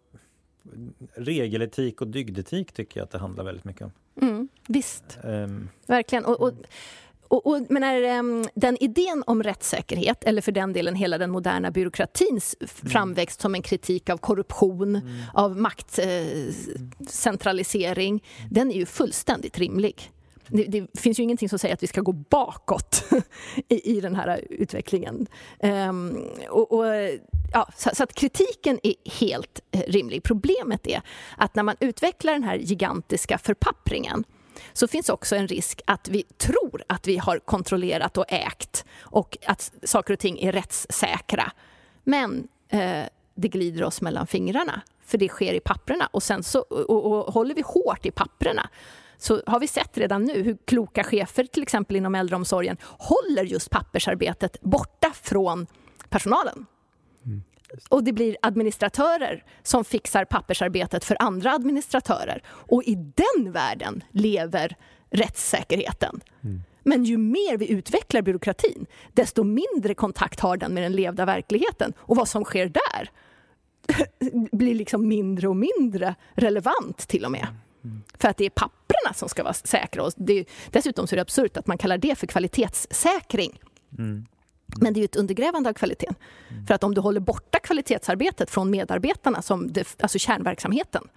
regeletik 1.16 2.02
och 2.02 2.08
dygdetik 2.08 2.72
tycker 2.72 3.00
jag 3.00 3.06
att 3.06 3.12
det 3.12 3.18
handlar 3.18 3.44
väldigt 3.44 3.66
mycket 3.66 3.82
om. 3.82 3.92
Mm, 4.22 4.48
visst, 4.68 5.18
ehm. 5.24 5.70
verkligen. 5.88 6.26
Och, 6.26 6.42
och 6.42 6.54
och, 7.28 7.48
och, 7.48 7.62
menar, 7.70 8.02
ehm, 8.02 8.46
den 8.56 8.84
idén 8.84 9.24
om 9.28 9.44
rättssäkerhet, 9.44 10.24
eller 10.24 10.42
för 10.42 10.52
den 10.52 10.74
delen 10.74 10.96
hela 10.96 11.18
den 11.18 11.32
moderna 11.32 11.72
byråkratins 11.72 12.56
mm. 12.60 12.70
framväxt 12.92 13.42
som 13.42 13.56
en 13.56 13.62
kritik 13.62 14.10
av 14.10 14.18
korruption, 14.18 14.96
mm. 14.96 15.12
av 15.34 15.58
maktcentralisering, 15.58 18.16
eh, 18.16 18.22
mm. 18.42 18.54
den 18.54 18.72
är 18.72 18.76
ju 18.76 18.86
fullständigt 18.86 19.58
rimlig. 19.58 20.12
Det, 20.48 20.64
det, 20.64 21.00
finns 21.00 21.20
ju 21.20 21.24
ingenting 21.24 21.50
som 21.50 21.60
säger 21.60 21.74
att 21.74 21.84
vi 21.84 21.88
ska 21.88 22.02
gå 22.02 22.12
bakåt 22.12 23.04
i, 23.68 23.98
i 23.98 24.02
den 24.02 24.16
här 24.16 24.42
utvecklingen. 24.50 25.28
Um, 25.60 26.28
och, 26.50 26.72
och, 26.72 26.86
ja, 27.54 27.70
så, 27.78 27.90
så, 27.94 28.04
att 28.04 28.14
kritiken 28.14 28.80
är 28.84 28.94
helt 29.20 29.60
eh, 29.72 29.82
rimlig. 29.88 30.24
Problemet 30.24 30.88
är 30.88 31.02
att 31.38 31.56
när 31.56 31.64
man 31.64 31.76
utvecklar 31.80 32.34
den 32.34 32.44
här 32.44 32.56
gigantiska 32.56 33.38
förpappringen 33.38 34.24
så 34.74 34.88
finns 34.88 35.10
också 35.10 35.36
en 35.36 35.48
risk 35.48 35.82
att 35.88 36.08
vi 36.08 36.24
tror 36.24 36.84
att 36.88 37.08
vi 37.08 37.18
har 37.18 37.40
kontrollerat 37.40 38.18
och 38.18 38.26
ägt 38.28 38.86
och 39.02 39.38
att 39.46 39.72
saker 39.84 40.14
och 40.14 40.20
ting 40.20 40.40
är 40.40 40.52
rättssäkra. 40.52 41.52
Men 42.04 42.48
eh, 42.70 43.04
det 43.36 43.48
glider 43.48 43.84
oss 43.84 44.02
mellan 44.02 44.28
fingrarna, 44.28 44.82
för 45.06 45.18
det 45.18 45.30
sker 45.30 45.54
i 45.54 45.60
papperna. 45.60 46.10
Och, 46.12 46.24
sen 46.24 46.44
så, 46.44 46.60
och, 46.60 47.06
och 47.06 47.34
håller 47.34 47.56
vi 47.56 47.62
hårt 47.62 48.06
i 48.06 48.12
papperna 48.12 48.70
så 49.18 49.42
har 49.46 49.60
vi 49.60 49.68
sett 49.68 49.98
redan 49.98 50.24
nu 50.24 50.44
hur 50.44 50.58
kloka 50.66 51.04
chefer 51.04 51.44
till 51.44 51.64
exempel 51.64 51.96
inom 51.96 52.16
äldreomsorgen 52.16 52.78
håller 52.82 53.44
just 53.44 53.70
pappersarbetet 53.70 54.62
borta 54.62 55.12
från 55.14 55.68
personalen. 56.10 56.66
Mm. 57.26 57.44
Och 57.90 58.04
det 58.04 58.14
blir 58.14 58.38
administratörer 58.42 59.44
som 59.64 59.86
fixar 59.86 60.26
pappersarbetet 60.26 61.06
för 61.06 61.18
andra 61.20 61.52
administratörer. 61.52 62.44
Och 62.48 62.84
i 62.84 62.96
den 62.96 63.52
världen 63.52 64.04
lever 64.12 64.76
rättssäkerheten. 65.12 66.22
Mm. 66.44 66.62
Men 66.84 67.04
ju 67.04 67.18
mer 67.18 67.58
vi 67.58 67.72
utvecklar 67.72 68.22
byråkratin, 68.22 68.86
desto 69.14 69.44
mindre 69.44 69.94
kontakt 69.94 70.40
har 70.40 70.58
den 70.58 70.74
med 70.74 70.84
den 70.84 70.94
levda 70.94 71.26
verkligheten. 71.26 71.94
Och 71.98 72.16
vad 72.16 72.28
som 72.28 72.44
sker 72.44 72.72
där 72.74 73.10
blir 74.58 74.76
liksom 74.76 75.08
mindre 75.08 75.48
och 75.48 75.56
mindre 75.56 76.16
relevant 76.34 76.98
till 76.98 77.26
och 77.26 77.32
med. 77.32 77.48
Mm. 77.84 78.04
För 78.20 78.30
att 78.30 78.38
det 78.38 78.46
är 78.46 78.50
papperna 78.50 79.14
som 79.14 79.30
ska 79.30 79.44
vara 79.44 79.54
säkra. 79.54 80.04
Och 80.04 80.12
det, 80.16 80.46
dessutom 80.70 81.08
så 81.08 81.16
är 81.16 81.18
det 81.18 81.22
absurt 81.22 81.58
att 81.58 81.68
man 81.68 81.78
kallar 81.78 81.98
det 81.98 82.16
för 82.16 82.28
kvalitetssäkring. 82.28 83.60
Mm. 83.98 84.26
Men 84.82 84.94
det 84.94 84.98
är 84.98 85.02
ju 85.02 85.06
ett 85.06 85.16
undergrävande 85.16 85.70
av 85.70 85.74
kvaliteten. 85.74 86.16
Mm. 86.50 86.66
För 86.66 86.74
att 86.74 86.84
om 86.84 86.94
du 86.94 87.02
håller 87.02 87.20
borta 87.20 87.60
kvalitetsarbetet 87.60 88.50
från 88.50 88.70
medarbetarna, 88.70 89.42
som 89.42 89.74
det, 89.74 89.96
alltså 90.00 90.20
kärnverksamheten, 90.20 91.08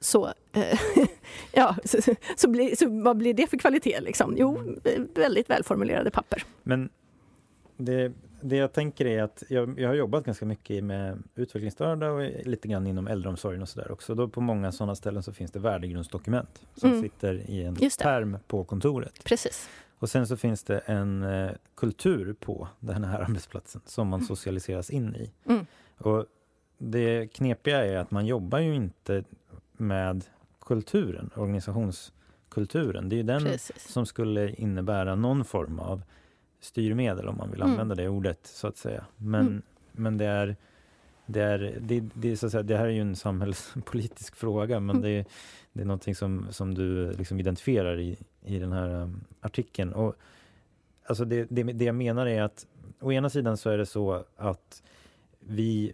så, 0.00 0.26
eh, 0.52 0.80
ja, 1.52 1.76
så, 1.84 1.98
så, 2.36 2.48
blir, 2.48 2.76
så, 2.76 3.02
vad 3.02 3.16
blir 3.16 3.34
det 3.34 3.46
för 3.46 3.56
kvalitet? 3.56 4.00
Liksom? 4.00 4.34
Jo, 4.38 4.76
väldigt 5.14 5.50
välformulerade 5.50 6.10
papper. 6.10 6.44
Men 6.62 6.90
det, 7.76 8.12
det 8.42 8.56
jag 8.56 8.72
tänker 8.72 9.06
är 9.06 9.22
att 9.22 9.42
jag, 9.48 9.80
jag 9.80 9.88
har 9.88 9.94
jobbat 9.94 10.24
ganska 10.24 10.46
mycket 10.46 10.84
med 10.84 11.22
utvecklingsstörda 11.34 12.10
och 12.10 12.20
lite 12.44 12.68
grann 12.68 12.86
inom 12.86 13.06
äldreomsorgen 13.06 13.62
och 13.62 13.68
sådär 13.68 13.92
också. 13.92 14.14
Då 14.14 14.28
på 14.28 14.40
många 14.40 14.72
sådana 14.72 14.94
ställen 14.94 15.22
så 15.22 15.32
finns 15.32 15.50
det 15.50 15.58
värdegrundsdokument 15.58 16.66
som 16.74 16.90
mm. 16.90 17.02
sitter 17.02 17.50
i 17.50 17.64
en 17.64 17.76
term 17.76 18.38
på 18.46 18.64
kontoret. 18.64 19.24
Precis. 19.24 19.68
Och 19.98 20.10
sen 20.10 20.26
så 20.26 20.36
finns 20.36 20.64
det 20.64 20.78
en 20.78 21.22
eh, 21.22 21.50
kultur 21.74 22.32
på 22.40 22.68
den 22.80 23.04
här 23.04 23.20
arbetsplatsen 23.24 23.80
som 23.86 24.08
man 24.08 24.20
mm. 24.20 24.28
socialiseras 24.28 24.90
in 24.90 25.14
i. 25.14 25.30
Mm. 25.46 25.66
Och 25.98 26.26
det 26.78 27.32
knepiga 27.32 27.84
är 27.86 27.96
att 27.96 28.10
man 28.10 28.26
jobbar 28.26 28.58
ju 28.58 28.74
inte 28.74 29.24
med 29.72 30.24
kulturen, 30.60 31.30
organisationskulturen. 31.34 33.08
Det 33.08 33.18
är 33.18 33.22
den 33.22 33.44
Precis. 33.44 33.92
som 33.92 34.06
skulle 34.06 34.54
innebära 34.54 35.14
någon 35.14 35.44
form 35.44 35.78
av 35.78 36.02
styrmedel 36.60 37.28
om 37.28 37.36
man 37.36 37.50
vill 37.50 37.60
mm. 37.60 37.70
använda 37.70 37.94
det 37.94 38.08
ordet 38.08 38.46
så 38.46 38.66
att 38.66 38.76
säga. 38.76 39.04
Men, 39.16 39.46
mm. 39.46 39.62
men 39.92 40.18
det 40.18 40.26
är 40.26 40.56
det, 41.26 41.40
är, 41.40 41.78
det, 41.80 42.00
det, 42.14 42.30
är 42.30 42.36
så 42.36 42.46
att 42.46 42.52
säga, 42.52 42.62
det 42.62 42.76
här 42.76 42.84
är 42.84 42.90
ju 42.90 43.00
en 43.00 43.16
samhällspolitisk 43.16 44.36
fråga 44.36 44.80
men 44.80 44.96
mm. 44.96 45.02
det, 45.02 45.28
det 45.72 45.82
är 45.82 45.86
någonting 45.86 46.14
som, 46.14 46.46
som 46.50 46.74
du 46.74 47.12
liksom 47.12 47.40
identifierar 47.40 47.98
i, 48.00 48.16
i 48.44 48.58
den 48.58 48.72
här 48.72 48.88
um, 48.94 49.24
artikeln. 49.40 49.92
Och, 49.92 50.14
alltså 51.04 51.24
det, 51.24 51.46
det, 51.50 51.62
det 51.62 51.84
jag 51.84 51.94
menar 51.94 52.26
är 52.26 52.42
att 52.42 52.66
å 53.00 53.12
ena 53.12 53.30
sidan 53.30 53.56
så 53.56 53.70
är 53.70 53.78
det 53.78 53.86
så 53.86 54.24
att 54.36 54.82
vi 55.40 55.92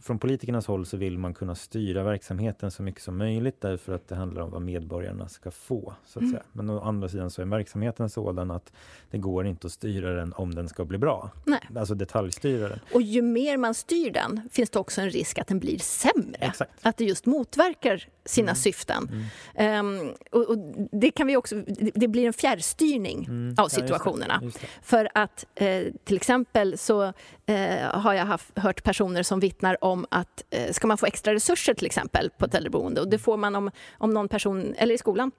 från 0.00 0.18
politikernas 0.18 0.66
håll 0.66 0.86
så 0.86 0.96
vill 0.96 1.18
man 1.18 1.34
kunna 1.34 1.54
styra 1.54 2.02
verksamheten 2.02 2.70
så 2.70 2.82
mycket 2.82 3.02
som 3.02 3.18
möjligt 3.18 3.60
därför 3.60 3.92
att 3.92 4.08
det 4.08 4.14
handlar 4.14 4.42
om 4.42 4.50
vad 4.50 4.62
medborgarna 4.62 5.28
ska 5.28 5.50
få. 5.50 5.94
så 6.06 6.18
att 6.18 6.22
mm. 6.22 6.32
säga. 6.32 6.42
Men 6.52 6.70
å 6.70 6.80
andra 6.80 7.08
sidan 7.08 7.30
så 7.30 7.42
är 7.42 7.46
verksamheten 7.46 8.10
sådan 8.10 8.50
att 8.50 8.72
det 9.10 9.18
går 9.18 9.46
inte 9.46 9.66
att 9.66 9.72
styra 9.72 10.14
den 10.14 10.32
om 10.32 10.54
den 10.54 10.68
ska 10.68 10.84
bli 10.84 10.98
bra. 10.98 11.30
Nej. 11.44 11.60
Alltså 11.76 11.94
detaljstyra 11.94 12.68
den. 12.68 12.78
Och 12.94 13.02
ju 13.02 13.22
mer 13.22 13.56
man 13.56 13.74
styr 13.74 14.10
den 14.10 14.48
finns 14.52 14.70
det 14.70 14.78
också 14.78 15.00
en 15.00 15.10
risk 15.10 15.38
att 15.38 15.46
den 15.46 15.58
blir 15.58 15.78
sämre. 15.78 16.38
Exakt. 16.40 16.72
Att 16.82 16.96
det 16.96 17.04
just 17.04 17.26
motverkar 17.26 18.08
sina 18.24 18.50
mm. 18.50 18.56
syften. 18.56 19.30
Mm. 19.54 19.86
Um, 19.86 20.14
och, 20.30 20.50
och, 20.50 20.58
det 20.92 21.10
kan 21.10 21.26
vi 21.26 21.36
också, 21.36 21.62
det 21.94 22.08
blir 22.08 22.26
en 22.26 22.32
fjärrstyrning 22.32 23.24
mm. 23.24 23.54
av 23.58 23.68
situationerna. 23.68 24.38
Ja, 24.40 24.44
just 24.44 24.60
det, 24.60 24.66
just 24.66 24.78
det. 24.80 24.86
För 24.86 25.08
att 25.14 25.46
eh, 25.54 25.82
till 26.04 26.16
exempel 26.16 26.78
så 26.78 27.12
eh, 27.46 27.78
har 27.90 28.14
jag 28.14 28.24
haft, 28.24 28.58
hört 28.58 28.82
personer 28.82 29.22
som 29.22 29.40
vittnar 29.40 29.76
om 29.86 30.06
att 30.08 30.44
eh, 30.50 30.72
ska 30.72 30.86
man 30.86 30.98
få 30.98 31.06
extra 31.06 31.34
resurser 31.34 31.74
till 31.74 31.86
exempel 31.86 32.30
på 32.38 32.44
ett 32.44 32.54
äldreboende 32.54 33.00
och 33.00 33.08
det 33.08 33.18
får 33.18 33.36
man 33.36 33.56
om, 33.56 33.70
om 33.98 34.10
någon 34.10 34.28
person, 34.28 34.74
eller 34.78 34.94
i 34.94 34.98
skolan, 34.98 35.30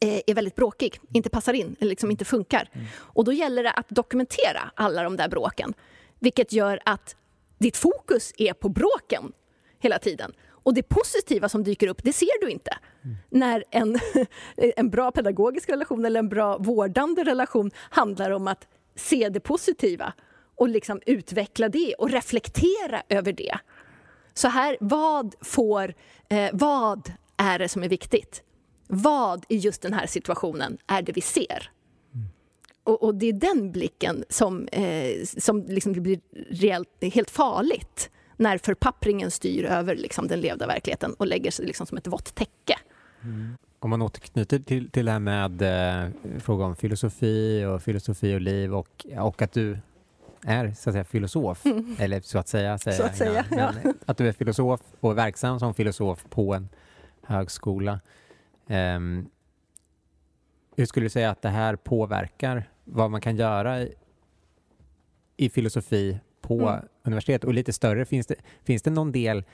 eh, 0.00 0.20
är 0.26 0.34
väldigt 0.34 0.56
bråkig, 0.56 1.00
inte 1.12 1.30
passar 1.30 1.52
in 1.52 1.76
eller 1.80 1.90
liksom 1.90 2.10
inte 2.10 2.24
funkar. 2.24 2.68
Mm. 2.72 2.86
Och 2.94 3.24
då 3.24 3.32
gäller 3.32 3.62
det 3.62 3.70
att 3.70 3.88
dokumentera 3.88 4.70
alla 4.74 5.02
de 5.02 5.16
där 5.16 5.28
bråken. 5.28 5.74
Vilket 6.18 6.52
gör 6.52 6.80
att 6.84 7.16
ditt 7.58 7.76
fokus 7.76 8.32
är 8.36 8.52
på 8.52 8.68
bråken 8.68 9.32
hela 9.78 9.98
tiden. 9.98 10.32
Och 10.68 10.74
det 10.74 10.82
positiva 10.82 11.48
som 11.48 11.64
dyker 11.64 11.88
upp, 11.88 12.02
det 12.04 12.12
ser 12.12 12.40
du 12.40 12.50
inte. 12.50 12.70
Mm. 13.04 13.16
När 13.30 13.64
en, 13.70 13.98
en 14.76 14.90
bra 14.90 15.10
pedagogisk 15.10 15.68
relation 15.68 16.04
eller 16.04 16.18
en 16.18 16.28
bra 16.28 16.58
vårdande 16.58 17.24
relation 17.24 17.70
handlar 17.90 18.30
om 18.30 18.48
att 18.48 18.66
se 18.94 19.28
det 19.28 19.40
positiva 19.40 20.12
och 20.58 20.68
liksom 20.68 21.00
utveckla 21.06 21.68
det 21.68 21.94
och 21.94 22.10
reflektera 22.10 23.02
över 23.08 23.32
det. 23.32 23.58
Så 24.34 24.48
här, 24.48 24.76
vad 24.80 25.34
får, 25.40 25.94
eh, 26.28 26.50
vad 26.52 27.12
är 27.36 27.58
det 27.58 27.68
som 27.68 27.82
är 27.82 27.88
viktigt? 27.88 28.42
Vad 28.86 29.44
i 29.48 29.56
just 29.56 29.82
den 29.82 29.92
här 29.92 30.06
situationen 30.06 30.78
är 30.86 31.02
det 31.02 31.12
vi 31.12 31.20
ser? 31.20 31.70
Och, 32.84 33.02
och, 33.02 33.14
det 33.14 33.26
är 33.26 33.32
den 33.32 33.72
blicken 33.72 34.24
som, 34.28 34.68
eh, 34.68 35.24
som 35.24 35.64
liksom 35.68 35.92
blir 35.92 36.20
rejält, 36.50 36.88
helt 37.00 37.30
farligt 37.30 38.10
när 38.36 38.58
förpappringen 38.58 39.30
styr 39.30 39.64
över 39.64 39.96
liksom, 39.96 40.28
den 40.28 40.40
levda 40.40 40.66
verkligheten 40.66 41.14
och 41.14 41.26
lägger 41.26 41.50
sig 41.50 41.66
liksom, 41.66 41.86
som 41.86 41.98
ett 41.98 42.06
vått 42.06 42.34
täcke. 42.34 42.78
Mm. 43.22 43.56
Om 43.78 43.90
man 43.90 44.02
återknyter 44.02 44.58
till, 44.58 44.90
till 44.90 45.04
det 45.04 45.12
här 45.12 45.18
med 45.18 45.62
eh, 45.62 46.10
fråga 46.40 46.64
om 46.64 46.76
filosofi 46.76 47.64
och 47.64 47.82
filosofi 47.82 48.34
och 48.34 48.40
liv 48.40 48.74
och, 48.74 49.06
och 49.18 49.42
att 49.42 49.52
du 49.52 49.78
är 50.44 50.72
så 50.72 50.90
att 50.90 50.94
säga 50.94 51.04
filosof, 51.04 51.66
mm. 51.66 51.96
eller 51.98 52.20
så 52.20 52.38
att 52.38 52.48
säga, 52.48 52.78
säga 52.78 52.96
så 52.96 53.02
att, 53.02 53.16
säga 53.16 53.44
ja. 53.50 53.72
att 54.06 54.18
du 54.18 54.28
är 54.28 54.32
filosof 54.32 54.80
och 55.00 55.18
verksam 55.18 55.58
som 55.58 55.74
filosof 55.74 56.24
på 56.30 56.54
en 56.54 56.68
högskola. 57.22 58.00
Um, 58.66 59.30
hur 60.76 60.86
skulle 60.86 61.06
du 61.06 61.10
säga 61.10 61.30
att 61.30 61.42
det 61.42 61.48
här 61.48 61.76
påverkar 61.76 62.70
vad 62.84 63.10
man 63.10 63.20
kan 63.20 63.36
göra 63.36 63.80
i, 63.80 63.94
i 65.36 65.50
filosofi 65.50 66.20
på 66.40 66.68
mm. 66.68 66.84
universitet? 67.02 67.44
Och 67.44 67.54
lite 67.54 67.72
större, 67.72 68.04
finns 68.04 68.26
det, 68.26 68.34
finns 68.64 68.82
det 68.82 68.90
någon 68.90 69.12
del, 69.12 69.44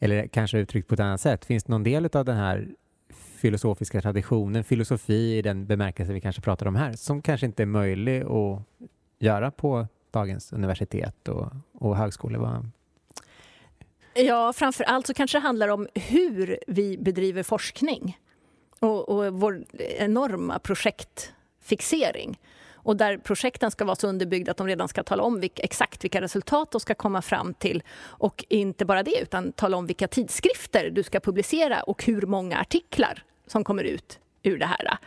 eller 0.00 0.26
kanske 0.26 0.58
uttryckt 0.58 0.88
på 0.88 0.94
ett 0.94 1.00
annat 1.00 1.20
sätt, 1.20 1.44
finns 1.44 1.64
det 1.64 1.72
någon 1.72 1.82
del 1.82 2.08
av 2.12 2.24
den 2.24 2.36
här 2.36 2.68
filosofiska 3.12 4.00
traditionen, 4.00 4.64
filosofi 4.64 5.38
i 5.38 5.42
den 5.42 5.66
bemärkelse 5.66 6.12
vi 6.12 6.20
kanske 6.20 6.42
pratar 6.42 6.66
om 6.66 6.76
här, 6.76 6.92
som 6.92 7.22
kanske 7.22 7.46
inte 7.46 7.62
är 7.62 7.66
möjlig 7.66 8.22
att 8.22 8.62
göra 9.18 9.50
på 9.50 9.86
dagens 10.10 10.52
universitet 10.52 11.28
och, 11.28 11.52
och 11.72 11.96
högskolor? 11.96 12.70
Ja, 14.14 14.52
framför 14.52 14.84
allt 14.84 15.06
så 15.06 15.14
kanske 15.14 15.38
det 15.38 15.42
handlar 15.42 15.68
om 15.68 15.88
hur 15.94 16.58
vi 16.66 16.98
bedriver 16.98 17.42
forskning 17.42 18.18
och, 18.78 19.08
och 19.08 19.32
vår 19.32 19.64
enorma 19.78 20.58
projektfixering. 20.58 22.38
Och 22.82 22.96
där 22.96 23.18
projekten 23.18 23.70
ska 23.70 23.84
vara 23.84 23.96
så 23.96 24.08
underbyggda 24.08 24.50
att 24.50 24.56
de 24.56 24.66
redan 24.66 24.88
ska 24.88 25.02
tala 25.02 25.22
om 25.22 25.40
vilka, 25.40 25.62
exakt 25.62 26.04
vilka 26.04 26.20
resultat 26.20 26.70
de 26.70 26.80
ska 26.80 26.94
komma 26.94 27.22
fram 27.22 27.54
till. 27.54 27.82
Och 28.00 28.44
inte 28.48 28.84
bara 28.84 29.02
det, 29.02 29.20
utan 29.22 29.52
tala 29.52 29.76
om 29.76 29.86
vilka 29.86 30.08
tidskrifter 30.08 30.90
du 30.90 31.02
ska 31.02 31.20
publicera 31.20 31.82
och 31.82 32.04
hur 32.04 32.22
många 32.22 32.58
artiklar 32.58 33.22
som 33.46 33.64
kommer 33.64 33.84
ut 33.84 34.18
ur 34.42 34.58
det 34.58 34.66
här. 34.66 34.98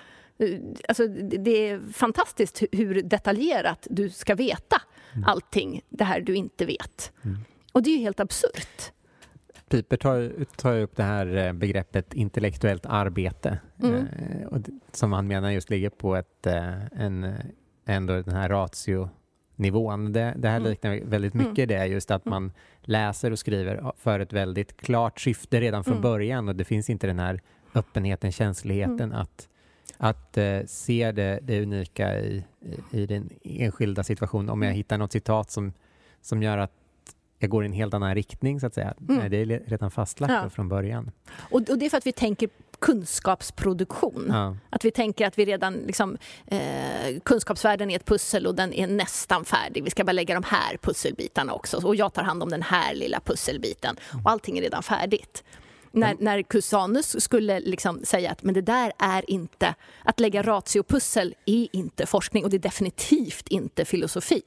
Alltså, 0.88 1.08
det 1.08 1.70
är 1.70 1.80
fantastiskt 1.94 2.64
hur 2.72 3.02
detaljerat 3.02 3.88
du 3.90 4.10
ska 4.10 4.36
veta 4.36 4.82
mm. 5.14 5.24
allting, 5.28 5.82
det 5.90 6.04
här 6.04 6.22
du 6.22 6.36
inte 6.36 6.66
vet. 6.66 7.12
Mm. 7.24 7.38
Och 7.72 7.84
det 7.84 7.90
är 7.90 7.98
ju 7.98 8.02
helt 8.02 8.20
absurt. 8.20 8.92
Piper 9.70 9.98
tar, 9.98 10.46
tar 10.56 10.80
upp 10.80 10.96
det 10.96 11.04
här 11.04 11.36
eh, 11.36 11.54
begreppet 11.54 12.14
intellektuellt 12.14 12.86
arbete 12.86 13.60
mm. 13.84 13.96
eh, 13.96 14.48
och, 14.48 14.58
som 14.92 15.14
han 15.14 15.28
menar 15.28 15.52
just 15.52 15.70
ligger 15.70 15.90
på 15.90 16.16
ett, 16.16 16.48
eh, 16.48 16.86
en, 16.86 17.34
ändå 17.86 18.22
den 18.22 18.36
här 18.36 18.50
ratio-nivån. 18.50 20.14
Det, 20.14 20.34
det 20.38 20.50
här 20.50 20.58
mm. 20.58 20.70
liknar 20.70 21.00
väldigt 21.06 21.34
mycket 21.34 21.72
mm. 21.72 21.80
det, 21.80 21.86
just 21.86 22.12
att 22.12 22.26
man 22.26 22.52
läser 22.82 23.32
och 23.32 23.40
skriver 23.40 23.92
för 23.98 24.20
ett 24.20 24.34
väldigt 24.34 24.78
klart 24.78 25.20
syfte 25.20 25.62
redan 25.62 25.84
från 25.84 25.94
mm. 25.94 26.02
början 26.02 26.50
och 26.50 26.56
det 26.56 26.64
finns 26.64 26.90
inte 26.90 27.08
den 27.08 27.20
här 27.20 27.42
öppenheten, 27.76 28.32
känsligheten 28.32 29.00
mm. 29.00 29.22
att, 29.22 29.50
att 30.04 30.38
uh, 30.38 30.66
se 30.66 31.12
det, 31.12 31.40
det 31.42 31.62
unika 31.62 32.20
i, 32.20 32.44
i, 32.92 33.02
i, 33.02 33.06
den 33.06 33.30
enskilda 33.44 34.04
situationen. 34.04 34.50
Om 34.50 34.62
jag 34.62 34.70
mm. 34.70 34.78
hittar 34.78 34.98
något 34.98 35.12
citat 35.12 35.52
som, 35.52 35.74
som 36.22 36.44
gör 36.44 36.58
att 36.58 36.72
jag 37.40 37.50
går 37.50 37.64
i 37.64 37.66
en 37.66 37.74
helt 37.74 37.94
annan 37.94 38.16
riktning, 38.16 38.60
så 38.60 38.68
att 38.68 38.74
säga. 38.74 38.94
Mm. 39.10 39.32
Det 39.32 39.38
är 39.38 39.46
redan 39.46 39.92
fastlagt 39.92 40.34
ja. 40.34 40.50
från 40.50 40.70
början. 40.70 41.12
Och, 41.52 41.70
och, 41.70 41.78
det 41.78 41.86
är 41.86 41.90
för 41.90 41.98
att 41.98 42.08
vi 42.08 42.12
tänker 42.12 42.50
kunskapsproduktion. 42.80 44.26
Ja. 44.30 44.58
Att 44.70 44.86
vi 44.86 44.92
tänker 44.92 45.28
att 45.28 45.40
vi 45.40 45.46
redan 45.46 45.74
liksom, 45.74 46.18
eh, 46.48 47.20
kunskapsvärlden 47.24 47.92
är 47.92 47.96
ett 47.96 48.06
pussel 48.06 48.48
och 48.48 48.56
den 48.56 48.74
är 48.74 48.88
nästan 48.88 49.46
färdig. 49.46 49.84
Vi 49.84 49.90
ska 49.90 50.04
bara 50.04 50.12
lägga 50.12 50.34
de 50.34 50.44
här 50.44 50.78
pusselbitarna 50.78 51.54
också. 51.54 51.88
Och 51.88 51.96
jag 51.96 52.14
tar 52.14 52.24
hand 52.24 52.44
om 52.44 52.50
den 52.50 52.62
här 52.62 52.96
lilla 52.96 53.20
pusselbiten. 53.20 53.96
Och 54.26 54.32
allting 54.32 54.58
är 54.58 54.62
redan 54.62 54.84
färdigt 54.84 55.44
när, 55.94 56.16
när 56.20 56.42
Cusanus 56.42 57.24
skulle 57.24 57.60
liksom 57.60 58.00
säga 58.04 58.32
att 58.32 58.44
men 58.44 58.54
det 58.54 58.62
där 58.62 58.92
är 59.00 59.30
inte, 59.30 59.76
att 60.04 60.20
lägga 60.20 60.42
ratiopussel 60.42 61.36
är 61.46 61.68
inte 61.72 62.06
forskning 62.06 62.44
och 62.44 62.50
det 62.50 62.58
är 62.58 62.60
definitivt 62.60 63.48
inte 63.48 63.86
filosofi. 63.86 64.42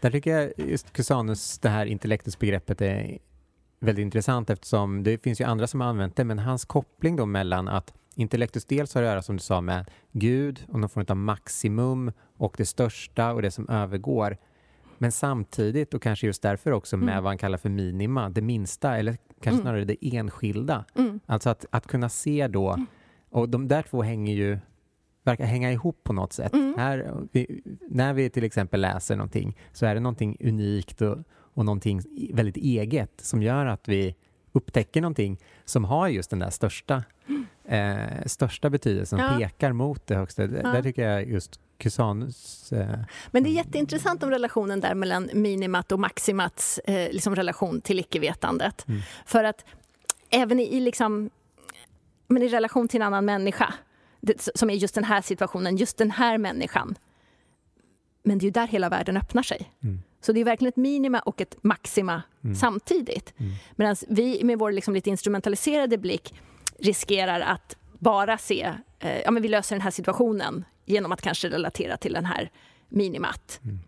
Där 0.00 0.10
tycker 0.10 0.38
jag 0.38 0.52
just 0.56 0.92
Cusanus, 0.92 1.58
det 1.58 1.68
här 1.68 1.86
intellektets 1.86 2.38
begreppet 2.38 2.80
är 2.80 3.18
väldigt 3.80 4.02
intressant 4.02 4.50
eftersom 4.50 5.02
det 5.02 5.22
finns 5.22 5.40
ju 5.40 5.44
andra 5.44 5.66
som 5.66 5.80
har 5.80 5.88
använt 5.88 6.16
det, 6.16 6.24
men 6.24 6.38
hans 6.38 6.64
koppling 6.64 7.16
då 7.16 7.26
mellan 7.26 7.68
att 7.68 7.94
intellektus 8.14 8.64
dels 8.64 8.94
har 8.94 9.02
att 9.02 9.08
göra 9.08 9.22
som 9.22 9.36
du 9.36 9.42
sa 9.42 9.60
med 9.60 9.90
Gud 10.12 10.64
och 10.68 10.80
någon 10.80 10.90
form 10.90 11.06
av 11.08 11.16
maximum 11.16 12.12
och 12.38 12.54
det 12.58 12.66
största 12.66 13.32
och 13.32 13.42
det 13.42 13.50
som 13.50 13.68
övergår. 13.68 14.36
Men 14.98 15.12
samtidigt, 15.12 15.94
och 15.94 16.02
kanske 16.02 16.26
just 16.26 16.42
därför 16.42 16.70
också, 16.70 16.96
med 16.96 17.12
mm. 17.12 17.24
vad 17.24 17.30
han 17.30 17.38
kallar 17.38 17.58
för 17.58 17.68
minima, 17.68 18.30
det 18.30 18.42
minsta, 18.42 18.96
eller 18.96 19.16
kanske 19.42 19.60
mm. 19.60 19.62
snarare 19.62 19.84
det 19.84 20.16
enskilda. 20.16 20.84
Mm. 20.94 21.20
Alltså 21.26 21.50
att, 21.50 21.64
att 21.70 21.86
kunna 21.86 22.08
se 22.08 22.48
då, 22.48 22.70
mm. 22.70 22.86
och 23.30 23.48
de 23.48 23.68
där 23.68 23.82
två 23.82 24.02
hänger 24.02 24.34
ju 24.34 24.58
verkar 25.24 25.44
hänga 25.44 25.72
ihop 25.72 26.04
på 26.04 26.12
något 26.12 26.32
sätt. 26.32 26.52
Mm. 26.52 26.74
Här, 26.78 27.12
vi, 27.32 27.62
när 27.88 28.12
vi 28.12 28.30
till 28.30 28.44
exempel 28.44 28.80
läser 28.80 29.16
någonting 29.16 29.58
så 29.72 29.86
är 29.86 29.94
det 29.94 30.00
någonting 30.00 30.36
unikt 30.40 31.02
och, 31.02 31.18
och 31.32 31.64
någonting 31.64 32.00
väldigt 32.32 32.56
eget 32.56 33.12
som 33.20 33.42
gör 33.42 33.66
att 33.66 33.88
vi 33.88 34.14
upptäcker 34.52 35.00
någonting 35.00 35.38
som 35.64 35.84
har 35.84 36.08
just 36.08 36.30
den 36.30 36.38
där 36.38 36.50
största, 36.50 37.04
mm. 37.26 37.46
eh, 37.64 38.26
största 38.26 38.70
betydelsen, 38.70 39.18
ja. 39.18 39.36
pekar 39.38 39.72
mot 39.72 40.06
det 40.06 40.14
högsta. 40.14 40.42
Ja. 40.42 40.48
Där 40.48 40.82
tycker 40.82 41.08
jag 41.08 41.28
just 41.28 41.60
Cusanus... 41.82 42.72
Eh, 42.72 42.98
Men 43.30 43.42
det 43.42 43.48
är 43.48 43.52
jätteintressant 43.52 44.22
om 44.22 44.30
relationen 44.30 44.80
där 44.80 44.94
mellan 44.94 45.30
minimat 45.32 45.92
och 45.92 46.00
maximats 46.00 46.78
eh, 46.78 47.12
liksom 47.12 47.36
relation 47.36 47.80
till 47.80 47.98
icke-vetandet. 47.98 48.88
Mm. 48.88 49.00
För 49.26 49.44
att 49.44 49.64
även 50.30 50.60
i, 50.60 50.80
liksom, 50.80 51.30
men 52.28 52.42
i 52.42 52.48
relation 52.48 52.88
till 52.88 53.00
en 53.00 53.06
annan 53.06 53.24
människa, 53.24 53.74
det, 54.20 54.48
som 54.54 54.70
är 54.70 54.74
just 54.74 54.94
den 54.94 55.04
här 55.04 55.20
situationen, 55.20 55.76
just 55.76 55.96
den 55.96 56.10
här 56.10 56.38
människan. 56.38 56.94
Men 58.22 58.38
det 58.38 58.42
är 58.42 58.46
ju 58.46 58.50
där 58.50 58.66
hela 58.66 58.88
världen 58.88 59.16
öppnar 59.16 59.42
sig. 59.42 59.72
Mm. 59.82 60.02
Så 60.20 60.32
det 60.32 60.40
är 60.40 60.44
verkligen 60.44 60.68
ett 60.68 60.76
minima 60.76 61.20
och 61.20 61.40
ett 61.40 61.56
maxima 61.62 62.22
mm. 62.44 62.56
samtidigt. 62.56 63.34
Mm. 63.38 63.52
Medan 63.76 63.96
vi 64.08 64.44
med 64.44 64.58
vår 64.58 64.72
liksom 64.72 64.94
lite 64.94 65.10
instrumentaliserade 65.10 65.98
blick 65.98 66.34
riskerar 66.78 67.40
att 67.40 67.76
bara 67.98 68.38
se, 68.38 68.72
eh, 68.98 69.20
ja 69.20 69.30
men 69.30 69.42
vi 69.42 69.48
löser 69.48 69.76
den 69.76 69.82
här 69.82 69.90
situationen 69.90 70.64
genom 70.84 71.12
att 71.12 71.22
kanske 71.22 71.48
relatera 71.48 71.96
till 71.96 72.12
den 72.12 72.24
här 72.24 72.50
minimat. 72.88 73.60
Mm. 73.64 73.78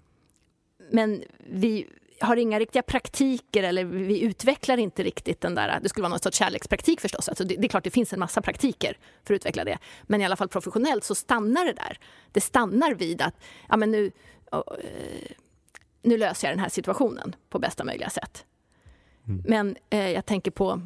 Men 0.90 1.22
vi 1.38 1.86
har 2.20 2.36
inga 2.36 2.58
riktiga 2.58 2.82
praktiker 2.82 3.62
eller 3.62 3.84
vi 3.84 4.20
utvecklar 4.20 4.76
inte 4.76 5.02
riktigt 5.02 5.40
den 5.40 5.54
där, 5.54 5.80
det 5.82 5.88
skulle 5.88 6.02
vara 6.02 6.10
någon 6.10 6.18
sorts 6.18 6.38
kärlekspraktik 6.38 7.00
förstås, 7.00 7.28
alltså 7.28 7.44
det, 7.44 7.56
det, 7.56 7.66
är 7.66 7.68
klart 7.68 7.84
det 7.84 7.90
finns 7.90 8.12
en 8.12 8.20
massa 8.20 8.42
praktiker 8.42 8.98
för 9.24 9.34
att 9.34 9.36
utveckla 9.36 9.64
det, 9.64 9.78
men 10.02 10.20
i 10.20 10.24
alla 10.24 10.36
fall 10.36 10.48
professionellt 10.48 11.04
så 11.04 11.14
stannar 11.14 11.64
det 11.64 11.72
där. 11.72 11.98
Det 12.32 12.40
stannar 12.40 12.94
vid 12.94 13.22
att, 13.22 13.34
ja 13.68 13.76
men 13.76 13.90
nu, 13.90 14.10
oh, 14.52 14.62
nu 16.02 16.16
löser 16.16 16.48
jag 16.48 16.56
den 16.56 16.62
här 16.62 16.68
situationen 16.68 17.36
på 17.48 17.58
bästa 17.58 17.84
möjliga 17.84 18.10
sätt. 18.10 18.44
Mm. 19.26 19.42
Men 19.48 19.76
eh, 19.90 20.10
jag 20.10 20.26
tänker 20.26 20.50
på, 20.50 20.80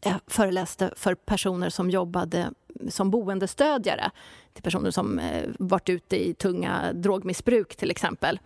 jag 0.00 0.20
föreläste 0.26 0.92
för 0.96 1.14
personer 1.14 1.70
som 1.70 1.90
jobbade 1.90 2.50
som 2.88 3.10
boendestödjare 3.10 4.10
till 4.58 4.62
personer 4.62 4.90
som 4.90 5.18
eh, 5.18 5.48
varit 5.58 5.88
ute 5.88 6.28
i 6.28 6.34
tunga 6.34 6.92
drogmissbruk 6.92 7.76
till 7.76 7.90
exempel. 7.90 8.40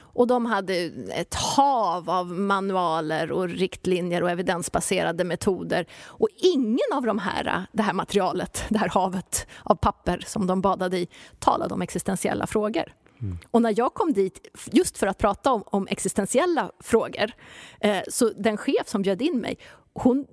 Och 0.00 0.26
de 0.26 0.46
hade 0.46 0.74
ett 1.14 1.34
hav 1.34 2.10
av 2.10 2.26
manualer 2.26 3.32
och 3.32 3.48
riktlinjer 3.48 4.22
och 4.22 4.30
evidensbaserade 4.30 5.24
metoder. 5.24 5.86
Och 6.04 6.28
ingen 6.36 6.92
av 6.92 7.02
de 7.02 7.18
här, 7.18 7.66
det 7.72 7.82
här 7.82 7.92
materialet, 7.92 8.64
det 8.68 8.78
här 8.78 8.88
havet 8.88 9.46
av 9.62 9.74
papper 9.74 10.24
som 10.26 10.46
de 10.46 10.60
badade 10.60 10.98
i, 10.98 11.08
talade 11.38 11.74
om 11.74 11.82
existentiella 11.82 12.46
frågor. 12.46 12.92
Mm. 13.20 13.38
Och 13.50 13.62
när 13.62 13.74
jag 13.76 13.94
kom 13.94 14.12
dit, 14.12 14.48
just 14.72 14.98
för 14.98 15.06
att 15.06 15.18
prata 15.18 15.52
om, 15.52 15.62
om 15.66 15.86
existentiella 15.90 16.70
frågor, 16.80 17.32
eh, 17.80 18.00
så 18.08 18.30
den 18.36 18.56
chef 18.56 18.88
som 18.88 19.02
bjöd 19.02 19.22
in 19.22 19.38
mig, 19.38 19.58
hon 19.92 20.26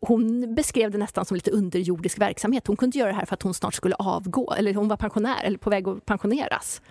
hon 0.00 0.54
beskrev 0.54 0.90
det 0.90 0.98
nästan 0.98 1.24
som 1.24 1.34
lite 1.34 1.50
underjordisk 1.50 2.18
verksamhet. 2.18 2.66
Hon 2.66 2.76
kunde 2.76 2.98
göra 2.98 3.08
det 3.08 3.16
här 3.16 3.26
för 3.26 3.34
att 3.34 3.42
hon 3.42 3.54
snart 3.54 3.74
skulle 3.74 3.94
avgå, 3.94 4.52
eller 4.52 4.74
hon 4.74 4.88
var 4.88 4.96
pensionär 4.96 5.44
eller 5.44 5.58
på 5.58 5.70
väg 5.70 5.88
att 5.88 6.06
pensioneras. 6.06 6.82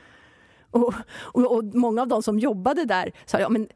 Och, 0.72 0.94
och, 1.18 1.56
och 1.58 1.64
många 1.64 2.02
av 2.02 2.08
de 2.08 2.24
som 2.24 2.40
jobbade 2.40 2.86
där 2.86 3.12
sa 3.26 3.40
ja, 3.40 3.50
men 3.50 3.68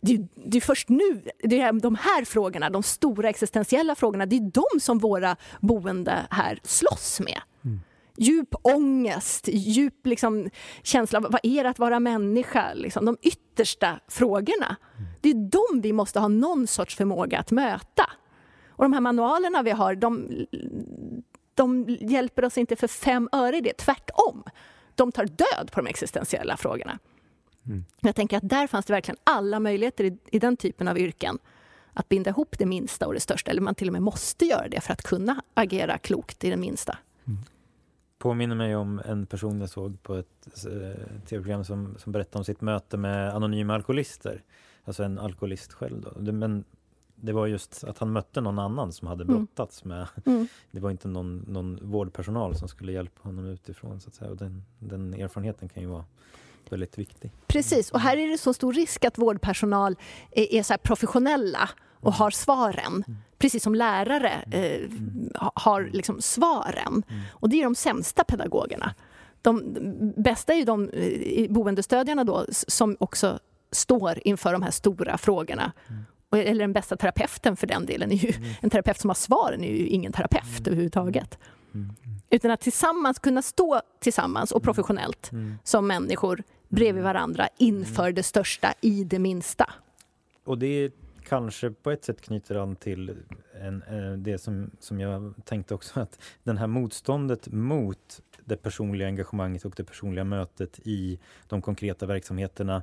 det, 0.00 0.26
det 0.34 0.56
är 0.56 0.60
först 0.60 0.88
nu, 0.88 1.22
det 1.42 1.60
är 1.60 1.72
de 1.72 1.94
här 1.94 2.24
frågorna, 2.24 2.70
de 2.70 2.82
stora 2.82 3.28
existentiella 3.28 3.94
frågorna, 3.94 4.26
det 4.26 4.36
är 4.36 4.50
de 4.50 4.80
som 4.80 4.98
våra 4.98 5.36
boende 5.60 6.26
här 6.30 6.60
slåss 6.62 7.20
med. 7.20 7.40
Mm. 7.64 7.80
djup 8.16 8.54
ångest, 8.62 9.48
djup 9.52 10.06
liksom, 10.06 10.50
känsla 10.82 11.18
av 11.18 11.26
vad 11.30 11.40
är 11.42 11.64
det 11.64 11.70
att 11.70 11.78
vara 11.78 12.00
människa? 12.00 12.74
Liksom, 12.74 13.04
de 13.04 13.16
yttersta 13.22 14.00
frågorna. 14.08 14.76
Det 15.20 15.30
är 15.30 15.34
de 15.50 15.80
vi 15.80 15.92
måste 15.92 16.20
ha 16.20 16.28
någon 16.28 16.66
sorts 16.66 16.96
förmåga 16.96 17.38
att 17.38 17.50
möta. 17.50 18.10
Och 18.82 18.84
de 18.84 18.92
här 18.92 19.00
manualerna 19.00 19.62
vi 19.62 19.70
har, 19.70 19.94
de, 19.94 20.28
de 21.54 21.88
hjälper 22.00 22.44
oss 22.44 22.58
inte 22.58 22.76
för 22.76 22.88
fem 22.88 23.28
öre 23.32 23.56
i 23.56 23.60
det. 23.60 23.76
Tvärtom. 23.76 24.44
De 24.94 25.12
tar 25.12 25.24
död 25.24 25.72
på 25.72 25.80
de 25.80 25.86
existentiella 25.86 26.56
frågorna. 26.56 26.98
Mm. 27.66 27.84
Jag 28.00 28.14
tänker 28.14 28.36
att 28.36 28.48
där 28.48 28.66
fanns 28.66 28.86
det 28.86 28.92
verkligen 28.92 29.18
alla 29.24 29.60
möjligheter 29.60 30.04
i, 30.04 30.18
i 30.26 30.38
den 30.38 30.56
typen 30.56 30.88
av 30.88 30.98
yrken 30.98 31.38
att 31.92 32.08
binda 32.08 32.30
ihop 32.30 32.58
det 32.58 32.66
minsta 32.66 33.06
och 33.06 33.14
det 33.14 33.20
största, 33.20 33.50
eller 33.50 33.60
man 33.60 33.74
till 33.74 33.88
och 33.88 33.92
med 33.92 34.02
måste 34.02 34.44
göra 34.44 34.68
det 34.68 34.80
för 34.80 34.92
att 34.92 35.02
kunna 35.02 35.42
agera 35.54 35.98
klokt 35.98 36.44
i 36.44 36.50
det 36.50 36.56
minsta. 36.56 36.98
Mm. 37.24 37.38
Påminner 38.18 38.56
mig 38.56 38.76
om 38.76 39.02
en 39.04 39.26
person 39.26 39.60
jag 39.60 39.70
såg 39.70 40.02
på 40.02 40.14
ett 40.14 40.66
eh, 40.66 41.22
tv-program 41.26 41.64
som, 41.64 41.94
som 41.98 42.12
berättade 42.12 42.38
om 42.38 42.44
sitt 42.44 42.60
möte 42.60 42.96
med 42.96 43.34
anonyma 43.34 43.74
alkoholister. 43.74 44.42
Alltså 44.84 45.02
en 45.02 45.18
alkoholist 45.18 45.72
själv. 45.72 46.00
Då. 46.00 46.32
Men 46.32 46.64
det 47.22 47.32
var 47.32 47.46
just 47.46 47.84
att 47.84 47.98
han 47.98 48.12
mötte 48.12 48.40
någon 48.40 48.58
annan 48.58 48.92
som 48.92 49.08
hade 49.08 49.24
mm. 49.24 49.36
brottats 49.36 49.84
med... 49.84 50.06
Mm. 50.26 50.48
Det 50.70 50.80
var 50.80 50.90
inte 50.90 51.08
någon, 51.08 51.38
någon 51.48 51.78
vårdpersonal 51.82 52.54
som 52.56 52.68
skulle 52.68 52.92
hjälpa 52.92 53.28
honom 53.28 53.46
utifrån. 53.46 54.00
Så 54.00 54.08
att 54.08 54.14
säga. 54.14 54.30
Och 54.30 54.36
den, 54.36 54.64
den 54.78 55.14
erfarenheten 55.14 55.68
kan 55.68 55.82
ju 55.82 55.88
vara 55.88 56.04
väldigt 56.70 56.98
viktig. 56.98 57.30
Precis, 57.46 57.90
och 57.90 58.00
här 58.00 58.16
är 58.16 58.28
det 58.28 58.38
så 58.38 58.54
stor 58.54 58.72
risk 58.72 59.04
att 59.04 59.18
vårdpersonal 59.18 59.96
är, 60.30 60.54
är 60.54 60.62
så 60.62 60.74
professionella 60.82 61.70
och 61.92 62.12
mm. 62.12 62.18
har 62.18 62.30
svaren. 62.30 63.04
Precis 63.38 63.62
som 63.62 63.74
lärare 63.74 64.32
eh, 64.50 64.90
har 65.54 65.90
liksom 65.92 66.20
svaren. 66.20 67.02
Och 67.30 67.48
det 67.48 67.60
är 67.60 67.64
de 67.64 67.74
sämsta 67.74 68.24
pedagogerna. 68.24 68.94
De 69.42 69.76
bästa 70.16 70.52
är 70.52 70.56
ju 70.56 70.64
de 70.64 70.88
eh, 70.88 71.50
boendestödjarna 71.50 72.24
då 72.24 72.46
som 72.50 72.96
också 73.00 73.38
står 73.72 74.18
inför 74.24 74.52
de 74.52 74.62
här 74.62 74.70
stora 74.70 75.18
frågorna. 75.18 75.72
Eller 76.32 76.60
den 76.60 76.72
bästa 76.72 76.96
terapeuten 76.96 77.56
för 77.56 77.66
den 77.66 77.86
delen. 77.86 78.12
Är 78.12 78.16
ju, 78.16 78.32
En 78.60 78.70
terapeut 78.70 79.00
som 79.00 79.10
har 79.10 79.14
svaren 79.14 79.64
är 79.64 79.68
ju 79.68 79.86
ingen 79.86 80.12
terapeut 80.12 80.66
överhuvudtaget. 80.66 81.38
Utan 82.30 82.50
att 82.50 82.60
tillsammans 82.60 83.18
kunna 83.18 83.42
stå 83.42 83.80
tillsammans 84.00 84.52
och 84.52 84.62
professionellt 84.62 85.30
som 85.64 85.86
människor 85.86 86.42
bredvid 86.68 87.02
varandra 87.02 87.48
inför 87.58 88.12
det 88.12 88.22
största 88.22 88.74
i 88.80 89.04
det 89.04 89.18
minsta. 89.18 89.70
Och 90.44 90.58
det 90.58 90.92
kanske 91.28 91.70
på 91.70 91.90
ett 91.90 92.04
sätt 92.04 92.20
knyter 92.20 92.54
an 92.54 92.76
till 92.76 93.16
en, 93.60 93.82
eh, 93.82 94.12
det 94.12 94.38
som, 94.38 94.70
som 94.80 95.00
jag 95.00 95.34
tänkte 95.44 95.74
också 95.74 96.00
att 96.00 96.18
den 96.42 96.58
här 96.58 96.66
motståndet 96.66 97.52
mot 97.52 98.20
det 98.44 98.56
personliga 98.56 99.08
engagemanget 99.08 99.64
och 99.64 99.72
det 99.76 99.84
personliga 99.84 100.24
mötet 100.24 100.80
i 100.84 101.18
de 101.48 101.62
konkreta 101.62 102.06
verksamheterna. 102.06 102.82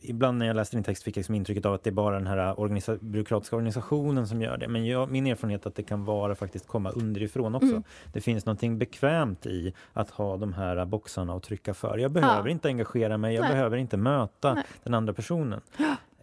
Ibland 0.00 0.38
när 0.38 0.46
jag 0.46 0.56
läste 0.56 0.76
din 0.76 0.84
text 0.84 1.02
fick 1.02 1.16
jag 1.16 1.20
liksom 1.20 1.34
intrycket 1.34 1.66
av 1.66 1.74
att 1.74 1.84
det 1.84 1.90
är 1.90 1.92
bara 1.92 2.14
den 2.14 2.26
här 2.26 2.60
organisa 2.60 2.96
byråkratiska 3.00 3.56
organisationen 3.56 4.26
som 4.26 4.42
gör 4.42 4.56
det. 4.56 4.68
Men 4.68 4.86
jag, 4.86 5.10
min 5.10 5.26
erfarenhet 5.26 5.64
är 5.64 5.68
att 5.68 5.74
det 5.74 5.82
kan 5.82 6.04
vara 6.04 6.34
faktiskt 6.34 6.66
komma 6.66 6.90
underifrån 6.90 7.54
också. 7.54 7.68
Mm. 7.68 7.82
Det 8.12 8.20
finns 8.20 8.46
något 8.46 8.60
bekvämt 8.60 9.46
i 9.46 9.74
att 9.92 10.10
ha 10.10 10.36
de 10.36 10.52
här 10.52 10.84
boxarna 10.84 11.34
att 11.34 11.42
trycka 11.42 11.74
för. 11.74 11.98
Jag 11.98 12.10
behöver 12.10 12.48
ja. 12.48 12.52
inte 12.52 12.68
engagera 12.68 13.18
mig, 13.18 13.34
jag 13.34 13.42
Nej. 13.42 13.50
behöver 13.52 13.76
inte 13.76 13.96
möta 13.96 14.54
Nej. 14.54 14.64
den 14.82 14.94
andra 14.94 15.12
personen. 15.12 15.60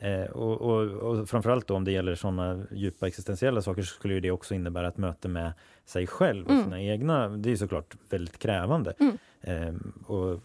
Eh, 0.03 0.25
och, 0.25 0.61
och, 0.61 0.81
och 0.81 1.29
framförallt 1.29 1.67
då 1.67 1.75
om 1.75 1.83
det 1.83 1.91
gäller 1.91 2.15
sådana 2.15 2.65
djupa 2.71 3.07
existentiella 3.07 3.61
saker 3.61 3.81
så 3.81 3.93
skulle 3.93 4.19
det 4.19 4.31
också 4.31 4.53
innebära 4.53 4.87
ett 4.87 4.97
möte 4.97 5.27
med 5.27 5.53
sig 5.85 6.07
själv 6.07 6.45
och 6.45 6.51
mm. 6.51 6.63
sina 6.63 6.81
egna. 6.81 7.29
Det 7.29 7.51
är 7.51 7.55
såklart 7.55 7.95
väldigt 8.09 8.39
krävande. 8.39 8.93
Mm. 8.99 9.17
Eh, 9.41 9.73
och 10.07 10.43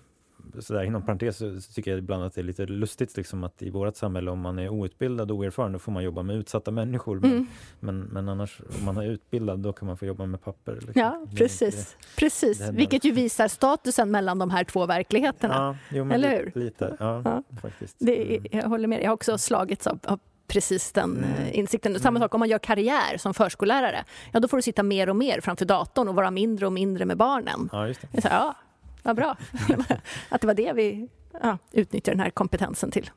sådär, 0.60 0.82
inom 0.82 1.02
parentes 1.02 1.36
så 1.36 1.60
tycker 1.74 1.90
jag 1.90 1.98
ibland 1.98 2.24
att 2.24 2.34
det 2.34 2.40
är 2.40 2.42
lite 2.42 2.66
lustigt 2.66 3.16
liksom, 3.16 3.44
att 3.44 3.62
i 3.62 3.70
vårt 3.70 3.96
samhälle 3.96 4.30
om 4.30 4.40
man 4.40 4.58
är 4.58 4.68
outbildad 4.68 5.30
och 5.30 5.36
oerfaren 5.36 5.72
då 5.72 5.78
får 5.78 5.92
man 5.92 6.04
jobba 6.04 6.22
med 6.22 6.36
utsatta 6.36 6.70
människor. 6.70 7.20
Men, 7.20 7.30
mm. 7.30 7.46
men, 7.80 8.00
men, 8.00 8.28
annars 8.28 8.60
om 8.78 8.84
man 8.84 8.96
är 8.96 9.02
utbildad 9.02 9.58
då 9.58 9.72
kan 9.72 9.88
man 9.88 9.96
få 9.96 10.06
jobba 10.06 10.26
med 10.26 10.42
papper. 10.42 10.72
Liksom. 10.74 10.92
Ja, 10.94 11.26
precis. 11.36 11.96
Det, 12.00 12.20
precis. 12.20 12.58
Det 12.58 12.72
Vilket 12.72 13.04
ju 13.04 13.12
visar 13.12 13.48
statusen 13.48 14.10
mellan 14.10 14.38
de 14.38 14.50
här 14.50 14.64
två 14.64 14.86
verkligheterna. 14.86 15.54
Ja, 15.54 15.96
jo, 15.96 16.10
Eller 16.12 16.30
hur? 16.30 16.52
Lite, 16.60 16.96
ja, 16.98 17.22
ja. 17.24 17.42
faktiskt. 17.62 17.96
Det, 17.98 18.36
mm. 18.36 18.46
jag 18.50 18.68
håller 18.68 18.88
med. 18.88 19.02
Jag 19.02 19.08
har 19.08 19.14
också 19.14 19.38
slagits 19.38 19.86
av, 19.86 19.98
av 20.04 20.20
precis 20.48 20.92
den 20.92 21.16
mm. 21.16 21.30
Eh, 21.30 21.58
insikten. 21.58 22.00
Samma 22.00 22.08
mm. 22.08 22.22
sak 22.22 22.34
om 22.34 22.40
man 22.40 22.48
gör 22.48 22.58
karriär 22.58 23.18
som 23.18 23.34
förskollärare. 23.34 24.04
Ja, 24.32 24.40
då 24.40 24.48
får 24.48 24.56
du 24.56 24.62
sitta 24.62 24.82
mer 24.82 25.08
och 25.08 25.16
mer 25.16 25.40
framför 25.40 25.64
datorn 25.64 26.08
och 26.08 26.14
vara 26.14 26.30
mindre 26.30 26.66
och 26.66 26.72
mindre 26.72 27.04
med 27.04 27.16
barnen. 27.16 27.68
Ja, 27.72 27.88
just 27.88 28.00
det. 28.12 28.22
Så, 28.22 28.28
ja, 28.28 28.54
vad 29.02 29.16
bra 29.16 29.36
att 30.28 30.40
det 30.40 30.46
var 30.46 30.54
det 30.54 30.72
vi 30.72 31.08
ja, 31.42 31.58
utnyttjade 31.72 32.16
den 32.16 32.20
här 32.20 32.30
kompetensen 32.30 32.90
till. 32.90 33.10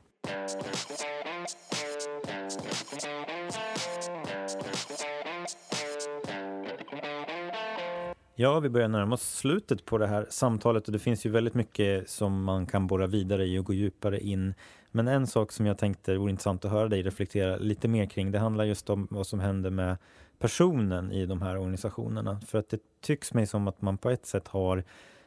Ja, 8.42 8.60
vi 8.60 8.70
börjar 8.70 8.88
närma 8.88 9.16
oss 9.16 9.36
slutet 9.38 9.86
på 9.86 9.98
det 9.98 10.08
här 10.08 10.28
samtalet 10.30 10.86
och 10.86 10.92
det 10.92 11.00
finns 11.00 11.26
ju 11.26 11.30
väldigt 11.30 11.54
mycket 11.54 12.10
som 12.10 12.44
man 12.44 12.66
kan 12.66 12.88
borra 12.88 13.08
vidare 13.08 13.46
i 13.46 13.60
och 13.60 13.66
gå 13.66 13.74
djupare 13.74 14.20
in. 14.20 14.54
Men 14.92 15.08
en 15.08 15.28
sak 15.28 15.52
som 15.52 15.66
jag 15.66 15.78
tänkte 15.78 16.18
vore 16.18 16.30
intressant 16.30 16.66
att 16.66 16.72
höra 16.72 16.88
dig 16.88 17.04
reflektera 17.04 17.58
lite 17.58 17.88
mer 17.88 18.06
kring, 18.06 18.32
det 18.32 18.40
handlar 18.40 18.64
just 18.64 18.90
om 18.90 19.08
vad 19.10 19.28
som 19.28 19.40
händer 19.40 19.70
med 19.70 19.98
personen 20.40 21.12
i 21.12 21.26
de 21.26 21.42
här 21.42 21.58
organisationerna. 21.58 22.42
För 22.48 22.58
att 22.58 22.70
det 22.70 22.80
tycks 23.02 23.34
mig 23.34 23.48
som 23.48 23.68
att 23.68 23.82
man 23.82 23.98
på 23.98 24.10
ett 24.10 24.26
sätt 24.26 24.48
har 24.48 24.84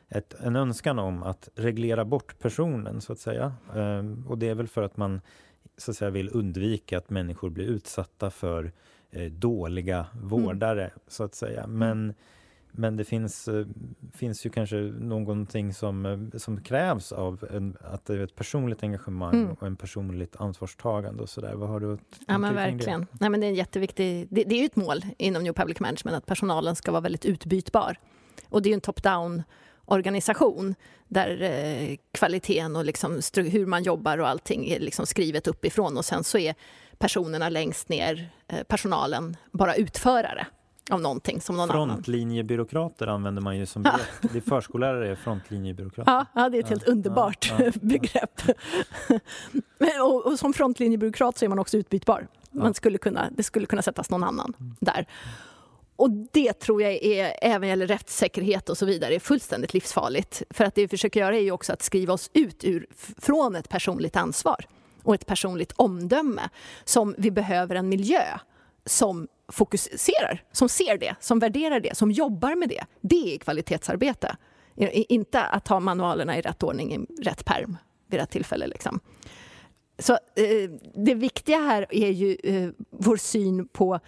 ett, 0.08 0.34
en 0.40 0.56
önskan 0.56 0.98
om 0.98 1.22
att 1.22 1.48
reglera 1.54 2.04
bort 2.04 2.38
personen, 2.38 3.00
så 3.00 3.12
att 3.12 3.18
säga. 3.18 3.52
Ehm, 3.74 4.24
och 4.28 4.38
det 4.38 4.48
är 4.48 4.54
väl 4.54 4.68
för 4.68 4.82
att 4.82 4.96
man 4.96 5.20
så 5.76 5.90
att 5.90 5.96
säga, 5.96 6.10
vill 6.10 6.30
undvika 6.32 6.98
att 6.98 7.10
människor 7.10 7.50
blir 7.50 7.64
utsatta 7.64 8.30
för 8.30 8.72
eh, 9.10 9.32
dåliga 9.32 10.06
vårdare, 10.22 10.84
mm. 10.84 10.98
så 11.08 11.24
att 11.24 11.34
säga. 11.34 11.66
Men, 11.66 12.14
men 12.70 12.96
det 12.96 13.04
finns, 13.04 13.48
eh, 13.48 13.66
finns 14.12 14.46
ju 14.46 14.50
kanske 14.50 14.76
någonting 15.00 15.74
som, 15.74 16.06
eh, 16.06 16.38
som 16.38 16.60
krävs 16.60 17.12
av 17.12 17.44
en, 17.50 17.76
att 17.80 18.04
det 18.04 18.14
är 18.14 18.18
ett 18.18 18.36
personligt 18.36 18.82
engagemang 18.82 19.34
mm. 19.34 19.50
och 19.50 19.66
en 19.66 19.76
personligt 19.76 20.36
ansvarstagande 20.36 21.22
och 21.22 21.28
sådär. 21.28 21.54
Vad 21.54 21.68
har 21.68 21.80
du 21.80 21.98
Ja 22.26 22.38
men 22.38 22.54
verkligen. 22.54 23.00
Det? 23.00 23.06
Nej, 23.20 23.30
men 23.30 23.40
det 23.40 23.46
är 23.46 23.48
en 23.48 23.54
jätteviktig, 23.54 24.26
det, 24.30 24.44
det 24.44 24.54
är 24.54 24.60
ju 24.60 24.66
ett 24.66 24.76
mål 24.76 25.00
inom 25.18 25.42
New 25.42 25.52
Public 25.52 25.80
Management 25.80 26.16
att 26.16 26.26
personalen 26.26 26.76
ska 26.76 26.92
vara 26.92 27.02
väldigt 27.02 27.24
utbytbar. 27.24 27.96
Och 28.48 28.62
det 28.62 28.68
är 28.68 28.70
ju 28.70 28.74
en 28.74 28.80
top-down 28.80 29.42
organisation 29.86 30.74
där 31.08 31.42
eh, 31.42 31.96
kvaliteten 32.12 32.76
och 32.76 32.84
liksom 32.84 33.20
hur 33.34 33.66
man 33.66 33.82
jobbar 33.82 34.18
och 34.18 34.28
allting 34.28 34.68
är 34.68 34.80
liksom 34.80 35.06
skrivet 35.06 35.46
uppifrån 35.46 35.96
och 35.96 36.04
sen 36.04 36.24
så 36.24 36.38
är 36.38 36.54
personerna 36.98 37.48
längst 37.48 37.88
ner, 37.88 38.30
eh, 38.48 38.62
personalen, 38.62 39.36
bara 39.52 39.74
utförare 39.74 40.46
av 40.90 41.00
någonting 41.00 41.40
som 41.40 41.56
någon 41.56 41.68
Frontlinjebyråkrater 41.68 43.06
annan. 43.06 43.14
använder 43.14 43.42
man 43.42 43.58
ju 43.58 43.66
som 43.66 43.82
begrepp. 43.82 44.32
Det 44.32 44.38
är 44.38 44.40
förskollärare 44.40 45.10
är 45.10 45.14
frontlinjebyråkrater. 45.14 46.12
Ja, 46.12 46.26
ja, 46.34 46.48
det 46.48 46.58
är 46.58 46.62
ett 46.62 46.68
helt 46.68 46.88
underbart 46.88 47.52
ja, 47.58 47.64
ja, 47.64 47.72
begrepp. 47.80 48.40
och, 50.00 50.26
och, 50.26 50.38
som 50.38 50.52
frontlinjebyråkrat 50.52 51.38
så 51.38 51.44
är 51.44 51.48
man 51.48 51.58
också 51.58 51.76
utbytbar. 51.76 52.28
Man 52.50 52.74
skulle 52.74 52.98
kunna, 52.98 53.30
det 53.30 53.42
skulle 53.42 53.66
kunna 53.66 53.82
sättas 53.82 54.10
någon 54.10 54.24
annan 54.24 54.54
mm. 54.60 54.76
där. 54.80 55.06
Och 55.96 56.10
det 56.10 56.52
tror 56.52 56.82
jag 56.82 56.92
är, 56.92 57.36
även 57.42 57.68
gäller 57.68 57.86
rättssäkerhet 57.86 58.68
och 58.68 58.78
så 58.78 58.86
vidare, 58.86 59.14
är 59.14 59.20
fullständigt 59.20 59.74
livsfarligt. 59.74 60.42
För 60.50 60.64
att 60.64 60.74
det 60.74 60.82
vi 60.82 60.88
försöker 60.88 61.20
göra 61.20 61.36
är 61.36 61.40
ju 61.40 61.50
också 61.50 61.72
att 61.72 61.82
skriva 61.82 62.12
oss 62.12 62.30
ut 62.32 62.64
ur, 62.64 62.86
från 63.18 63.56
ett 63.56 63.68
personligt 63.68 64.16
ansvar 64.16 64.66
och 65.02 65.14
ett 65.14 65.26
personligt 65.26 65.72
omdöme 65.72 66.48
som 66.84 67.14
vi 67.18 67.30
behöver 67.30 67.74
en 67.76 67.88
miljö 67.88 68.22
som 68.86 69.28
fokuserar, 69.48 70.42
som 70.52 70.68
ser 70.68 70.98
det, 70.98 71.16
som 71.20 71.38
värderar 71.38 71.80
det, 71.80 71.96
som 71.96 72.10
jobbar 72.10 72.54
med 72.54 72.68
det. 72.68 72.84
Det 73.00 73.34
är 73.34 73.38
kvalitetsarbete. 73.38 74.36
Inte 74.92 75.42
att 75.42 75.68
ha 75.68 75.80
manualerna 75.80 76.38
i 76.38 76.40
rätt 76.40 76.62
ordning 76.62 76.94
i 76.94 77.22
rätt 77.22 77.44
perm 77.44 77.76
vid 78.06 78.20
rätt 78.20 78.30
tillfälle. 78.30 78.66
Liksom. 78.66 79.00
Så 79.98 80.12
eh, 80.12 80.70
det 80.94 81.14
viktiga 81.14 81.58
här 81.58 81.86
är 81.90 82.10
ju 82.10 82.36
eh, 82.44 82.70
vår 82.90 83.16
syn 83.16 83.68
på 83.68 84.00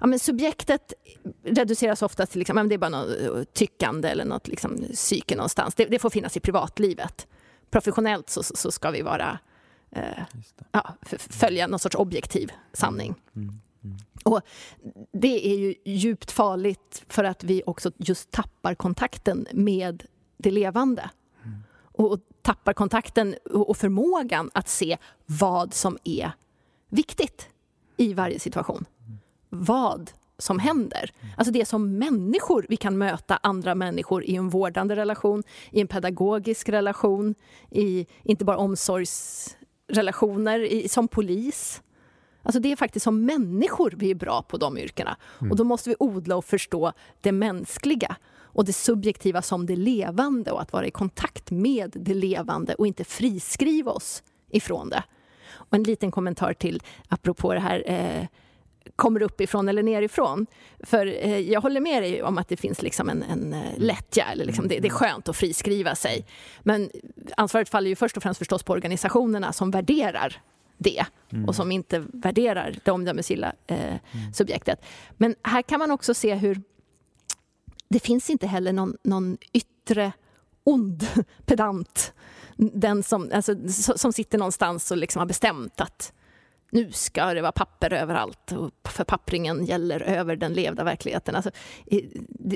ja, 0.00 0.06
men 0.06 0.18
subjektet 0.18 0.92
reduceras 1.44 2.02
ofta 2.02 2.26
till 2.26 2.38
liksom, 2.38 2.56
ja, 2.56 2.64
det 2.64 2.74
är 2.74 2.78
bara 2.78 2.88
något 2.88 3.20
eh, 3.20 3.42
tyckande 3.52 4.08
eller 4.08 4.24
något 4.24 4.48
liksom, 4.48 4.84
psyke 4.92 5.36
någonstans. 5.36 5.74
Det, 5.74 5.84
det 5.84 5.98
får 5.98 6.10
finnas 6.10 6.36
i 6.36 6.40
privatlivet. 6.40 7.26
Professionellt 7.70 8.30
så, 8.30 8.42
så 8.42 8.70
ska 8.70 8.90
vi 8.90 9.02
vara 9.02 9.38
eh, 9.90 10.22
ja, 10.72 10.94
följa 11.18 11.66
någon 11.66 11.78
sorts 11.78 11.96
objektiv 11.96 12.52
sanning. 12.72 13.14
Mm. 13.36 13.48
Mm. 13.48 13.60
Mm. 13.84 13.96
Och 14.24 14.40
det 15.12 15.52
är 15.52 15.58
ju 15.58 15.74
djupt 15.84 16.30
farligt 16.30 17.04
för 17.08 17.24
att 17.24 17.44
vi 17.44 17.62
också 17.66 17.92
just 17.96 18.30
tappar 18.30 18.74
kontakten 18.74 19.46
med 19.52 20.04
det 20.36 20.50
levande. 20.50 21.10
Mm. 21.44 21.58
Och, 21.82 22.12
och 22.12 22.20
tappar 22.42 22.72
kontakten 22.72 23.34
och, 23.50 23.70
och 23.70 23.76
förmågan 23.76 24.50
att 24.54 24.68
se 24.68 24.98
vad 25.26 25.74
som 25.74 25.98
är 26.04 26.32
viktigt 26.88 27.48
i 27.96 28.14
varje 28.14 28.38
situation 28.38 28.86
vad 29.50 30.10
som 30.38 30.58
händer. 30.58 31.10
Alltså 31.36 31.52
det 31.52 31.60
är 31.60 31.64
som 31.64 31.98
människor 31.98 32.66
vi 32.68 32.76
kan 32.76 32.98
möta 32.98 33.38
andra 33.42 33.74
människor 33.74 34.24
i 34.24 34.36
en 34.36 34.48
vårdande 34.48 34.96
relation, 34.96 35.42
i 35.70 35.80
en 35.80 35.86
pedagogisk 35.86 36.68
relation, 36.68 37.34
i 37.70 38.06
inte 38.22 38.44
bara 38.44 38.56
omsorgsrelationer, 38.56 40.60
i, 40.60 40.88
som 40.88 41.08
polis. 41.08 41.82
Alltså 42.42 42.60
det 42.60 42.72
är 42.72 42.76
faktiskt 42.76 43.04
som 43.04 43.24
människor 43.24 43.94
vi 43.96 44.10
är 44.10 44.14
bra 44.14 44.42
på 44.42 44.56
de 44.56 44.78
yrkena. 44.78 45.16
Mm. 45.40 45.50
Och 45.50 45.56
då 45.56 45.64
måste 45.64 45.90
vi 45.90 45.96
odla 45.98 46.36
och 46.36 46.44
förstå 46.44 46.92
det 47.20 47.32
mänskliga 47.32 48.16
och 48.52 48.64
det 48.64 48.72
subjektiva 48.72 49.42
som 49.42 49.66
det 49.66 49.76
levande 49.76 50.50
och 50.50 50.62
att 50.62 50.72
vara 50.72 50.86
i 50.86 50.90
kontakt 50.90 51.50
med 51.50 51.92
det 51.94 52.14
levande 52.14 52.74
och 52.74 52.86
inte 52.86 53.04
friskriva 53.04 53.92
oss 53.92 54.22
ifrån 54.50 54.88
det. 54.88 55.04
Och 55.52 55.74
en 55.74 55.82
liten 55.82 56.10
kommentar 56.10 56.52
till, 56.52 56.82
apropå 57.08 57.54
det 57.54 57.60
här 57.60 57.82
eh, 57.86 58.26
kommer 58.96 59.22
uppifrån 59.22 59.68
eller 59.68 59.82
nerifrån. 59.82 60.46
För 60.80 61.06
eh, 61.06 61.38
jag 61.38 61.60
håller 61.60 61.80
med 61.80 62.02
dig 62.02 62.22
om 62.22 62.38
att 62.38 62.48
det 62.48 62.56
finns 62.56 62.82
liksom 62.82 63.08
en, 63.08 63.22
en 63.22 63.52
eh, 63.52 63.78
lättja, 63.78 64.24
eller 64.24 64.44
liksom 64.44 64.68
det, 64.68 64.78
det, 64.78 64.88
är 64.88 64.92
skönt 64.92 65.28
att 65.28 65.36
friskriva 65.36 65.94
sig. 65.94 66.26
Men 66.60 66.90
ansvaret 67.36 67.68
faller 67.68 67.88
ju 67.88 67.96
först 67.96 68.16
och 68.16 68.22
främst 68.22 68.38
förstås 68.38 68.62
på 68.62 68.72
organisationerna 68.72 69.52
som 69.52 69.70
värderar 69.70 70.42
det 70.78 71.04
mm. 71.32 71.48
och 71.48 71.54
som 71.54 71.72
inte 71.72 72.04
värderar 72.12 72.74
det 72.84 72.90
omdömesgilla 72.90 73.52
eh, 73.66 73.78
mm. 73.88 74.32
subjektet. 74.34 74.84
Men 75.16 75.34
här 75.42 75.62
kan 75.62 75.78
man 75.78 75.90
också 75.90 76.14
se 76.14 76.34
hur 76.34 76.62
det 77.88 78.00
finns 78.00 78.30
inte 78.30 78.46
heller 78.46 78.72
någon, 78.72 78.96
någon 79.02 79.38
yttre 79.52 80.12
ond 80.64 81.06
pedant 81.46 82.12
den 82.56 83.02
som, 83.02 83.30
alltså, 83.34 83.54
som 83.96 84.12
sitter 84.12 84.38
någonstans 84.38 84.90
och 84.90 84.96
liksom 84.96 85.20
har 85.20 85.26
bestämt 85.26 85.80
att 85.80 86.12
nu 86.70 86.92
ska 86.92 87.34
det 87.34 87.42
vara 87.42 87.52
papper 87.52 87.92
överallt 87.92 88.52
och 88.52 88.70
förpappringen 88.88 89.64
gäller 89.64 90.00
över 90.00 90.36
den 90.36 90.52
levda 90.52 90.84
verkligheten. 90.84 91.36
Alltså, 91.36 91.50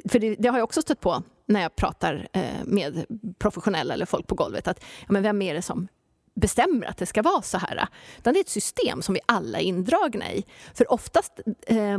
för 0.08 0.18
det, 0.18 0.34
det, 0.34 0.48
har 0.48 0.58
jag 0.58 0.64
också 0.64 0.82
stött 0.82 1.00
på 1.00 1.22
när 1.46 1.62
jag 1.62 1.76
pratar 1.76 2.28
eh, 2.32 2.64
med 2.64 3.04
professionella 3.38 3.94
eller 3.94 4.06
folk 4.06 4.26
på 4.26 4.34
golvet. 4.34 4.68
Att, 4.68 4.84
ja, 5.00 5.06
men 5.08 5.22
vem 5.22 5.42
är 5.42 5.54
det 5.54 5.62
som 5.62 5.88
bestämmer 6.34 6.86
att 6.86 6.96
det 6.96 7.06
ska 7.06 7.22
vara 7.22 7.42
så 7.42 7.58
här. 7.58 7.88
Utan 8.18 8.34
det 8.34 8.38
är 8.38 8.44
ett 8.44 8.48
system 8.48 9.02
som 9.02 9.14
vi 9.14 9.20
alla 9.26 9.58
är 9.58 9.62
indragna 9.62 10.32
i. 10.32 10.44
För 10.74 10.92
oftast, 10.92 11.40
eh, 11.66 11.98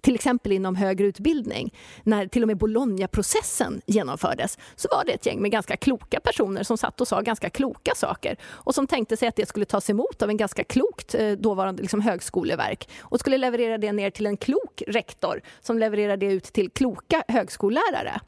till 0.00 0.14
exempel 0.14 0.52
inom 0.52 0.76
högre 0.76 1.06
utbildning, 1.06 1.74
när 2.02 2.26
till 2.26 2.42
och 2.42 2.46
med 2.46 2.56
Bologna-processen 2.56 3.82
genomfördes, 3.86 4.58
så 4.76 4.88
var 4.90 5.04
det 5.04 5.12
ett 5.12 5.26
gäng 5.26 5.42
med 5.42 5.50
ganska 5.50 5.76
kloka 5.76 6.20
personer 6.20 6.62
som 6.62 6.78
satt 6.78 7.00
och 7.00 7.08
sa 7.08 7.20
ganska 7.20 7.50
kloka 7.50 7.94
saker 7.94 8.36
och 8.44 8.74
som 8.74 8.86
tänkte 8.86 9.16
sig 9.16 9.28
att 9.28 9.36
det 9.36 9.46
skulle 9.46 9.64
tas 9.64 9.90
emot 9.90 10.22
av 10.22 10.30
en 10.30 10.36
ganska 10.36 10.64
klokt 10.64 11.14
eh, 11.14 11.32
dåvarande 11.32 11.82
liksom, 11.82 12.00
högskoleverk 12.00 12.88
och 13.00 13.20
skulle 13.20 13.38
leverera 13.38 13.78
det 13.78 13.92
ner 13.92 14.10
till 14.10 14.26
en 14.26 14.36
klok 14.36 14.82
rektor 14.86 15.40
som 15.60 15.78
levererar 15.78 16.16
det 16.16 16.26
ut 16.26 16.44
till 16.44 16.70
kloka 16.70 17.24
högskollärare. 17.28 18.20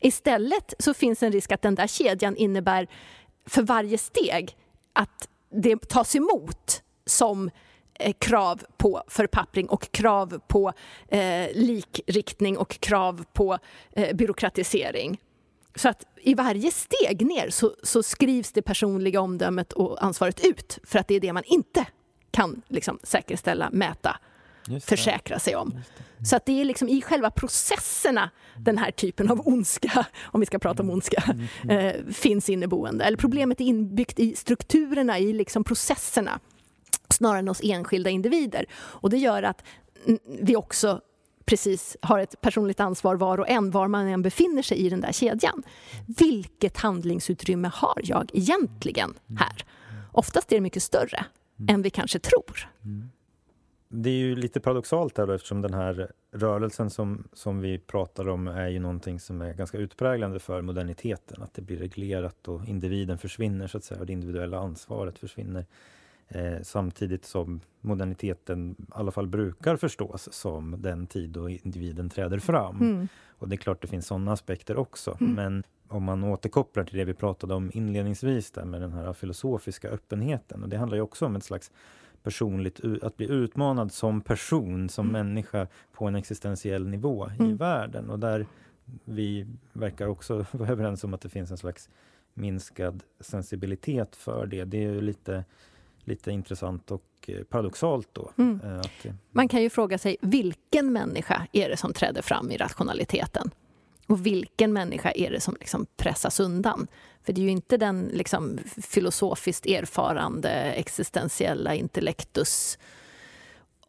Istället 0.00 0.74
så 0.78 0.94
finns 0.94 1.22
en 1.22 1.32
risk 1.32 1.52
att 1.52 1.62
den 1.62 1.74
där 1.74 1.86
kedjan 1.86 2.36
innebär 2.36 2.88
för 3.48 3.62
varje 3.62 3.98
steg 3.98 4.56
att 4.92 5.28
det 5.50 5.88
tas 5.88 6.16
emot 6.16 6.82
som 7.06 7.50
eh, 7.94 8.12
krav 8.18 8.62
på 8.76 9.02
förpappring 9.08 9.68
och 9.68 9.92
krav 9.92 10.40
på 10.46 10.72
eh, 11.08 11.48
likriktning 11.54 12.58
och 12.58 12.80
krav 12.80 13.24
på 13.32 13.58
eh, 13.92 14.16
byråkratisering. 14.16 15.20
Så 15.74 15.88
att 15.88 16.04
i 16.16 16.34
varje 16.34 16.70
steg 16.70 17.26
ner 17.26 17.50
så, 17.50 17.74
så, 17.82 18.02
skrivs 18.02 18.52
det 18.52 18.62
personliga 18.62 19.20
omdömet 19.20 19.72
och 19.72 20.04
ansvaret 20.04 20.46
ut 20.46 20.78
för 20.84 20.98
att 20.98 21.08
det 21.08 21.14
är 21.14 21.20
det 21.20 21.32
man 21.32 21.44
inte 21.46 21.86
kan 22.30 22.62
liksom, 22.68 22.98
säkerställa, 23.02 23.70
mäta 23.72 24.16
försäkra 24.80 25.38
sig 25.38 25.56
om. 25.56 25.80
Så 26.24 26.36
att 26.36 26.46
det 26.46 26.60
är 26.60 26.64
liksom 26.64 26.88
i 26.88 27.02
själva 27.02 27.30
processerna 27.30 28.30
den 28.56 28.78
här 28.78 28.90
typen 28.90 29.30
av 29.30 29.48
ondska, 29.48 30.06
om 30.24 30.40
vi 30.40 30.46
ska 30.46 30.58
prata 30.58 30.82
om 30.82 30.90
ondska, 30.90 31.22
mm, 31.26 31.46
mm. 31.62 31.86
eh, 31.86 32.12
finns 32.12 32.48
inneboende. 32.48 33.04
Eller 33.04 33.16
problemet 33.16 33.60
är 33.60 33.64
inbyggt 33.64 34.18
i 34.18 34.36
strukturerna, 34.36 35.18
i 35.18 35.32
liksom 35.32 35.64
processerna 35.64 36.40
snarare 37.10 37.38
än 37.38 37.48
hos 37.48 37.60
enskilda 37.62 38.10
individer. 38.10 38.66
Och 38.72 39.10
det 39.10 39.16
gör 39.16 39.42
att 39.42 39.64
vi 40.40 40.56
också 40.56 41.00
precis 41.44 41.96
har 42.02 42.18
ett 42.18 42.40
personligt 42.40 42.80
ansvar 42.80 43.16
var 43.16 43.40
och 43.40 43.48
en, 43.48 43.70
var 43.70 43.88
man 43.88 44.06
än 44.06 44.22
befinner 44.22 44.62
sig 44.62 44.78
i 44.78 44.88
den 44.88 45.00
där 45.00 45.12
kedjan. 45.12 45.62
Vilket 46.06 46.76
handlingsutrymme 46.76 47.70
har 47.74 48.00
jag 48.04 48.30
egentligen 48.32 49.14
här? 49.38 49.64
Oftast 50.12 50.52
är 50.52 50.56
det 50.56 50.60
mycket 50.60 50.82
större 50.82 51.24
än 51.68 51.82
vi 51.82 51.90
kanske 51.90 52.18
tror. 52.18 52.68
Det 53.88 54.10
är 54.10 54.14
ju 54.14 54.36
lite 54.36 54.60
paradoxalt 54.60 55.14
där 55.14 55.26
då, 55.26 55.32
eftersom 55.32 55.62
den 55.62 55.74
här 55.74 56.10
rörelsen 56.32 56.90
som, 56.90 57.28
som 57.32 57.60
vi 57.60 57.78
pratar 57.78 58.28
om 58.28 58.48
är 58.48 58.68
ju 58.68 58.78
någonting 58.78 59.20
som 59.20 59.40
är 59.40 59.54
ganska 59.54 59.78
utpräglande 59.78 60.38
för 60.38 60.62
moderniteten. 60.62 61.42
Att 61.42 61.54
det 61.54 61.62
blir 61.62 61.76
reglerat 61.76 62.48
och 62.48 62.68
individen 62.68 63.18
försvinner 63.18 63.66
så 63.66 63.78
att 63.78 63.84
säga 63.84 64.00
och 64.00 64.06
det 64.06 64.12
individuella 64.12 64.58
ansvaret 64.58 65.18
försvinner. 65.18 65.66
Eh, 66.28 66.62
samtidigt 66.62 67.24
som 67.24 67.60
moderniteten 67.80 68.76
i 68.78 68.84
alla 68.90 69.10
fall 69.10 69.26
brukar 69.26 69.76
förstås 69.76 70.28
som 70.32 70.82
den 70.82 71.06
tid 71.06 71.30
då 71.30 71.48
individen 71.48 72.10
träder 72.10 72.38
fram. 72.38 72.76
Mm. 72.76 73.08
Och 73.28 73.48
det 73.48 73.54
är 73.54 73.56
klart 73.56 73.82
det 73.82 73.88
finns 73.88 74.06
sådana 74.06 74.32
aspekter 74.32 74.76
också. 74.76 75.16
Mm. 75.20 75.34
Men 75.34 75.62
om 75.88 76.02
man 76.02 76.24
återkopplar 76.24 76.84
till 76.84 76.98
det 76.98 77.04
vi 77.04 77.14
pratade 77.14 77.54
om 77.54 77.70
inledningsvis 77.74 78.50
där 78.50 78.64
med 78.64 78.80
den 78.80 78.92
här 78.92 79.12
filosofiska 79.12 79.88
öppenheten. 79.88 80.62
Och 80.62 80.68
det 80.68 80.76
handlar 80.76 80.96
ju 80.96 81.02
också 81.02 81.26
om 81.26 81.36
ett 81.36 81.44
slags 81.44 81.70
personligt, 82.22 82.80
att 83.02 83.16
bli 83.16 83.30
utmanad 83.30 83.92
som 83.92 84.20
person, 84.20 84.88
som 84.88 85.08
mm. 85.08 85.26
människa 85.26 85.66
på 85.92 86.06
en 86.06 86.14
existentiell 86.14 86.88
nivå 86.88 87.30
mm. 87.38 87.50
i 87.50 87.54
världen. 87.54 88.10
Och 88.10 88.18
där 88.18 88.46
vi 89.04 89.46
verkar 89.72 90.06
också 90.06 90.46
vara 90.52 90.70
överens 90.70 91.04
om 91.04 91.14
att 91.14 91.20
det 91.20 91.28
finns 91.28 91.50
en 91.50 91.58
slags 91.58 91.88
minskad 92.34 93.02
sensibilitet 93.20 94.16
för 94.16 94.46
det. 94.46 94.64
Det 94.64 94.76
är 94.76 94.92
ju 94.92 95.00
lite, 95.00 95.44
lite 96.04 96.30
intressant 96.30 96.90
och 96.90 97.04
eh, 97.26 97.42
paradoxalt 97.42 98.08
då. 98.12 98.30
Mm. 98.36 98.60
Eh, 98.64 98.78
att, 98.78 99.06
Man 99.30 99.48
kan 99.48 99.62
ju 99.62 99.70
fråga 99.70 99.98
sig 99.98 100.16
vilken 100.20 100.92
människa 100.92 101.46
är 101.52 101.68
det 101.68 101.76
som 101.76 101.92
träder 101.92 102.22
fram 102.22 102.50
i 102.50 102.56
rationaliteten? 102.56 103.50
Och 104.08 104.26
vilken 104.26 104.72
människa 104.72 105.12
är 105.14 105.30
det 105.30 105.40
som 105.40 105.56
liksom 105.60 105.86
pressas 105.96 106.40
undan? 106.40 106.86
För 107.22 107.32
det 107.32 107.40
är 107.40 107.42
ju 107.42 107.50
inte 107.50 107.76
den 107.76 108.10
liksom 108.12 108.58
filosofiskt 108.82 109.66
erfarande 109.66 110.50
existentiella 110.50 111.74
intellektus 111.74 112.78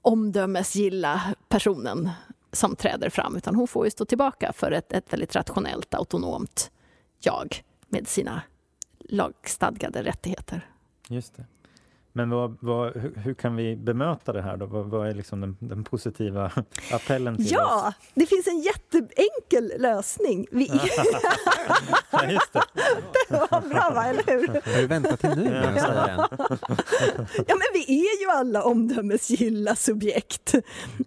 omdömesgilla 0.02 1.22
personen 1.48 2.10
som 2.52 2.76
träder 2.76 3.10
fram, 3.10 3.38
utan 3.38 3.56
hon 3.56 3.68
får 3.68 3.86
ju 3.86 3.92
stå 3.92 4.06
tillbaka 4.06 4.54
för 4.54 4.72
ett, 4.72 4.92
ett 4.92 5.14
väldigt 5.14 5.36
rationellt, 5.36 5.94
autonomt 5.94 6.72
jag 7.20 7.64
med 7.88 8.08
sina 8.08 8.42
lagstadgade 9.00 10.04
rättigheter. 10.04 10.70
Just 11.08 11.36
det. 11.36 11.46
Men 12.14 12.30
vad, 12.30 12.58
vad, 12.62 12.94
hur, 12.98 13.16
hur, 13.16 13.34
kan 13.34 13.56
vi 13.56 13.76
bemöta 13.76 14.34
det 14.34 14.42
här? 14.42 14.58
Då? 14.58 14.66
Vad, 14.66 14.86
vad 14.86 15.08
är 15.08 15.14
liksom 15.14 15.42
den, 15.42 15.58
den, 15.60 15.84
positiva 15.84 16.52
appellen 16.92 17.38
till 17.38 17.52
ja, 17.52 17.88
oss? 17.88 17.94
det 18.14 18.26
finns 18.26 18.48
en 18.48 18.60
jätteenkel 18.60 19.82
lösning. 19.82 20.48
Vi... 20.52 20.68
ja, 22.12 22.26
just 22.26 22.54
det. 22.54 22.62
det 23.30 23.48
var 23.52 23.62
bra, 23.70 23.92
va? 23.96 24.06
eller 24.06 24.24
hur? 24.24 24.48
Har 24.48 24.82
du 24.82 24.88
väntat 24.88 25.20
till 25.20 25.30
nu 25.30 25.44
den? 25.44 25.76
ja, 27.48 27.56
men 27.56 27.68
vi 27.74 28.00
är 28.00 28.22
ju 28.22 28.30
alla 28.32 28.64
omdömesgilla 28.64 29.76
subjekt 29.76 30.56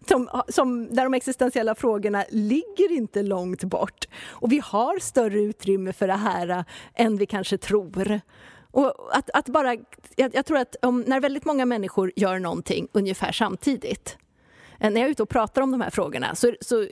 som, 0.08 0.42
som, 0.48 0.94
där 0.94 1.04
de 1.04 1.14
existentiella 1.14 1.74
frågorna 1.74 2.24
ligger 2.30 2.92
inte 2.92 3.22
långt 3.22 3.64
bort. 3.64 4.04
Och 4.28 4.52
vi 4.52 4.62
har 4.64 4.98
större 4.98 5.40
utrymme 5.40 5.92
för 5.92 6.06
det 6.06 6.12
här 6.12 6.64
än 6.94 7.16
vi 7.16 7.26
kanske 7.26 7.58
tror. 7.58 8.20
Och 8.72 9.16
att, 9.16 9.30
att 9.34 9.48
bara, 9.48 9.74
jag, 10.16 10.34
jag, 10.34 10.46
tror 10.46 10.58
att 10.58 10.76
om, 10.82 11.00
när 11.00 11.20
väldigt 11.20 11.44
många 11.44 11.66
människor 11.66 12.12
gör 12.16 12.38
någonting 12.38 12.88
ungefär 12.92 13.32
samtidigt, 13.32 14.16
eh, 14.80 14.90
när 14.90 15.00
jag 15.00 15.06
är 15.06 15.10
ute 15.10 15.22
och 15.22 15.28
pratar 15.28 15.62
om 15.62 15.70
de 15.70 15.80
här 15.80 15.90
frågorna, 15.90 16.34
så, 16.34 16.52
så 16.60 16.82
eh, 16.82 16.88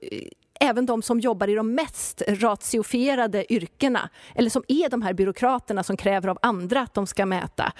även 0.60 0.86
de 0.86 1.02
som 1.02 1.20
jobbar 1.20 1.48
i 1.48 1.54
de 1.54 1.74
mest 1.74 2.22
ratiofierade 2.28 3.52
yrkena, 3.52 4.10
eller 4.34 4.50
som 4.50 4.62
är 4.68 4.88
de 4.88 5.02
här 5.02 5.12
byråkraterna 5.12 5.82
som 5.82 5.96
kräver 5.96 6.28
av 6.28 6.38
andra 6.42 6.80
att 6.80 6.94
de 6.94 7.06
ska 7.06 7.26
mäta, 7.26 7.72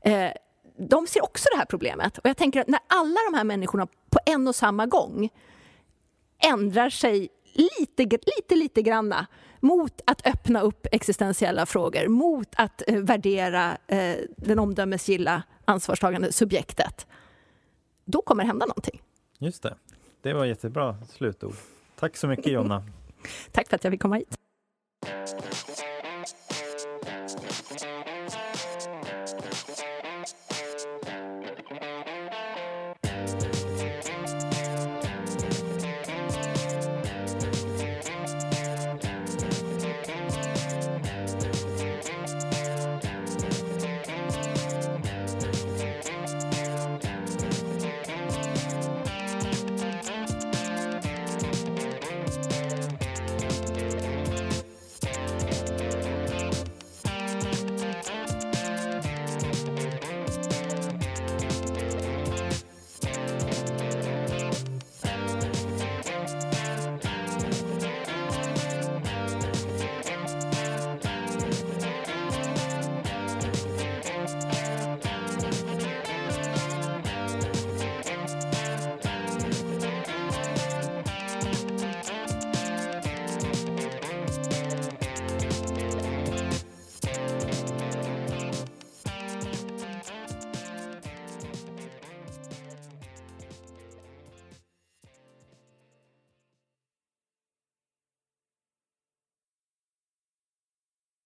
eh, 0.00 0.30
de 0.78 1.06
ser 1.06 1.24
också 1.24 1.48
det 1.52 1.58
här 1.58 1.66
problemet. 1.66 2.18
Och 2.18 2.28
jag 2.28 2.36
tänker 2.36 2.60
att 2.60 2.68
när 2.68 2.80
alla 2.86 3.18
de 3.30 3.36
här 3.36 3.44
människorna 3.44 3.86
på 3.86 4.18
en 4.26 4.48
och 4.48 4.54
samma 4.54 4.86
gång 4.86 5.30
ändrar 6.38 6.90
sig 6.90 7.28
lite, 7.54 8.02
lite, 8.02 8.56
lite 8.56 8.82
granna 8.82 9.26
mot 9.64 10.00
att 10.04 10.26
öppna 10.26 10.60
upp 10.60 10.86
existentiella 10.92 11.66
frågor, 11.66 12.08
mot 12.08 12.48
att 12.56 12.82
eh, 12.86 12.98
värdera 12.98 13.78
eh, 13.86 14.16
den 14.36 14.58
omdömesgilla 14.58 15.42
ansvarstagande 15.64 16.32
subjektet. 16.32 17.06
Då 18.04 18.22
kommer 18.22 18.42
det 18.42 18.46
hända 18.46 18.66
någonting. 18.66 19.02
Just 19.38 19.62
det. 19.62 19.74
Det 20.22 20.32
var 20.32 20.44
jättebra 20.44 20.96
slutord. 21.08 21.54
Tack 21.98 22.16
så 22.16 22.26
mycket 22.26 22.52
Jonna. 22.52 22.84
Tack 23.52 23.68
för 23.68 23.76
att 23.76 23.84
jag 23.84 23.90
fick 23.92 24.02
komma 24.02 24.16
hit. 24.16 24.36